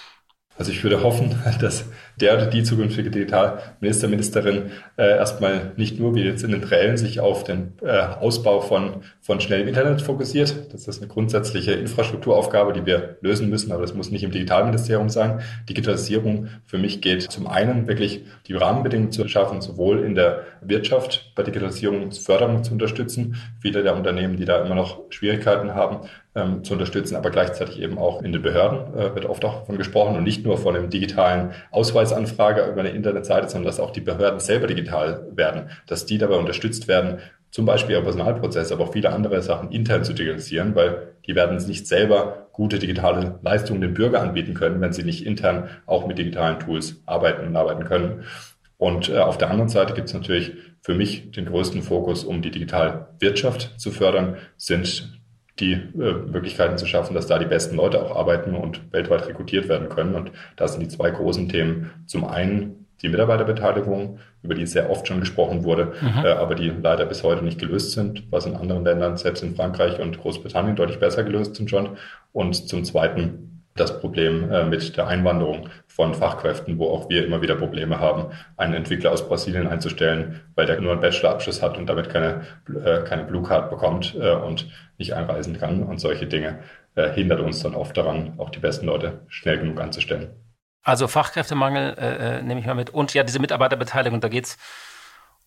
Also 0.59 0.73
ich 0.73 0.83
würde 0.83 1.03
hoffen, 1.03 1.35
dass 1.61 1.85
der 2.21 2.35
oder 2.35 2.47
die 2.47 2.63
zukünftige 2.63 3.11
Digitalminister, 3.11 4.09
Ministerin 4.09 4.71
äh, 4.97 5.17
erstmal 5.17 5.73
nicht 5.77 5.99
nur 5.99 6.15
wie 6.15 6.23
jetzt 6.23 6.43
in 6.45 6.51
den 6.51 6.63
Trällen 6.63 6.97
sich 6.97 7.21
auf 7.21 7.45
den 7.45 7.75
äh, 7.83 7.91
Ausbau 7.91 8.61
von, 8.61 9.03
von 9.21 9.41
schnellem 9.41 9.69
Internet 9.69 10.01
fokussiert. 10.01 10.73
Das 10.73 10.89
ist 10.89 11.03
eine 11.03 11.09
grundsätzliche 11.09 11.73
Infrastrukturaufgabe, 11.73 12.73
die 12.73 12.87
wir 12.87 13.17
lösen 13.21 13.51
müssen, 13.51 13.71
aber 13.71 13.83
das 13.83 13.95
muss 13.95 14.11
nicht 14.11 14.23
im 14.23 14.31
Digitalministerium 14.31 15.11
sein. 15.11 15.41
Digitalisierung 15.69 16.49
für 16.65 16.79
mich 16.79 17.03
geht 17.03 17.23
zum 17.23 17.47
einen 17.47 17.87
wirklich 17.87 18.25
die 18.47 18.55
Rahmenbedingungen 18.55 19.13
zu 19.13 19.29
schaffen, 19.29 19.61
sowohl 19.61 20.05
in 20.05 20.15
der 20.15 20.45
Wirtschaft 20.63 21.33
bei 21.35 21.43
Digitalisierungsförderung 21.43 22.65
zu 22.65 22.73
unterstützen. 22.73 23.37
Viele 23.61 23.83
der 23.83 23.95
Unternehmen, 23.95 24.37
die 24.37 24.47
da 24.47 24.65
immer 24.65 24.75
noch 24.75 25.01
Schwierigkeiten 25.11 25.75
haben, 25.75 26.09
ähm, 26.37 26.63
zu 26.63 26.75
unterstützen, 26.75 27.17
aber 27.17 27.31
gleichzeitig 27.31 27.81
eben 27.81 27.99
auch 27.99 28.23
in 28.23 28.33
den 28.33 28.43
Behörden 28.43 28.95
äh, 28.95 29.15
wird 29.15 29.25
oft 29.25 29.45
auch 29.45 29.61
davon 29.61 29.79
gesprochen 29.79 30.17
und 30.17 30.23
nicht 30.23 30.45
nur 30.45 30.59
von 30.59 30.77
einem 30.77 30.91
digitalen 30.91 31.53
Ausweisanfrage 31.71 32.67
über 32.71 32.81
eine 32.81 32.91
Internetseite, 32.91 33.49
sondern 33.49 33.67
dass 33.67 33.81
auch 33.81 33.91
die 33.91 34.03
Behörden 34.03 34.39
selber 34.39 34.67
digital 34.67 35.27
werden, 35.35 35.71
dass 35.87 36.07
die 36.07 36.19
dabei 36.19 36.37
unterstützt 36.37 36.87
werden, 36.89 37.19
zum 37.51 37.65
Beispiel 37.65 37.95
ihre 37.95 38.03
Personalprozesse, 38.03 38.75
aber 38.75 38.85
auch 38.85 38.93
viele 38.93 39.13
andere 39.13 39.41
Sachen 39.41 39.73
intern 39.73 40.05
zu 40.05 40.13
digitalisieren, 40.13 40.75
weil 40.75 41.15
die 41.27 41.35
werden 41.35 41.57
nicht 41.57 41.87
selber 41.87 42.49
gute 42.53 42.79
digitale 42.79 43.39
Leistungen 43.43 43.81
den 43.81 43.95
Bürger 43.95 44.21
anbieten 44.21 44.53
können, 44.53 44.81
wenn 44.81 44.93
sie 44.93 45.05
nicht 45.05 45.25
intern 45.25 45.71
auch 45.87 46.07
mit 46.07 46.19
digitalen 46.19 46.59
Tools 46.59 47.03
arbeiten 47.07 47.47
und 47.47 47.57
arbeiten 47.57 47.85
können. 47.85 48.25
Und 48.77 49.09
äh, 49.09 49.19
auf 49.19 49.39
der 49.39 49.51
anderen 49.51 49.71
Seite 49.71 49.95
gibt 49.95 50.09
es 50.09 50.15
natürlich 50.15 50.53
für 50.83 50.95
mich 50.95 51.31
den 51.31 51.47
größten 51.47 51.83
Fokus, 51.83 52.25
um 52.25 52.43
die 52.43 52.51
Digitalwirtschaft 52.51 53.81
zu 53.81 53.91
fördern, 53.91 54.37
sind 54.59 55.16
die 55.59 55.73
äh, 55.73 56.13
Möglichkeiten 56.31 56.79
zu 56.79 56.87
schaffen, 56.87 57.15
dass 57.15 57.27
da 57.27 57.39
die 57.39 57.47
besten 57.47 57.77
Leute 57.77 58.03
auch 58.03 58.15
arbeiten 58.15 58.55
und 58.55 58.93
weltweit 58.93 59.27
rekrutiert 59.27 59.69
werden 59.69 59.89
können. 59.89 60.15
Und 60.15 60.33
das 60.57 60.73
sind 60.73 60.83
die 60.83 60.89
zwei 60.89 61.11
großen 61.11 61.49
Themen. 61.49 61.91
Zum 62.07 62.25
einen 62.25 62.87
die 63.03 63.09
Mitarbeiterbeteiligung, 63.09 64.19
über 64.43 64.55
die 64.55 64.67
sehr 64.67 64.91
oft 64.91 65.07
schon 65.07 65.21
gesprochen 65.21 65.65
wurde, 65.65 65.93
mhm. 66.01 66.25
äh, 66.25 66.29
aber 66.29 66.55
die 66.55 66.71
leider 66.71 67.05
bis 67.05 67.23
heute 67.23 67.45
nicht 67.45 67.59
gelöst 67.59 67.93
sind, 67.93 68.25
was 68.31 68.47
in 68.47 68.57
anderen 68.57 68.85
Ländern, 68.85 69.17
selbst 69.17 69.43
in 69.43 69.55
Frankreich 69.55 70.01
und 70.01 70.19
Großbritannien, 70.19 70.77
deutlich 70.77 70.99
besser 70.99 71.25
gelöst 71.25 71.57
sind 71.57 71.69
schon. 71.69 71.97
Und 72.33 72.69
zum 72.69 72.85
Zweiten 72.85 73.56
das 73.77 74.01
Problem 74.01 74.51
äh, 74.51 74.65
mit 74.65 74.97
der 74.97 75.07
Einwanderung 75.07 75.69
von 75.87 76.15
Fachkräften, 76.15 76.79
wo 76.79 76.91
auch 76.91 77.09
wir 77.09 77.25
immer 77.25 77.43
wieder 77.43 77.57
Probleme 77.57 78.01
haben, 78.01 78.27
einen 78.57 78.75
Entwickler 78.75 79.13
aus 79.13 79.29
Brasilien 79.29 79.67
einzustellen, 79.67 80.41
weil 80.55 80.67
der 80.67 80.81
nur 80.81 80.93
einen 80.93 81.01
Bachelorabschluss 81.01 81.63
hat 81.63 81.79
und 81.79 81.87
damit 81.87 82.11
keine, 82.11 82.43
äh, 82.85 83.03
keine 83.05 83.25
Blue 83.25 83.43
Card 83.43 83.71
bekommt 83.71 84.15
äh, 84.15 84.33
und 84.33 84.69
nicht 84.99 85.15
einreisen 85.15 85.59
kann. 85.59 85.83
Und 85.83 86.01
solche 86.01 86.27
Dinge 86.27 86.61
äh, 86.95 87.11
hindert 87.11 87.41
uns 87.41 87.63
dann 87.63 87.75
oft 87.75 87.97
daran, 87.97 88.35
auch 88.39 88.51
die 88.51 88.59
besten 88.59 88.87
Leute 88.87 89.21
schnell 89.29 89.59
genug 89.59 89.81
anzustellen. 89.81 90.31
Also 90.83 91.09
Fachkräftemangel 91.09 91.97
äh, 91.99 92.39
äh, 92.39 92.43
nehme 92.43 92.61
ich 92.61 92.67
mal 92.67 92.75
mit. 92.75 92.91
Und 92.91 93.13
ja, 93.13 93.25
diese 93.25 93.41
Mitarbeiterbeteiligung, 93.41 94.21
da 94.21 94.29
geht's 94.29 94.57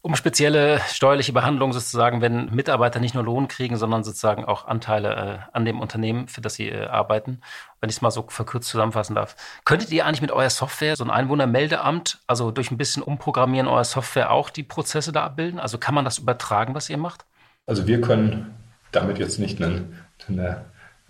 um 0.01 0.15
spezielle 0.15 0.79
steuerliche 0.87 1.33
Behandlung 1.33 1.73
sozusagen, 1.73 2.21
wenn 2.21 2.53
Mitarbeiter 2.55 3.01
nicht 3.01 3.15
nur 3.15 3.23
Lohn 3.23 3.49
kriegen, 3.49 3.75
sondern 3.75 4.03
sozusagen 4.03 4.45
auch 4.45 4.65
Anteile 4.65 5.15
äh, 5.15 5.55
an 5.55 5.65
dem 5.65 5.81
Unternehmen, 5.81 6.29
für 6.29 6.39
das 6.39 6.53
sie 6.53 6.69
äh, 6.69 6.85
arbeiten. 6.85 7.41
Wenn 7.81 7.89
ich 7.89 7.97
es 7.97 8.01
mal 8.01 8.11
so 8.11 8.25
verkürzt 8.29 8.69
zusammenfassen 8.69 9.15
darf. 9.15 9.35
Könntet 9.65 9.91
ihr 9.91 10.05
eigentlich 10.05 10.21
mit 10.21 10.31
eurer 10.31 10.49
Software, 10.49 10.95
so 10.95 11.03
ein 11.03 11.09
Einwohnermeldeamt, 11.09 12.19
also 12.27 12.51
durch 12.51 12.71
ein 12.71 12.77
bisschen 12.77 13.03
Umprogrammieren 13.03 13.67
eurer 13.67 13.83
Software 13.83 14.31
auch 14.31 14.49
die 14.49 14.63
Prozesse 14.63 15.11
da 15.11 15.23
abbilden? 15.23 15.59
Also 15.59 15.77
kann 15.77 15.95
man 15.95 16.05
das 16.05 16.17
übertragen, 16.17 16.75
was 16.75 16.89
ihr 16.89 16.97
macht? 16.97 17.25
Also 17.65 17.85
wir 17.85 17.99
können 17.99 18.55
damit 18.91 19.19
jetzt 19.19 19.37
nicht 19.37 19.61
einen, 19.61 19.99
eine 20.27 20.65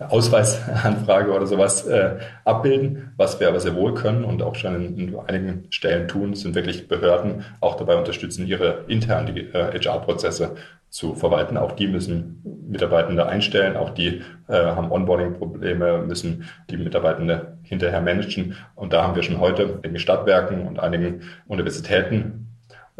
Ausweisanfrage 0.08 1.32
oder 1.32 1.46
sowas 1.46 1.86
äh, 1.86 2.16
abbilden. 2.44 3.12
Was 3.16 3.38
wir 3.38 3.48
aber 3.48 3.60
sehr 3.60 3.74
wohl 3.74 3.94
können 3.94 4.24
und 4.24 4.42
auch 4.42 4.54
schon 4.54 4.74
in, 4.74 4.98
in, 4.98 5.18
einigen 5.18 5.66
Stellen 5.70 6.08
tun, 6.08 6.34
sind 6.34 6.54
wirklich 6.54 6.88
Behörden 6.88 7.44
auch 7.60 7.76
dabei 7.76 7.96
unterstützen, 7.96 8.46
ihre 8.46 8.84
internen 8.88 9.36
äh, 9.36 9.78
HR-Prozesse 9.78 10.56
zu 10.88 11.14
verwalten. 11.14 11.56
Auch 11.56 11.72
die 11.72 11.86
müssen 11.86 12.42
Mitarbeitende 12.68 13.26
einstellen, 13.26 13.76
auch 13.76 13.90
die 13.90 14.22
äh, 14.48 14.54
haben 14.54 14.90
Onboarding-Probleme, 14.90 15.98
müssen 15.98 16.48
die 16.68 16.76
Mitarbeitende 16.76 17.58
hinterher 17.62 18.00
managen. 18.00 18.56
Und 18.74 18.92
da 18.92 19.04
haben 19.04 19.14
wir 19.14 19.22
schon 19.22 19.38
heute 19.38 19.80
in 19.82 19.92
den 19.92 19.98
Stadtwerken 19.98 20.66
und 20.66 20.80
einigen 20.80 21.22
Universitäten 21.46 22.49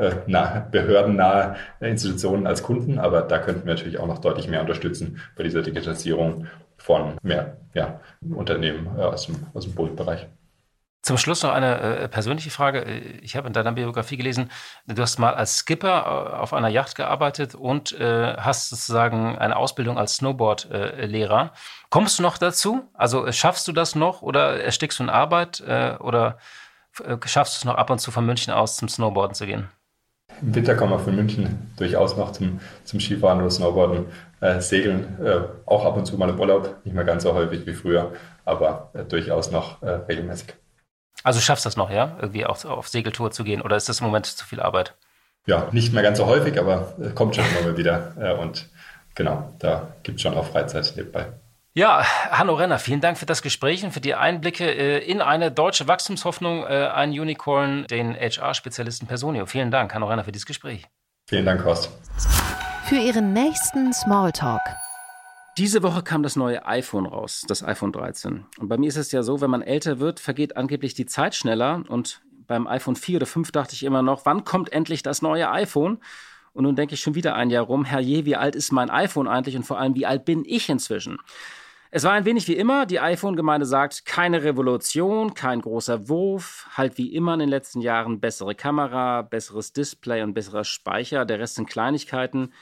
äh, 0.01 0.17
nah, 0.27 0.67
behördennahe 0.71 1.57
Institutionen 1.81 2.47
als 2.47 2.63
Kunden, 2.63 2.99
aber 2.99 3.23
da 3.23 3.39
könnten 3.39 3.67
wir 3.67 3.75
natürlich 3.75 3.99
auch 3.99 4.07
noch 4.07 4.19
deutlich 4.19 4.49
mehr 4.49 4.61
unterstützen 4.61 5.21
bei 5.37 5.43
dieser 5.43 5.63
Digitalisierung 5.63 6.47
von 6.79 7.19
mehr 7.23 7.59
ja, 7.75 8.01
Unternehmen 8.35 8.89
äh, 8.99 9.03
aus 9.03 9.27
dem, 9.27 9.47
aus 9.53 9.65
dem 9.65 9.75
Bundbereich. 9.75 10.27
Zum 11.03 11.17
Schluss 11.17 11.43
noch 11.43 11.53
eine 11.53 11.81
äh, 11.81 12.09
persönliche 12.09 12.51
Frage. 12.51 12.85
Ich 13.23 13.35
habe 13.35 13.47
in 13.47 13.55
deiner 13.55 13.73
Biografie 13.73 14.19
gelesen, 14.19 14.51
du 14.87 15.01
hast 15.01 15.19
mal 15.19 15.35
als 15.35 15.57
Skipper 15.57 15.89
äh, 15.89 16.37
auf 16.37 16.53
einer 16.53 16.69
Yacht 16.69 16.95
gearbeitet 16.95 17.55
und 17.55 17.93
äh, 17.93 18.37
hast 18.37 18.69
sozusagen 18.69 19.39
eine 19.39 19.57
Ausbildung 19.57 19.99
als 19.99 20.17
Snowboard-Lehrer. 20.17 21.45
Äh, 21.45 21.59
Kommst 21.89 22.19
du 22.19 22.23
noch 22.23 22.37
dazu? 22.37 22.91
Also 22.93 23.27
äh, 23.27 23.33
schaffst 23.33 23.67
du 23.67 23.73
das 23.73 23.95
noch 23.95 24.21
oder 24.21 24.63
erstickst 24.63 24.99
du 24.99 25.05
in 25.05 25.11
Arbeit 25.11 25.61
äh, 25.61 25.97
oder 26.01 26.39
schaffst 27.25 27.55
du 27.55 27.59
es 27.59 27.65
noch 27.65 27.77
ab 27.77 27.89
und 27.89 28.01
zu 28.01 28.11
von 28.11 28.27
München 28.27 28.53
aus 28.53 28.77
zum 28.77 28.89
Snowboarden 28.89 29.35
zu 29.35 29.47
gehen? 29.47 29.69
Im 30.43 30.55
Winter 30.55 30.75
kann 30.75 30.91
man 30.91 30.99
von 30.99 31.15
München 31.15 31.73
durchaus 31.77 32.17
noch 32.17 32.33
zum, 32.33 32.61
zum 32.85 33.01
Skifahren 33.01 33.41
oder 33.41 33.51
Snowboarden 33.51 34.07
äh, 34.41 34.61
segeln. 34.61 35.19
Äh, 35.25 35.41
auch 35.67 35.85
ab 35.85 35.97
und 35.97 36.07
zu 36.07 36.17
mal 36.17 36.31
im 36.31 36.41
Urlaub, 36.41 36.77
nicht 36.85 36.95
mehr 36.95 37.05
ganz 37.05 37.23
so 37.23 37.35
häufig 37.35 37.67
wie 37.67 37.75
früher, 37.75 38.13
aber 38.45 38.91
äh, 38.95 39.05
durchaus 39.05 39.51
noch 39.51 39.83
äh, 39.83 39.91
regelmäßig. 39.91 40.55
Also 41.23 41.41
schaffst 41.41 41.65
du 41.65 41.69
das 41.69 41.77
noch, 41.77 41.91
ja? 41.91 42.17
Irgendwie 42.21 42.47
auf, 42.47 42.65
auf 42.65 42.89
Segeltour 42.89 43.31
zu 43.31 43.45
gehen 43.45 43.61
oder 43.61 43.77
ist 43.77 43.89
das 43.89 44.01
im 44.01 44.07
Moment 44.07 44.27
zu 44.27 44.47
viel 44.47 44.61
Arbeit? 44.61 44.95
Ja, 45.47 45.69
nicht 45.73 45.93
mehr 45.93 46.03
ganz 46.03 46.19
so 46.19 46.27
häufig, 46.27 46.59
aber 46.59 46.95
kommt 47.15 47.37
schon 47.37 47.45
immer 47.45 47.71
mal 47.71 47.77
wieder. 47.77 48.15
Äh, 48.19 48.35
und 48.35 48.69
genau, 49.15 49.53
da 49.59 49.89
gibt 50.03 50.17
es 50.17 50.23
schon 50.23 50.35
auch 50.35 50.47
Freizeit 50.47 50.93
nebenbei. 50.97 51.27
Ja, 51.73 52.05
Hanno 52.33 52.55
Renner, 52.55 52.81
vielen 52.81 53.01
Dank 53.01 53.17
für 53.17 53.27
das 53.27 53.43
Gespräch 53.43 53.85
und 53.85 53.93
für 53.93 54.01
die 54.01 54.17
Einblicke 54.17 54.65
äh, 54.65 55.09
in 55.09 55.21
eine 55.21 55.53
deutsche 55.53 55.87
Wachstumshoffnung, 55.87 56.65
äh, 56.65 56.89
ein 56.93 57.11
Unicorn, 57.11 57.87
den 57.87 58.13
HR-Spezialisten 58.17 59.07
Personio. 59.07 59.47
Vielen 59.47 59.71
Dank, 59.71 59.95
Hanno 59.95 60.09
Renner, 60.09 60.25
für 60.25 60.33
dieses 60.33 60.47
Gespräch. 60.47 60.89
Vielen 61.29 61.45
Dank, 61.47 61.65
Horst. 61.65 61.93
Für 62.87 62.97
Ihren 62.97 63.33
nächsten 63.33 63.93
Smalltalk. 63.93 64.61
Diese 65.59 65.85
Woche 65.85 66.03
kam 66.03 66.25
das 66.25 66.35
neue 66.35 66.67
iPhone 66.67 67.07
raus, 67.07 67.45
das 67.47 67.63
iPhone 67.63 67.93
13. 67.93 68.47
Und 68.59 68.69
bei 68.69 68.77
mir 68.77 68.89
ist 68.89 68.97
es 68.97 69.13
ja 69.13 69.23
so, 69.23 69.41
wenn 69.41 69.51
man 69.51 69.63
älter 69.63 70.01
wird, 70.01 70.19
vergeht 70.19 70.57
angeblich 70.57 70.95
die 70.95 71.07
Zeit 71.07 71.37
schneller. 71.37 71.85
Und 71.89 72.21
beim 72.49 72.67
iPhone 72.67 72.97
4 72.97 73.19
oder 73.19 73.27
5 73.27 73.53
dachte 73.53 73.75
ich 73.75 73.85
immer 73.85 74.03
noch, 74.03 74.27
wann 74.27 74.43
kommt 74.43 74.73
endlich 74.73 75.05
das 75.05 75.23
neue 75.23 75.49
iPhone? 75.49 76.01
Und 76.53 76.65
nun 76.65 76.77
denke 76.77 76.95
ich 76.95 77.01
schon 77.01 77.15
wieder 77.15 77.35
ein 77.35 77.51
Jahr 77.51 77.65
rum, 77.65 77.85
Herrje, 77.85 78.25
wie 78.25 78.37
alt 78.37 78.57
ist 78.57 78.73
mein 78.73 78.91
iPhone 78.91 79.29
eigentlich 79.29 79.57
und 79.57 79.65
vor 79.65 79.79
allem, 79.79 79.95
wie 79.95 80.07
alt 80.07 80.25
bin 80.25 80.45
ich 80.45 80.69
inzwischen? 80.69 81.19
Es 81.93 82.05
war 82.05 82.13
ein 82.13 82.25
wenig 82.25 82.47
wie 82.47 82.55
immer. 82.55 82.87
Die 82.87 83.01
iPhone-Gemeinde 83.01 83.67
sagt, 83.67 84.07
keine 84.07 84.45
Revolution, 84.45 85.35
kein 85.35 85.61
großer 85.61 86.09
Wurf, 86.09 86.69
halt 86.77 86.99
wie 86.99 87.13
immer 87.13 87.35
in 87.35 87.41
den 87.41 87.49
letzten 87.49 87.81
Jahren 87.81 88.21
bessere 88.21 88.55
Kamera, 88.55 89.23
besseres 89.23 89.73
Display 89.73 90.23
und 90.23 90.33
besserer 90.33 90.63
Speicher. 90.63 91.25
Der 91.25 91.41
Rest 91.41 91.57
sind 91.57 91.69
Kleinigkeiten, 91.69 92.53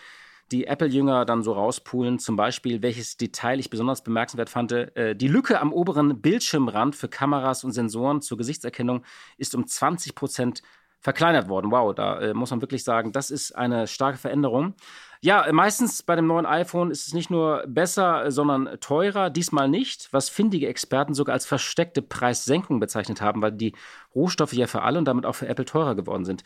die 0.50 0.66
Apple-Jünger 0.66 1.26
dann 1.26 1.42
so 1.42 1.52
rauspulen. 1.52 2.18
Zum 2.18 2.36
Beispiel, 2.36 2.80
welches 2.80 3.18
Detail 3.18 3.60
ich 3.60 3.68
besonders 3.68 4.02
bemerkenswert 4.02 4.48
fand, 4.48 4.72
äh, 4.72 5.14
die 5.14 5.28
Lücke 5.28 5.60
am 5.60 5.74
oberen 5.74 6.22
Bildschirmrand 6.22 6.96
für 6.96 7.08
Kameras 7.08 7.64
und 7.64 7.72
Sensoren 7.72 8.22
zur 8.22 8.38
Gesichtserkennung 8.38 9.04
ist 9.36 9.54
um 9.54 9.66
20 9.66 10.14
Prozent 10.14 10.62
verkleinert 11.00 11.48
worden. 11.48 11.70
Wow, 11.70 11.94
da 11.94 12.20
äh, 12.20 12.34
muss 12.34 12.50
man 12.50 12.60
wirklich 12.60 12.84
sagen, 12.84 13.12
das 13.12 13.30
ist 13.30 13.52
eine 13.52 13.86
starke 13.86 14.18
Veränderung. 14.18 14.74
Ja, 15.20 15.44
äh, 15.44 15.52
meistens 15.52 16.02
bei 16.02 16.16
dem 16.16 16.26
neuen 16.26 16.46
iPhone 16.46 16.90
ist 16.90 17.06
es 17.08 17.14
nicht 17.14 17.30
nur 17.30 17.64
besser, 17.66 18.26
äh, 18.26 18.30
sondern 18.30 18.78
teurer. 18.80 19.30
Diesmal 19.30 19.68
nicht, 19.68 20.08
was 20.12 20.28
findige 20.28 20.68
Experten 20.68 21.14
sogar 21.14 21.34
als 21.34 21.46
versteckte 21.46 22.02
Preissenkung 22.02 22.80
bezeichnet 22.80 23.20
haben, 23.20 23.42
weil 23.42 23.52
die 23.52 23.74
Rohstoffe 24.14 24.52
ja 24.52 24.66
für 24.66 24.82
alle 24.82 24.98
und 24.98 25.06
damit 25.06 25.26
auch 25.26 25.34
für 25.34 25.48
Apple 25.48 25.64
teurer 25.64 25.94
geworden 25.94 26.24
sind. 26.24 26.44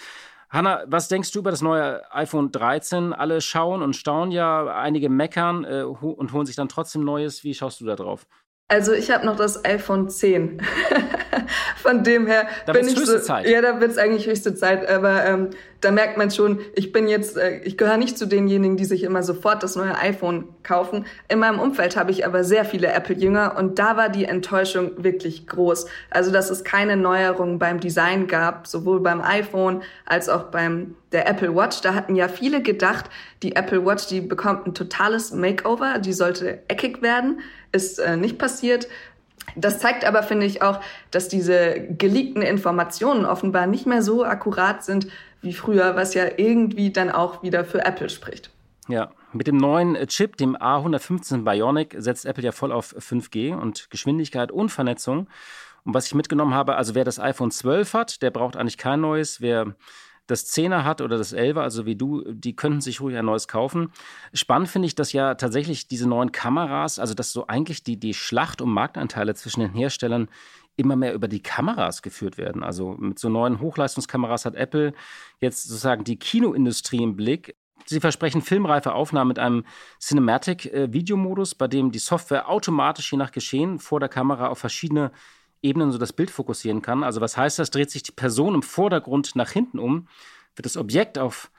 Hanna, 0.48 0.84
was 0.86 1.08
denkst 1.08 1.32
du 1.32 1.38
über 1.38 1.50
das 1.50 1.62
neue 1.62 2.02
iPhone 2.14 2.52
13? 2.52 3.14
Alle 3.14 3.40
schauen 3.40 3.80
und 3.80 3.96
staunen 3.96 4.32
ja, 4.32 4.66
einige 4.66 5.08
meckern 5.08 5.64
äh, 5.64 5.82
und 5.82 6.32
holen 6.32 6.46
sich 6.46 6.56
dann 6.56 6.68
trotzdem 6.68 7.04
Neues. 7.04 7.42
Wie 7.42 7.54
schaust 7.54 7.80
du 7.80 7.86
da 7.86 7.96
drauf? 7.96 8.26
Also 8.68 8.92
ich 8.92 9.10
habe 9.10 9.26
noch 9.26 9.36
das 9.36 9.64
iPhone 9.64 10.08
10. 10.08 10.60
Von 11.76 12.04
dem 12.04 12.26
her 12.26 12.46
da 12.66 12.72
bin 12.72 12.86
ich 12.86 12.96
höchste 12.96 13.18
so, 13.18 13.24
Zeit. 13.24 13.46
ja, 13.46 13.60
da 13.60 13.80
wird 13.80 13.90
es 13.90 13.98
eigentlich 13.98 14.26
höchste 14.26 14.54
Zeit. 14.54 14.88
Aber 14.88 15.24
ähm, 15.24 15.50
da 15.80 15.90
merkt 15.90 16.16
man 16.16 16.30
schon, 16.30 16.60
ich 16.74 16.92
bin 16.92 17.08
jetzt, 17.08 17.36
äh, 17.36 17.58
ich 17.64 17.76
gehöre 17.76 17.96
nicht 17.96 18.16
zu 18.16 18.26
denjenigen, 18.26 18.76
die 18.76 18.84
sich 18.84 19.02
immer 19.02 19.22
sofort 19.22 19.62
das 19.62 19.76
neue 19.76 19.96
iPhone 19.98 20.48
kaufen. 20.62 21.06
In 21.28 21.40
meinem 21.40 21.58
Umfeld 21.58 21.96
habe 21.96 22.10
ich 22.10 22.24
aber 22.24 22.44
sehr 22.44 22.64
viele 22.64 22.88
Apple-Jünger 22.92 23.56
und 23.58 23.78
da 23.78 23.96
war 23.96 24.08
die 24.08 24.24
Enttäuschung 24.24 25.02
wirklich 25.02 25.46
groß. 25.46 25.86
Also 26.10 26.30
dass 26.30 26.50
es 26.50 26.64
keine 26.64 26.96
Neuerungen 26.96 27.58
beim 27.58 27.80
Design 27.80 28.26
gab, 28.26 28.66
sowohl 28.66 29.00
beim 29.00 29.20
iPhone 29.20 29.82
als 30.06 30.28
auch 30.28 30.44
beim 30.44 30.94
der 31.10 31.28
Apple 31.28 31.54
Watch. 31.54 31.80
Da 31.82 31.94
hatten 31.94 32.14
ja 32.14 32.28
viele 32.28 32.62
gedacht, 32.62 33.06
die 33.42 33.56
Apple 33.56 33.84
Watch, 33.84 34.06
die 34.06 34.20
bekommt 34.20 34.66
ein 34.66 34.74
totales 34.74 35.32
Makeover, 35.32 35.98
die 35.98 36.12
sollte 36.12 36.62
eckig 36.68 37.02
werden 37.02 37.40
ist 37.72 37.98
äh, 37.98 38.16
nicht 38.16 38.38
passiert. 38.38 38.86
Das 39.56 39.78
zeigt 39.78 40.04
aber, 40.04 40.22
finde 40.22 40.46
ich, 40.46 40.62
auch, 40.62 40.80
dass 41.10 41.28
diese 41.28 41.88
geleakten 41.98 42.42
Informationen 42.42 43.24
offenbar 43.24 43.66
nicht 43.66 43.86
mehr 43.86 44.02
so 44.02 44.24
akkurat 44.24 44.84
sind 44.84 45.08
wie 45.40 45.52
früher, 45.52 45.96
was 45.96 46.14
ja 46.14 46.24
irgendwie 46.36 46.92
dann 46.92 47.10
auch 47.10 47.42
wieder 47.42 47.64
für 47.64 47.84
Apple 47.84 48.08
spricht. 48.08 48.50
Ja, 48.88 49.10
mit 49.32 49.46
dem 49.46 49.56
neuen 49.56 49.94
Chip, 50.08 50.36
dem 50.36 50.56
A115 50.56 51.44
Bionic, 51.44 51.94
setzt 51.98 52.26
Apple 52.26 52.44
ja 52.44 52.52
voll 52.52 52.72
auf 52.72 52.94
5G 52.94 53.56
und 53.56 53.90
Geschwindigkeit 53.90 54.50
und 54.50 54.70
Vernetzung. 54.70 55.28
Und 55.84 55.94
was 55.94 56.06
ich 56.06 56.14
mitgenommen 56.14 56.54
habe, 56.54 56.76
also 56.76 56.94
wer 56.94 57.04
das 57.04 57.18
iPhone 57.18 57.50
12 57.50 57.94
hat, 57.94 58.22
der 58.22 58.30
braucht 58.30 58.56
eigentlich 58.56 58.78
kein 58.78 59.00
neues. 59.00 59.40
Wer 59.40 59.74
das 60.32 60.46
Zehner 60.46 60.84
hat 60.84 61.00
oder 61.00 61.18
das 61.18 61.32
Elfer, 61.32 61.62
also 61.62 61.86
wie 61.86 61.94
du, 61.94 62.24
die 62.32 62.56
könnten 62.56 62.80
sich 62.80 63.00
ruhig 63.00 63.16
ein 63.16 63.24
neues 63.24 63.46
kaufen. 63.46 63.92
Spannend 64.32 64.68
finde 64.68 64.86
ich, 64.86 64.94
dass 64.94 65.12
ja 65.12 65.34
tatsächlich 65.34 65.86
diese 65.86 66.08
neuen 66.08 66.32
Kameras, 66.32 66.98
also 66.98 67.14
dass 67.14 67.32
so 67.32 67.46
eigentlich 67.46 67.84
die, 67.84 67.98
die 67.98 68.14
Schlacht 68.14 68.60
um 68.60 68.72
Marktanteile 68.72 69.34
zwischen 69.34 69.60
den 69.60 69.72
Herstellern 69.72 70.28
immer 70.76 70.96
mehr 70.96 71.14
über 71.14 71.28
die 71.28 71.42
Kameras 71.42 72.02
geführt 72.02 72.38
werden. 72.38 72.62
Also 72.62 72.96
mit 72.98 73.18
so 73.18 73.28
neuen 73.28 73.60
Hochleistungskameras 73.60 74.44
hat 74.44 74.54
Apple 74.54 74.94
jetzt 75.38 75.64
sozusagen 75.64 76.04
die 76.04 76.18
Kinoindustrie 76.18 77.02
im 77.02 77.14
Blick. 77.14 77.54
Sie 77.84 78.00
versprechen 78.00 78.42
filmreife 78.42 78.94
Aufnahmen 78.94 79.28
mit 79.28 79.38
einem 79.38 79.64
Cinematic-Videomodus, 80.00 81.54
bei 81.54 81.68
dem 81.68 81.92
die 81.92 81.98
Software 81.98 82.48
automatisch 82.48 83.12
je 83.12 83.18
nach 83.18 83.32
Geschehen 83.32 83.78
vor 83.78 84.00
der 84.00 84.08
Kamera 84.08 84.48
auf 84.48 84.58
verschiedene 84.58 85.10
Ebenen 85.62 85.92
so 85.92 85.98
das 85.98 86.12
Bild 86.12 86.30
fokussieren 86.30 86.82
kann. 86.82 87.04
Also 87.04 87.20
was 87.20 87.36
heißt 87.36 87.58
das? 87.58 87.70
Dreht 87.70 87.90
sich 87.90 88.02
die 88.02 88.12
Person 88.12 88.54
im 88.54 88.62
Vordergrund 88.62 89.36
nach 89.36 89.50
hinten 89.50 89.78
um, 89.78 90.08
wird 90.56 90.66
das 90.66 90.76
Objekt 90.76 91.18
auf 91.18 91.50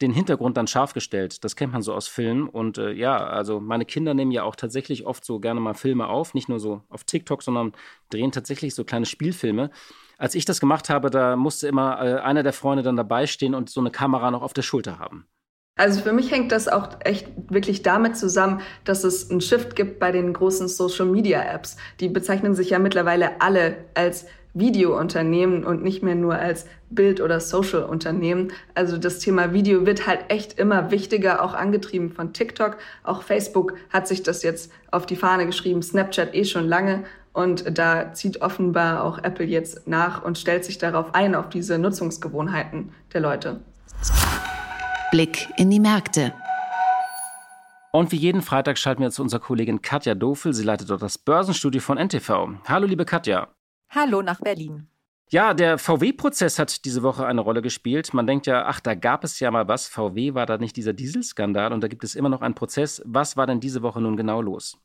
den 0.00 0.12
Hintergrund 0.12 0.56
dann 0.56 0.66
scharf 0.66 0.94
gestellt. 0.94 1.42
Das 1.44 1.56
kennt 1.56 1.72
man 1.72 1.82
so 1.82 1.92
aus 1.92 2.06
Filmen. 2.06 2.48
Und 2.48 2.78
äh, 2.78 2.92
ja, 2.92 3.16
also 3.16 3.60
meine 3.60 3.84
Kinder 3.84 4.14
nehmen 4.14 4.30
ja 4.30 4.44
auch 4.44 4.54
tatsächlich 4.54 5.06
oft 5.06 5.24
so 5.24 5.40
gerne 5.40 5.60
mal 5.60 5.74
Filme 5.74 6.06
auf, 6.06 6.34
nicht 6.34 6.48
nur 6.48 6.60
so 6.60 6.82
auf 6.88 7.04
TikTok, 7.04 7.42
sondern 7.42 7.72
drehen 8.10 8.30
tatsächlich 8.30 8.74
so 8.74 8.84
kleine 8.84 9.06
Spielfilme. 9.06 9.70
Als 10.16 10.34
ich 10.34 10.44
das 10.44 10.60
gemacht 10.60 10.88
habe, 10.88 11.10
da 11.10 11.36
musste 11.36 11.68
immer 11.68 12.00
äh, 12.00 12.20
einer 12.20 12.42
der 12.42 12.52
Freunde 12.52 12.82
dann 12.82 12.96
dabei 12.96 13.26
stehen 13.26 13.54
und 13.54 13.70
so 13.70 13.80
eine 13.80 13.90
Kamera 13.90 14.30
noch 14.30 14.42
auf 14.42 14.52
der 14.52 14.62
Schulter 14.62 14.98
haben. 14.98 15.26
Also 15.78 16.00
für 16.00 16.12
mich 16.12 16.30
hängt 16.32 16.52
das 16.52 16.68
auch 16.68 16.88
echt 17.04 17.28
wirklich 17.48 17.82
damit 17.82 18.16
zusammen, 18.16 18.60
dass 18.84 19.04
es 19.04 19.30
einen 19.30 19.40
Shift 19.40 19.76
gibt 19.76 20.00
bei 20.00 20.10
den 20.10 20.32
großen 20.32 20.68
Social 20.68 21.06
Media 21.06 21.40
Apps. 21.40 21.76
Die 22.00 22.08
bezeichnen 22.08 22.54
sich 22.54 22.70
ja 22.70 22.80
mittlerweile 22.80 23.40
alle 23.40 23.76
als 23.94 24.26
Videounternehmen 24.54 25.64
und 25.64 25.84
nicht 25.84 26.02
mehr 26.02 26.16
nur 26.16 26.34
als 26.34 26.66
Bild- 26.90 27.20
oder 27.20 27.38
Social-Unternehmen. 27.38 28.48
Also 28.74 28.98
das 28.98 29.20
Thema 29.20 29.52
Video 29.52 29.86
wird 29.86 30.08
halt 30.08 30.24
echt 30.28 30.58
immer 30.58 30.90
wichtiger, 30.90 31.44
auch 31.44 31.54
angetrieben 31.54 32.10
von 32.10 32.32
TikTok. 32.32 32.76
Auch 33.04 33.22
Facebook 33.22 33.74
hat 33.90 34.08
sich 34.08 34.24
das 34.24 34.42
jetzt 34.42 34.72
auf 34.90 35.06
die 35.06 35.16
Fahne 35.16 35.46
geschrieben, 35.46 35.82
Snapchat 35.82 36.34
eh 36.34 36.44
schon 36.44 36.66
lange. 36.66 37.04
Und 37.32 37.78
da 37.78 38.14
zieht 38.14 38.42
offenbar 38.42 39.04
auch 39.04 39.18
Apple 39.18 39.46
jetzt 39.46 39.86
nach 39.86 40.24
und 40.24 40.38
stellt 40.38 40.64
sich 40.64 40.78
darauf 40.78 41.14
ein, 41.14 41.36
auf 41.36 41.48
diese 41.48 41.78
Nutzungsgewohnheiten 41.78 42.92
der 43.12 43.20
Leute. 43.20 43.60
Blick 45.10 45.48
in 45.56 45.70
die 45.70 45.80
Märkte. 45.80 46.34
Und 47.92 48.12
wie 48.12 48.16
jeden 48.16 48.42
Freitag 48.42 48.76
schalten 48.76 49.02
wir 49.02 49.10
zu 49.10 49.22
unserer 49.22 49.40
Kollegin 49.40 49.80
Katja 49.80 50.14
Dofel. 50.14 50.52
Sie 50.52 50.64
leitet 50.64 50.90
dort 50.90 51.00
das 51.00 51.16
Börsenstudio 51.16 51.80
von 51.80 51.96
NTV. 51.96 52.50
Hallo, 52.66 52.86
liebe 52.86 53.06
Katja. 53.06 53.48
Hallo 53.88 54.20
nach 54.20 54.40
Berlin. 54.40 54.86
Ja, 55.30 55.54
der 55.54 55.78
VW-Prozess 55.78 56.58
hat 56.58 56.84
diese 56.84 57.02
Woche 57.02 57.26
eine 57.26 57.40
Rolle 57.40 57.62
gespielt. 57.62 58.12
Man 58.12 58.26
denkt 58.26 58.46
ja, 58.46 58.66
ach, 58.66 58.80
da 58.80 58.94
gab 58.94 59.24
es 59.24 59.40
ja 59.40 59.50
mal 59.50 59.66
was. 59.66 59.88
VW 59.88 60.34
war 60.34 60.44
da 60.44 60.58
nicht 60.58 60.76
dieser 60.76 60.92
Dieselskandal 60.92 61.72
und 61.72 61.80
da 61.80 61.88
gibt 61.88 62.04
es 62.04 62.14
immer 62.14 62.28
noch 62.28 62.42
einen 62.42 62.54
Prozess. 62.54 63.00
Was 63.06 63.36
war 63.38 63.46
denn 63.46 63.60
diese 63.60 63.80
Woche 63.80 64.02
nun 64.02 64.16
genau 64.16 64.42
los? 64.42 64.78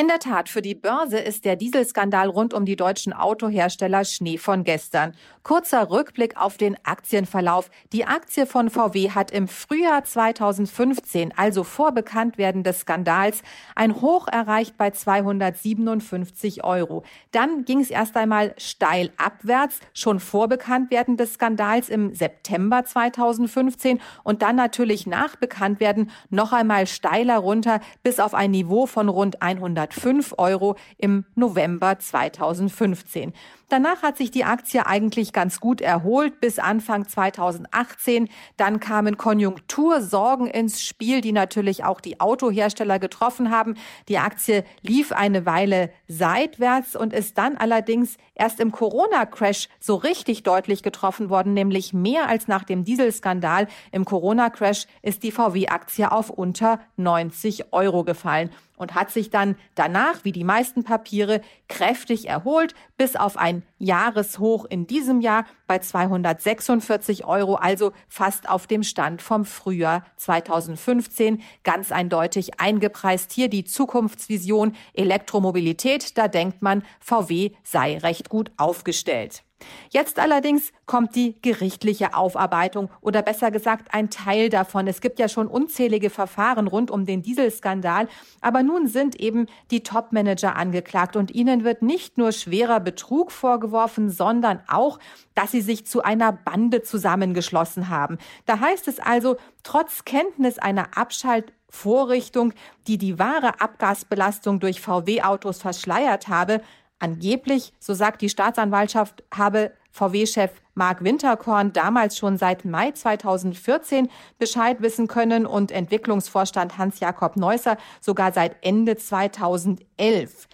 In 0.00 0.08
der 0.08 0.18
Tat, 0.18 0.48
für 0.48 0.62
die 0.62 0.74
Börse 0.74 1.18
ist 1.18 1.44
der 1.44 1.56
Dieselskandal 1.56 2.30
rund 2.30 2.54
um 2.54 2.64
die 2.64 2.74
deutschen 2.74 3.12
Autohersteller 3.12 4.06
Schnee 4.06 4.38
von 4.38 4.64
gestern. 4.64 5.12
Kurzer 5.42 5.90
Rückblick 5.90 6.40
auf 6.40 6.56
den 6.56 6.78
Aktienverlauf. 6.86 7.70
Die 7.92 8.06
Aktie 8.06 8.46
von 8.46 8.70
VW 8.70 9.10
hat 9.10 9.30
im 9.30 9.46
Frühjahr 9.46 10.02
2015, 10.02 11.34
also 11.36 11.64
vor 11.64 11.92
Bekanntwerden 11.92 12.62
des 12.62 12.80
Skandals, 12.80 13.42
ein 13.74 14.00
Hoch 14.00 14.26
erreicht 14.26 14.78
bei 14.78 14.90
257 14.90 16.64
Euro. 16.64 17.02
Dann 17.30 17.66
ging 17.66 17.80
es 17.80 17.90
erst 17.90 18.16
einmal 18.16 18.54
steil 18.56 19.10
abwärts, 19.18 19.80
schon 19.92 20.18
vor 20.18 20.48
Bekanntwerden 20.48 21.18
des 21.18 21.34
Skandals 21.34 21.90
im 21.90 22.14
September 22.14 22.86
2015 22.86 24.00
und 24.24 24.40
dann 24.40 24.56
natürlich 24.56 25.06
nach 25.06 25.36
Bekanntwerden 25.36 26.10
noch 26.30 26.54
einmal 26.54 26.86
steiler 26.86 27.36
runter 27.36 27.80
bis 28.02 28.18
auf 28.18 28.32
ein 28.32 28.50
Niveau 28.50 28.86
von 28.86 29.10
rund 29.10 29.42
100 29.42 29.89
105 29.90 30.38
Euro 30.38 30.76
im 30.98 31.24
November 31.34 31.98
2015. 31.98 33.32
Danach 33.70 34.02
hat 34.02 34.16
sich 34.16 34.32
die 34.32 34.42
Aktie 34.42 34.84
eigentlich 34.84 35.32
ganz 35.32 35.60
gut 35.60 35.80
erholt 35.80 36.40
bis 36.40 36.58
Anfang 36.58 37.06
2018. 37.06 38.28
Dann 38.56 38.80
kamen 38.80 39.16
Konjunktursorgen 39.16 40.48
ins 40.48 40.82
Spiel, 40.82 41.20
die 41.20 41.30
natürlich 41.30 41.84
auch 41.84 42.00
die 42.00 42.18
Autohersteller 42.18 42.98
getroffen 42.98 43.52
haben. 43.52 43.76
Die 44.08 44.18
Aktie 44.18 44.64
lief 44.82 45.12
eine 45.12 45.46
Weile 45.46 45.90
seitwärts 46.08 46.96
und 46.96 47.12
ist 47.12 47.38
dann 47.38 47.56
allerdings 47.56 48.16
erst 48.34 48.58
im 48.58 48.72
Corona-Crash 48.72 49.68
so 49.78 49.94
richtig 49.94 50.42
deutlich 50.42 50.82
getroffen 50.82 51.30
worden, 51.30 51.54
nämlich 51.54 51.92
mehr 51.92 52.28
als 52.28 52.48
nach 52.48 52.64
dem 52.64 52.82
Dieselskandal. 52.82 53.68
Im 53.92 54.04
Corona-Crash 54.04 54.88
ist 55.02 55.22
die 55.22 55.30
VW-Aktie 55.30 56.10
auf 56.10 56.28
unter 56.28 56.80
90 56.96 57.72
Euro 57.72 58.02
gefallen 58.02 58.50
und 58.80 58.94
hat 58.94 59.10
sich 59.10 59.28
dann 59.28 59.56
danach, 59.74 60.24
wie 60.24 60.32
die 60.32 60.42
meisten 60.42 60.84
Papiere, 60.84 61.42
kräftig 61.68 62.26
erholt, 62.26 62.74
bis 62.96 63.14
auf 63.14 63.36
ein 63.36 63.59
Jahreshoch 63.78 64.64
in 64.64 64.86
diesem 64.86 65.20
Jahr 65.20 65.44
bei 65.66 65.78
246 65.78 67.24
Euro, 67.24 67.54
also 67.54 67.92
fast 68.08 68.48
auf 68.48 68.66
dem 68.66 68.82
Stand 68.82 69.22
vom 69.22 69.44
Frühjahr 69.44 70.04
2015. 70.16 71.42
Ganz 71.62 71.92
eindeutig 71.92 72.60
eingepreist 72.60 73.32
hier 73.32 73.48
die 73.48 73.64
Zukunftsvision 73.64 74.76
Elektromobilität. 74.94 76.16
Da 76.18 76.28
denkt 76.28 76.62
man, 76.62 76.82
VW 77.00 77.52
sei 77.62 77.98
recht 77.98 78.28
gut 78.28 78.50
aufgestellt. 78.56 79.42
Jetzt 79.90 80.18
allerdings 80.18 80.72
kommt 80.86 81.14
die 81.14 81.40
gerichtliche 81.42 82.14
Aufarbeitung 82.14 82.90
oder 83.00 83.22
besser 83.22 83.50
gesagt 83.50 83.92
ein 83.94 84.10
Teil 84.10 84.48
davon. 84.48 84.86
Es 84.86 85.00
gibt 85.00 85.18
ja 85.18 85.28
schon 85.28 85.48
unzählige 85.48 86.10
Verfahren 86.10 86.66
rund 86.66 86.90
um 86.90 87.06
den 87.06 87.22
Dieselskandal, 87.22 88.08
aber 88.40 88.62
nun 88.62 88.86
sind 88.86 89.16
eben 89.16 89.46
die 89.70 89.82
Topmanager 89.82 90.56
angeklagt 90.56 91.16
und 91.16 91.30
ihnen 91.30 91.64
wird 91.64 91.82
nicht 91.82 92.18
nur 92.18 92.32
schwerer 92.32 92.80
Betrug 92.80 93.32
vorgeworfen, 93.32 94.10
sondern 94.10 94.62
auch, 94.68 94.98
dass 95.34 95.50
sie 95.50 95.60
sich 95.60 95.86
zu 95.86 96.02
einer 96.02 96.32
Bande 96.32 96.82
zusammengeschlossen 96.82 97.88
haben. 97.88 98.18
Da 98.46 98.60
heißt 98.60 98.88
es 98.88 99.00
also, 99.00 99.36
trotz 99.62 100.04
Kenntnis 100.04 100.58
einer 100.58 100.96
Abschaltvorrichtung, 100.96 102.52
die 102.86 102.98
die 102.98 103.18
wahre 103.18 103.60
Abgasbelastung 103.60 104.60
durch 104.60 104.80
VW-Autos 104.80 105.60
verschleiert 105.60 106.28
habe, 106.28 106.60
Angeblich, 107.00 107.72
so 107.80 107.94
sagt 107.94 108.20
die 108.20 108.28
Staatsanwaltschaft, 108.28 109.24
habe 109.34 109.72
VW-Chef 109.90 110.50
Mark 110.74 111.02
Winterkorn 111.02 111.72
damals 111.72 112.16
schon 112.16 112.36
seit 112.36 112.66
Mai 112.66 112.92
2014 112.92 114.08
Bescheid 114.38 114.82
wissen 114.82 115.08
können 115.08 115.46
und 115.46 115.72
Entwicklungsvorstand 115.72 116.76
Hans-Jakob 116.76 117.36
Neusser 117.36 117.78
sogar 118.00 118.32
seit 118.32 118.56
Ende 118.62 118.96
2011. 118.96 120.46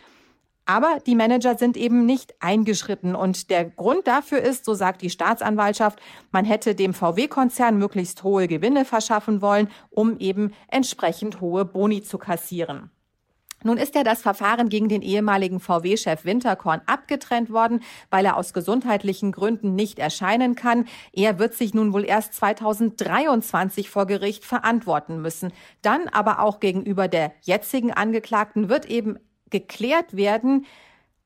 Aber 0.67 0.99
die 1.05 1.17
Manager 1.17 1.57
sind 1.57 1.77
eben 1.77 2.07
nicht 2.07 2.35
eingeschritten. 2.41 3.15
Und 3.15 3.51
der 3.51 3.65
Grund 3.67 4.07
dafür 4.07 4.41
ist, 4.41 4.65
so 4.65 4.75
sagt 4.75 5.03
die 5.03 5.11
Staatsanwaltschaft, 5.11 6.01
man 6.31 6.45
hätte 6.45 6.75
dem 6.75 6.95
VW-Konzern 6.95 7.77
möglichst 7.77 8.23
hohe 8.23 8.49
Gewinne 8.49 8.85
verschaffen 8.85 9.43
wollen, 9.43 9.69
um 9.91 10.19
eben 10.19 10.55
entsprechend 10.69 11.41
hohe 11.41 11.65
Boni 11.65 12.03
zu 12.03 12.19
kassieren. 12.19 12.91
Nun 13.65 13.79
ist 13.79 13.95
ja 13.95 14.05
das 14.05 14.23
Verfahren 14.23 14.69
gegen 14.69 14.89
den 14.89 15.03
ehemaligen 15.03 15.61
VW-Chef 15.61 16.25
Winterkorn 16.25 16.83
abgetrennt 16.87 17.51
worden, 17.51 17.83
weil 18.11 18.25
er 18.25 18.37
aus 18.37 18.53
gesundheitlichen 18.53 19.33
Gründen 19.33 19.75
nicht 19.75 19.99
erscheinen 19.99 20.55
kann. 20.55 20.87
Er 21.13 21.39
wird 21.39 21.55
sich 21.55 21.75
nun 21.75 21.93
wohl 21.93 22.05
erst 22.05 22.35
2023 22.35 23.89
vor 23.89 24.07
Gericht 24.07 24.45
verantworten 24.45 25.23
müssen. 25.23 25.53
Dann 25.83 26.09
aber 26.09 26.41
auch 26.41 26.61
gegenüber 26.61 27.09
der 27.09 27.33
jetzigen 27.43 27.93
Angeklagten 27.93 28.69
wird 28.69 28.87
eben 28.87 29.19
geklärt 29.51 30.17
werden, 30.17 30.67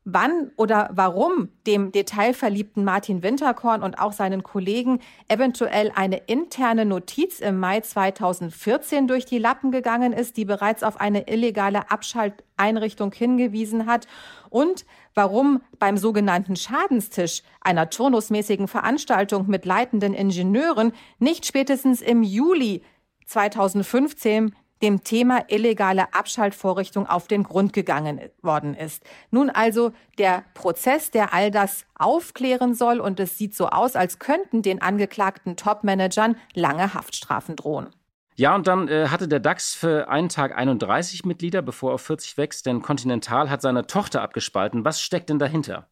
wann 0.04 0.50
oder 0.56 0.90
warum 0.92 1.50
dem 1.66 1.92
detailverliebten 1.92 2.84
Martin 2.84 3.22
Winterkorn 3.22 3.82
und 3.82 3.98
auch 3.98 4.12
seinen 4.12 4.42
Kollegen 4.42 5.00
eventuell 5.28 5.92
eine 5.94 6.16
interne 6.16 6.86
Notiz 6.86 7.40
im 7.40 7.58
Mai 7.58 7.80
2014 7.80 9.06
durch 9.06 9.26
die 9.26 9.38
Lappen 9.38 9.70
gegangen 9.70 10.12
ist, 10.12 10.36
die 10.36 10.44
bereits 10.46 10.82
auf 10.82 11.00
eine 11.00 11.28
illegale 11.28 11.90
Abschalteinrichtung 11.90 13.12
hingewiesen 13.12 13.86
hat? 13.86 14.06
Und 14.48 14.86
warum 15.14 15.62
beim 15.78 15.98
sogenannten 15.98 16.56
Schadenstisch 16.56 17.42
einer 17.60 17.90
turnusmäßigen 17.90 18.68
Veranstaltung 18.68 19.48
mit 19.48 19.66
leitenden 19.66 20.14
Ingenieuren 20.14 20.92
nicht 21.18 21.44
spätestens 21.44 22.00
im 22.00 22.22
Juli 22.22 22.82
2015 23.26 24.54
dem 24.82 25.04
Thema 25.04 25.44
illegale 25.48 26.12
Abschaltvorrichtung 26.14 27.06
auf 27.06 27.26
den 27.26 27.42
Grund 27.42 27.72
gegangen 27.72 28.20
worden 28.42 28.74
ist. 28.74 29.02
Nun 29.30 29.50
also 29.50 29.92
der 30.18 30.44
Prozess, 30.54 31.10
der 31.10 31.34
all 31.34 31.50
das 31.50 31.84
aufklären 31.94 32.74
soll 32.74 33.00
und 33.00 33.20
es 33.20 33.36
sieht 33.36 33.54
so 33.54 33.68
aus, 33.68 33.96
als 33.96 34.18
könnten 34.18 34.62
den 34.62 34.80
angeklagten 34.80 35.56
Topmanagern 35.56 36.36
lange 36.54 36.94
Haftstrafen 36.94 37.56
drohen. 37.56 37.88
Ja, 38.36 38.54
und 38.54 38.66
dann 38.66 38.88
äh, 38.88 39.08
hatte 39.08 39.28
der 39.28 39.40
DAX 39.40 39.74
für 39.74 40.08
einen 40.08 40.30
Tag 40.30 40.56
31 40.56 41.26
Mitglieder, 41.26 41.60
bevor 41.60 41.90
er 41.90 41.94
auf 41.96 42.02
40 42.02 42.38
wächst, 42.38 42.64
denn 42.64 42.80
Continental 42.80 43.50
hat 43.50 43.60
seine 43.60 43.86
Tochter 43.86 44.22
abgespalten. 44.22 44.84
Was 44.84 45.02
steckt 45.02 45.28
denn 45.28 45.38
dahinter? 45.38 45.88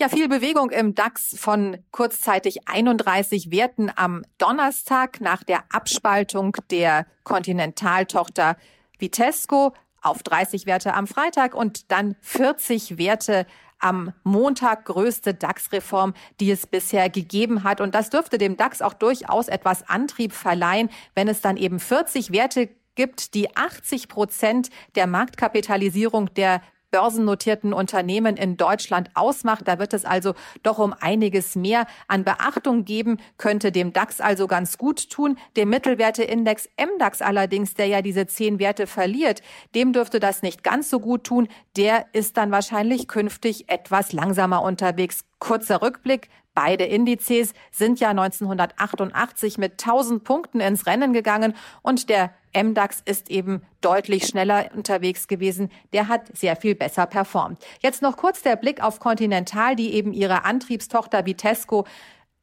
Ja, 0.00 0.08
viel 0.08 0.26
Bewegung 0.26 0.70
im 0.70 0.94
DAX 0.94 1.38
von 1.38 1.76
kurzzeitig 1.90 2.66
31 2.66 3.50
Werten 3.50 3.90
am 3.94 4.24
Donnerstag 4.38 5.20
nach 5.20 5.44
der 5.44 5.64
Abspaltung 5.70 6.56
der 6.70 7.06
Kontinentaltochter 7.24 8.56
Vitesco 8.98 9.74
auf 10.00 10.22
30 10.22 10.64
Werte 10.64 10.94
am 10.94 11.06
Freitag 11.06 11.54
und 11.54 11.90
dann 11.92 12.16
40 12.22 12.96
Werte 12.96 13.46
am 13.78 14.14
Montag 14.24 14.86
größte 14.86 15.34
DAX-Reform, 15.34 16.14
die 16.40 16.50
es 16.50 16.66
bisher 16.66 17.10
gegeben 17.10 17.62
hat. 17.62 17.82
Und 17.82 17.94
das 17.94 18.08
dürfte 18.08 18.38
dem 18.38 18.56
DAX 18.56 18.80
auch 18.80 18.94
durchaus 18.94 19.48
etwas 19.48 19.86
Antrieb 19.88 20.32
verleihen, 20.32 20.88
wenn 21.14 21.28
es 21.28 21.42
dann 21.42 21.58
eben 21.58 21.78
40 21.78 22.32
Werte 22.32 22.70
gibt, 22.94 23.34
die 23.34 23.54
80 23.54 24.08
Prozent 24.08 24.70
der 24.94 25.06
Marktkapitalisierung 25.06 26.32
der 26.32 26.62
börsennotierten 26.92 27.72
Unternehmen 27.72 28.36
in 28.36 28.56
Deutschland 28.56 29.10
ausmacht. 29.14 29.66
Da 29.66 29.80
wird 29.80 29.92
es 29.94 30.04
also 30.04 30.34
doch 30.62 30.78
um 30.78 30.94
einiges 31.00 31.56
mehr 31.56 31.86
an 32.06 32.22
Beachtung 32.22 32.84
geben, 32.84 33.18
könnte 33.38 33.72
dem 33.72 33.92
DAX 33.92 34.20
also 34.20 34.46
ganz 34.46 34.78
gut 34.78 35.10
tun. 35.10 35.36
Dem 35.56 35.70
Mittelwerteindex 35.70 36.68
MDAX 36.78 37.20
allerdings, 37.20 37.74
der 37.74 37.86
ja 37.86 38.02
diese 38.02 38.28
zehn 38.28 38.60
Werte 38.60 38.86
verliert, 38.86 39.42
dem 39.74 39.92
dürfte 39.92 40.20
das 40.20 40.42
nicht 40.42 40.62
ganz 40.62 40.88
so 40.88 41.00
gut 41.00 41.24
tun. 41.24 41.48
Der 41.76 42.06
ist 42.12 42.36
dann 42.36 42.52
wahrscheinlich 42.52 43.08
künftig 43.08 43.68
etwas 43.68 44.12
langsamer 44.12 44.62
unterwegs. 44.62 45.24
Kurzer 45.38 45.82
Rückblick. 45.82 46.28
Beide 46.54 46.84
Indizes 46.84 47.54
sind 47.70 47.98
ja 48.00 48.10
1988 48.10 49.56
mit 49.56 49.72
1000 49.72 50.22
Punkten 50.22 50.60
ins 50.60 50.86
Rennen 50.86 51.12
gegangen 51.12 51.54
und 51.80 52.08
der 52.10 52.34
MDAX 52.54 53.00
ist 53.04 53.30
eben 53.30 53.62
deutlich 53.80 54.26
schneller 54.26 54.70
unterwegs 54.74 55.28
gewesen. 55.28 55.70
Der 55.92 56.08
hat 56.08 56.36
sehr 56.36 56.56
viel 56.56 56.74
besser 56.74 57.06
performt. 57.06 57.64
Jetzt 57.80 58.02
noch 58.02 58.16
kurz 58.16 58.42
der 58.42 58.56
Blick 58.56 58.82
auf 58.82 59.00
Continental, 59.00 59.76
die 59.76 59.94
eben 59.94 60.12
ihre 60.12 60.44
Antriebstochter 60.44 61.24
Vitesco 61.24 61.86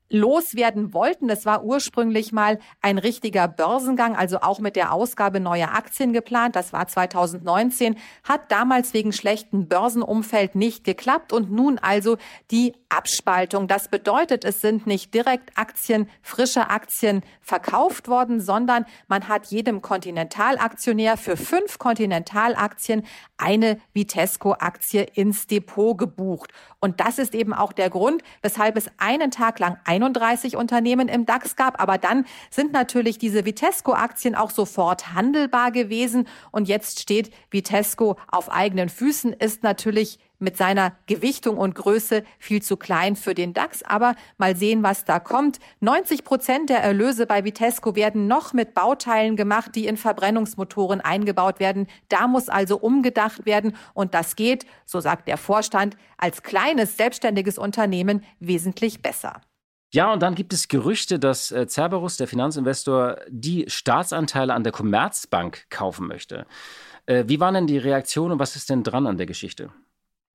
loswerden 0.09 0.93
wollten. 0.93 1.27
Das 1.27 1.45
war 1.45 1.63
ursprünglich 1.63 2.31
mal 2.31 2.59
ein 2.81 2.97
richtiger 2.97 3.47
Börsengang, 3.47 4.15
also 4.15 4.39
auch 4.41 4.59
mit 4.59 4.75
der 4.75 4.91
Ausgabe 4.91 5.39
neuer 5.39 5.73
Aktien 5.73 6.13
geplant. 6.13 6.55
Das 6.55 6.73
war 6.73 6.87
2019, 6.87 7.95
hat 8.23 8.51
damals 8.51 8.93
wegen 8.93 9.13
schlechten 9.13 9.67
Börsenumfeld 9.67 10.55
nicht 10.55 10.83
geklappt 10.83 11.31
und 11.31 11.51
nun 11.51 11.77
also 11.77 12.17
die 12.49 12.73
Abspaltung. 12.89 13.67
Das 13.67 13.87
bedeutet, 13.87 14.43
es 14.43 14.61
sind 14.61 14.87
nicht 14.87 15.13
direkt 15.13 15.57
Aktien, 15.57 16.09
frische 16.21 16.69
Aktien 16.69 17.21
verkauft 17.41 18.07
worden, 18.07 18.41
sondern 18.41 18.85
man 19.07 19.27
hat 19.27 19.47
jedem 19.47 19.81
Kontinentalaktionär 19.81 21.17
für 21.17 21.37
fünf 21.37 21.77
Kontinentalaktien 21.77 23.05
eine 23.37 23.79
Vitesco-Aktie 23.93 25.03
ins 25.03 25.45
Depot 25.45 25.97
gebucht. 25.97 26.51
Und 26.79 26.99
das 26.99 27.19
ist 27.19 27.35
eben 27.35 27.53
auch 27.53 27.73
der 27.73 27.89
Grund, 27.89 28.23
weshalb 28.41 28.75
es 28.75 28.89
einen 28.97 29.31
Tag 29.31 29.59
lang 29.59 29.77
ein 29.85 29.98
31 30.03 30.55
Unternehmen 30.55 31.07
im 31.07 31.25
DAX 31.25 31.55
gab. 31.55 31.81
Aber 31.81 31.97
dann 31.97 32.25
sind 32.49 32.73
natürlich 32.73 33.17
diese 33.17 33.45
Vitesco-Aktien 33.45 34.35
auch 34.35 34.49
sofort 34.49 35.13
handelbar 35.13 35.71
gewesen. 35.71 36.27
Und 36.51 36.67
jetzt 36.67 36.99
steht 36.99 37.31
Vitesco 37.51 38.17
auf 38.27 38.51
eigenen 38.51 38.89
Füßen, 38.89 39.33
ist 39.33 39.63
natürlich 39.63 40.19
mit 40.39 40.57
seiner 40.57 40.93
Gewichtung 41.05 41.57
und 41.57 41.75
Größe 41.75 42.23
viel 42.39 42.61
zu 42.61 42.77
klein 42.77 43.15
für 43.15 43.35
den 43.35 43.53
DAX. 43.53 43.83
Aber 43.83 44.15
mal 44.37 44.55
sehen, 44.55 44.83
was 44.83 45.05
da 45.05 45.19
kommt. 45.19 45.59
90 45.81 46.23
Prozent 46.23 46.69
der 46.69 46.81
Erlöse 46.81 47.25
bei 47.25 47.43
Vitesco 47.43 47.95
werden 47.95 48.27
noch 48.27 48.53
mit 48.53 48.73
Bauteilen 48.73 49.35
gemacht, 49.35 49.75
die 49.75 49.85
in 49.85 49.97
Verbrennungsmotoren 49.97 51.01
eingebaut 51.01 51.59
werden. 51.59 51.87
Da 52.07 52.27
muss 52.27 52.49
also 52.49 52.77
umgedacht 52.77 53.45
werden. 53.45 53.75
Und 53.93 54.13
das 54.13 54.35
geht, 54.35 54.65
so 54.85 54.99
sagt 54.99 55.27
der 55.27 55.37
Vorstand, 55.37 55.97
als 56.17 56.41
kleines 56.41 56.97
selbstständiges 56.97 57.57
Unternehmen 57.57 58.23
wesentlich 58.39 59.01
besser. 59.01 59.41
Ja, 59.91 60.13
und 60.13 60.21
dann 60.21 60.35
gibt 60.35 60.53
es 60.53 60.67
Gerüchte, 60.67 61.17
dass 61.17 61.51
äh, 61.51 61.67
Cerberus, 61.67 62.17
der 62.17 62.27
Finanzinvestor, 62.27 63.17
die 63.27 63.65
Staatsanteile 63.67 64.53
an 64.53 64.63
der 64.63 64.71
Commerzbank 64.71 65.65
kaufen 65.69 66.07
möchte. 66.07 66.45
Äh, 67.07 67.23
wie 67.27 67.39
waren 67.39 67.55
denn 67.55 67.67
die 67.67 67.79
Reaktionen 67.79 68.33
und 68.33 68.39
was 68.39 68.55
ist 68.55 68.69
denn 68.69 68.83
dran 68.83 69.07
an 69.07 69.17
der 69.17 69.25
Geschichte? 69.25 69.71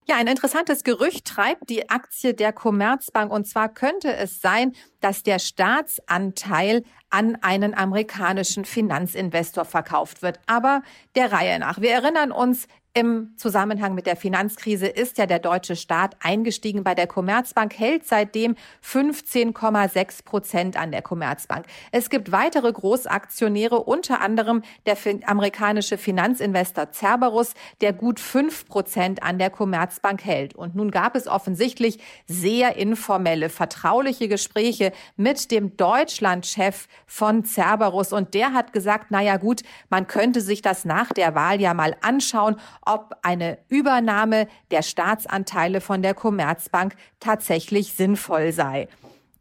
Ja, 0.06 0.16
ein 0.16 0.26
interessantes 0.26 0.84
Gerücht 0.84 1.24
treibt 1.24 1.70
die 1.70 1.88
Aktie 1.88 2.34
der 2.34 2.52
Commerzbank. 2.52 3.32
Und 3.32 3.46
zwar 3.46 3.70
könnte 3.70 4.14
es 4.14 4.42
sein, 4.42 4.74
dass 5.00 5.22
der 5.22 5.38
Staatsanteil 5.38 6.82
an 7.08 7.36
einen 7.40 7.74
amerikanischen 7.74 8.66
Finanzinvestor 8.66 9.64
verkauft 9.64 10.20
wird. 10.20 10.40
Aber 10.46 10.82
der 11.14 11.32
Reihe 11.32 11.58
nach. 11.58 11.80
Wir 11.80 11.92
erinnern 11.92 12.32
uns, 12.32 12.66
im 12.96 13.34
Zusammenhang 13.36 13.96
mit 13.96 14.06
der 14.06 14.14
Finanzkrise 14.14 14.86
ist 14.86 15.18
ja 15.18 15.26
der 15.26 15.40
deutsche 15.40 15.74
Staat 15.74 16.14
eingestiegen 16.20 16.84
bei 16.84 16.94
der 16.94 17.08
Commerzbank, 17.08 17.76
hält 17.76 18.06
seitdem 18.06 18.54
15,6 18.84 20.24
Prozent 20.24 20.76
an 20.76 20.92
der 20.92 21.02
Commerzbank. 21.02 21.66
Es 21.90 22.08
gibt 22.08 22.30
weitere 22.30 22.72
Großaktionäre, 22.72 23.80
unter 23.80 24.20
anderem 24.20 24.62
der 24.86 24.96
amerikanische 25.26 25.98
Finanzinvestor 25.98 26.92
Cerberus, 26.92 27.54
der 27.80 27.92
gut 27.92 28.20
5 28.20 28.68
Prozent 28.68 29.24
an 29.24 29.40
der 29.40 29.50
Commerzbank 29.50 30.24
hält. 30.24 30.54
Und 30.54 30.76
nun 30.76 30.92
gab 30.92 31.16
es 31.16 31.26
offensichtlich 31.26 31.98
sehr 32.28 32.76
informelle, 32.76 33.48
vertrauliche 33.48 34.28
Gespräche 34.28 34.92
mit 35.16 35.50
dem 35.50 35.76
Deutschlandchef 35.76 36.86
von 37.08 37.44
Cerberus. 37.44 38.12
Und 38.12 38.34
der 38.34 38.52
hat 38.52 38.72
gesagt, 38.72 39.06
na 39.10 39.20
ja 39.20 39.36
gut, 39.36 39.62
man 39.88 40.06
könnte 40.06 40.40
sich 40.40 40.62
das 40.62 40.84
nach 40.84 41.08
der 41.08 41.34
Wahl 41.34 41.60
ja 41.60 41.74
mal 41.74 41.96
anschauen, 42.00 42.54
ob 42.86 43.16
eine 43.22 43.58
Übernahme 43.68 44.48
der 44.70 44.82
Staatsanteile 44.82 45.80
von 45.80 46.02
der 46.02 46.14
Commerzbank 46.14 46.94
tatsächlich 47.20 47.92
sinnvoll 47.92 48.52
sei. 48.52 48.88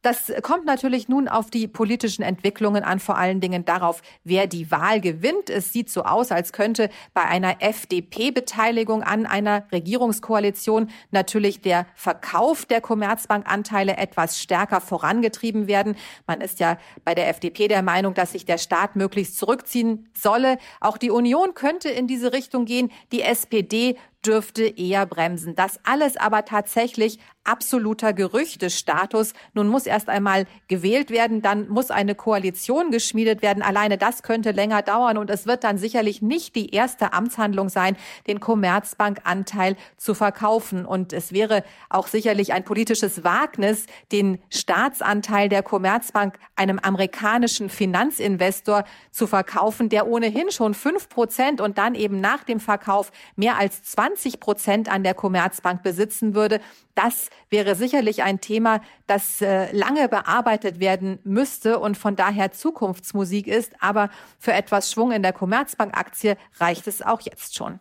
Das 0.03 0.33
kommt 0.41 0.65
natürlich 0.65 1.07
nun 1.07 1.29
auf 1.29 1.49
die 1.49 1.65
politischen 1.65 2.23
Entwicklungen 2.23 2.83
an, 2.83 2.99
vor 2.99 3.17
allen 3.17 3.39
Dingen 3.39 3.63
darauf, 3.63 4.01
wer 4.25 4.47
die 4.47 4.69
Wahl 4.69 4.99
gewinnt. 4.99 5.49
Es 5.49 5.71
sieht 5.71 5.89
so 5.89 6.03
aus, 6.03 6.29
als 6.29 6.51
könnte 6.51 6.89
bei 7.13 7.21
einer 7.23 7.61
FDP-Beteiligung 7.61 9.01
an 9.01 9.25
einer 9.25 9.65
Regierungskoalition 9.71 10.89
natürlich 11.11 11.61
der 11.61 11.85
Verkauf 11.95 12.65
der 12.65 12.81
Commerzbank-Anteile 12.81 13.95
etwas 13.95 14.41
stärker 14.41 14.81
vorangetrieben 14.81 15.67
werden. 15.67 15.95
Man 16.27 16.41
ist 16.41 16.59
ja 16.59 16.77
bei 17.05 17.15
der 17.15 17.29
FDP 17.29 17.69
der 17.69 17.81
Meinung, 17.81 18.13
dass 18.13 18.33
sich 18.33 18.43
der 18.43 18.57
Staat 18.57 18.97
möglichst 18.97 19.37
zurückziehen 19.37 20.09
solle. 20.13 20.57
Auch 20.81 20.97
die 20.97 21.11
Union 21.11 21.53
könnte 21.53 21.87
in 21.87 22.07
diese 22.07 22.33
Richtung 22.33 22.65
gehen. 22.65 22.91
Die 23.13 23.21
SPD 23.21 23.95
dürfte 24.25 24.63
eher 24.63 25.05
bremsen. 25.05 25.55
Das 25.55 25.79
alles 25.83 26.17
aber 26.17 26.45
tatsächlich 26.45 27.19
absoluter 27.43 28.13
Gerüchtestatus. 28.13 29.33
Nun 29.53 29.67
muss 29.67 29.85
erst 29.85 30.07
einmal 30.07 30.45
gewählt 30.69 31.09
werden, 31.09 31.41
dann 31.41 31.67
muss 31.67 31.91
eine 31.91 32.15
Koalition 32.15 32.89
geschmiedet 32.89 33.41
werden. 33.41 33.61
Alleine 33.61 33.97
das 33.97 34.23
könnte 34.23 34.51
länger 34.51 34.81
dauern 34.81 35.17
und 35.17 35.29
es 35.29 35.45
wird 35.45 35.65
dann 35.65 35.77
sicherlich 35.77 36.21
nicht 36.21 36.55
die 36.55 36.73
erste 36.73 37.11
Amtshandlung 37.11 37.67
sein, 37.67 37.97
den 38.27 38.39
Commerzbank-Anteil 38.39 39.75
zu 39.97 40.13
verkaufen. 40.13 40.85
Und 40.85 41.11
es 41.11 41.33
wäre 41.33 41.63
auch 41.89 42.07
sicherlich 42.07 42.53
ein 42.53 42.63
politisches 42.63 43.25
Wagnis, 43.25 43.87
den 44.13 44.39
Staatsanteil 44.49 45.49
der 45.49 45.63
Commerzbank 45.63 46.39
einem 46.55 46.79
amerikanischen 46.79 47.69
Finanzinvestor 47.69 48.85
zu 49.11 49.27
verkaufen, 49.27 49.89
der 49.89 50.07
ohnehin 50.07 50.49
schon 50.49 50.73
fünf 50.73 51.09
Prozent 51.09 51.59
und 51.59 51.77
dann 51.77 51.93
eben 51.95 52.21
nach 52.21 52.43
dem 52.45 52.61
Verkauf 52.61 53.11
mehr 53.35 53.57
als 53.57 53.83
20 53.83 54.12
20 54.13 54.39
Prozent 54.39 54.91
an 54.91 55.03
der 55.03 55.13
Commerzbank 55.13 55.83
besitzen 55.83 56.35
würde. 56.35 56.59
Das 56.95 57.29
wäre 57.49 57.75
sicherlich 57.75 58.23
ein 58.23 58.41
Thema, 58.41 58.81
das 59.07 59.41
äh, 59.41 59.71
lange 59.75 60.07
bearbeitet 60.07 60.79
werden 60.79 61.19
müsste 61.23 61.79
und 61.79 61.97
von 61.97 62.15
daher 62.15 62.51
Zukunftsmusik 62.51 63.47
ist. 63.47 63.73
Aber 63.79 64.09
für 64.39 64.53
etwas 64.53 64.91
Schwung 64.91 65.11
in 65.11 65.23
der 65.23 65.33
Commerzbank-Aktie 65.33 66.37
reicht 66.59 66.87
es 66.87 67.01
auch 67.01 67.21
jetzt 67.21 67.55
schon. 67.55 67.79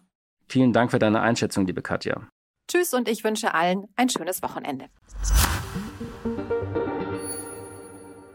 Vielen 0.49 0.73
Dank 0.73 0.91
für 0.91 0.99
deine 0.99 1.21
Einschätzung, 1.21 1.67
liebe 1.67 1.83
Katja. 1.83 2.29
Tschüss 2.69 2.95
und 2.95 3.09
ich 3.09 3.25
wünsche 3.25 3.55
allen 3.55 3.89
ein 3.97 4.09
schönes 4.09 4.43
Wochenende. 4.43 4.87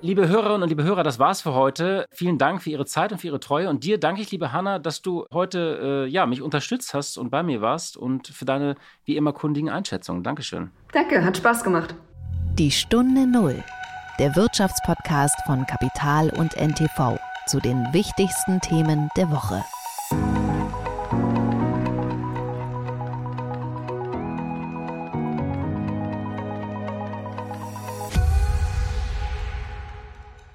Liebe 0.02 0.28
Hörerinnen 0.28 0.62
und 0.62 0.70
liebe 0.70 0.84
Hörer, 0.84 1.02
das 1.04 1.18
war's 1.18 1.42
für 1.42 1.56
heute. 1.56 2.06
Vielen 2.12 2.38
Dank 2.38 2.62
für 2.62 2.70
Ihre 2.70 2.86
Zeit 2.86 3.12
und 3.12 3.18
für 3.18 3.28
Ihre 3.28 3.40
Treue. 3.40 3.68
Und 3.68 3.84
dir 3.84 4.00
danke 4.00 4.22
ich, 4.22 4.30
liebe 4.30 4.52
Hanna, 4.52 4.78
dass 4.78 5.02
du 5.02 5.26
heute 5.34 6.06
äh, 6.06 6.10
ja, 6.10 6.28
mich 6.28 6.44
unterstützt 6.44 6.94
hast 6.94 7.18
und 7.18 7.32
bei 7.32 7.42
mir 7.42 7.62
warst 7.62 7.98
und 7.98 8.28
für 8.28 8.46
deine 8.46 8.76
wie 9.06 9.18
immer 9.18 9.34
kundigen 9.34 9.70
Einschätzungen. 9.70 10.22
Dankeschön. 10.22 10.70
Danke, 10.94 11.26
hat 11.26 11.38
Spaß 11.38 11.64
gemacht. 11.64 11.96
Die 12.60 12.70
Stunde 12.70 13.26
Null, 13.26 13.64
der 14.20 14.36
Wirtschaftspodcast 14.36 15.42
von 15.48 15.66
Kapital 15.66 16.30
und 16.30 16.56
NTV 16.56 17.18
zu 17.48 17.60
den 17.60 17.92
wichtigsten 17.92 18.62
Themen 18.62 19.10
der 19.18 19.32
Woche. 19.32 19.64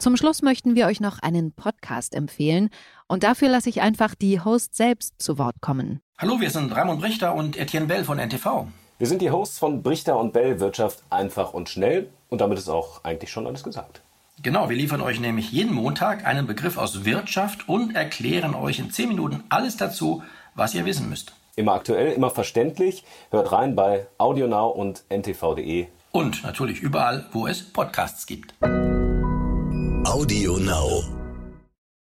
Zum 0.03 0.17
Schluss 0.17 0.43
möchten 0.43 0.75
wir 0.75 0.87
euch 0.87 0.99
noch 0.99 1.21
einen 1.21 1.53
Podcast 1.53 2.17
empfehlen 2.17 2.71
und 3.07 3.23
dafür 3.23 3.49
lasse 3.49 3.69
ich 3.69 3.83
einfach 3.83 4.17
die 4.17 4.41
Host 4.41 4.75
selbst 4.75 5.15
zu 5.23 5.39
Wort 5.39 5.61
kommen. 5.61 6.01
Hallo, 6.19 6.41
wir 6.41 6.51
sind 6.51 6.75
Raimund 6.75 7.01
Brichter 7.01 7.37
und 7.37 7.57
Etienne 7.57 7.87
Bell 7.87 8.03
von 8.03 8.19
NTV. 8.19 8.67
Wir 8.99 9.07
sind 9.07 9.23
die 9.23 9.31
Hosts 9.31 9.61
von 9.61 9.81
Brichter 9.85 10.19
und 10.19 10.33
Bell 10.33 10.59
Wirtschaft 10.59 11.05
einfach 11.09 11.55
und 11.55 11.69
schnell 11.69 12.09
und 12.31 12.41
damit 12.41 12.59
ist 12.59 12.69
auch 12.69 13.05
eigentlich 13.05 13.31
schon 13.31 13.47
alles 13.47 13.63
gesagt. 13.63 14.01
Genau, 14.43 14.69
wir 14.69 14.77
liefern 14.77 15.03
euch 15.03 15.21
nämlich 15.21 15.53
jeden 15.53 15.73
Montag 15.73 16.27
einen 16.27 16.49
Begriff 16.49 16.79
aus 16.79 17.05
Wirtschaft 17.05 17.69
und 17.69 17.95
erklären 17.95 18.57
euch 18.57 18.81
in 18.81 18.91
10 18.91 19.07
Minuten 19.09 19.45
alles 19.51 19.77
dazu, 19.77 20.25
was 20.57 20.75
ihr 20.75 20.85
wissen 20.85 21.11
müsst. 21.11 21.33
Immer 21.55 21.75
aktuell, 21.75 22.11
immer 22.11 22.31
verständlich. 22.31 23.05
Hört 23.31 23.53
rein 23.53 23.77
bei 23.77 24.09
AudioNow 24.19 24.75
und 24.75 25.05
ntv.de. 25.11 25.87
Und 26.11 26.43
natürlich 26.43 26.81
überall, 26.81 27.27
wo 27.31 27.47
es 27.47 27.63
Podcasts 27.63 28.27
gibt. 28.27 28.53
Audio 30.13 30.59
Now. 30.59 31.22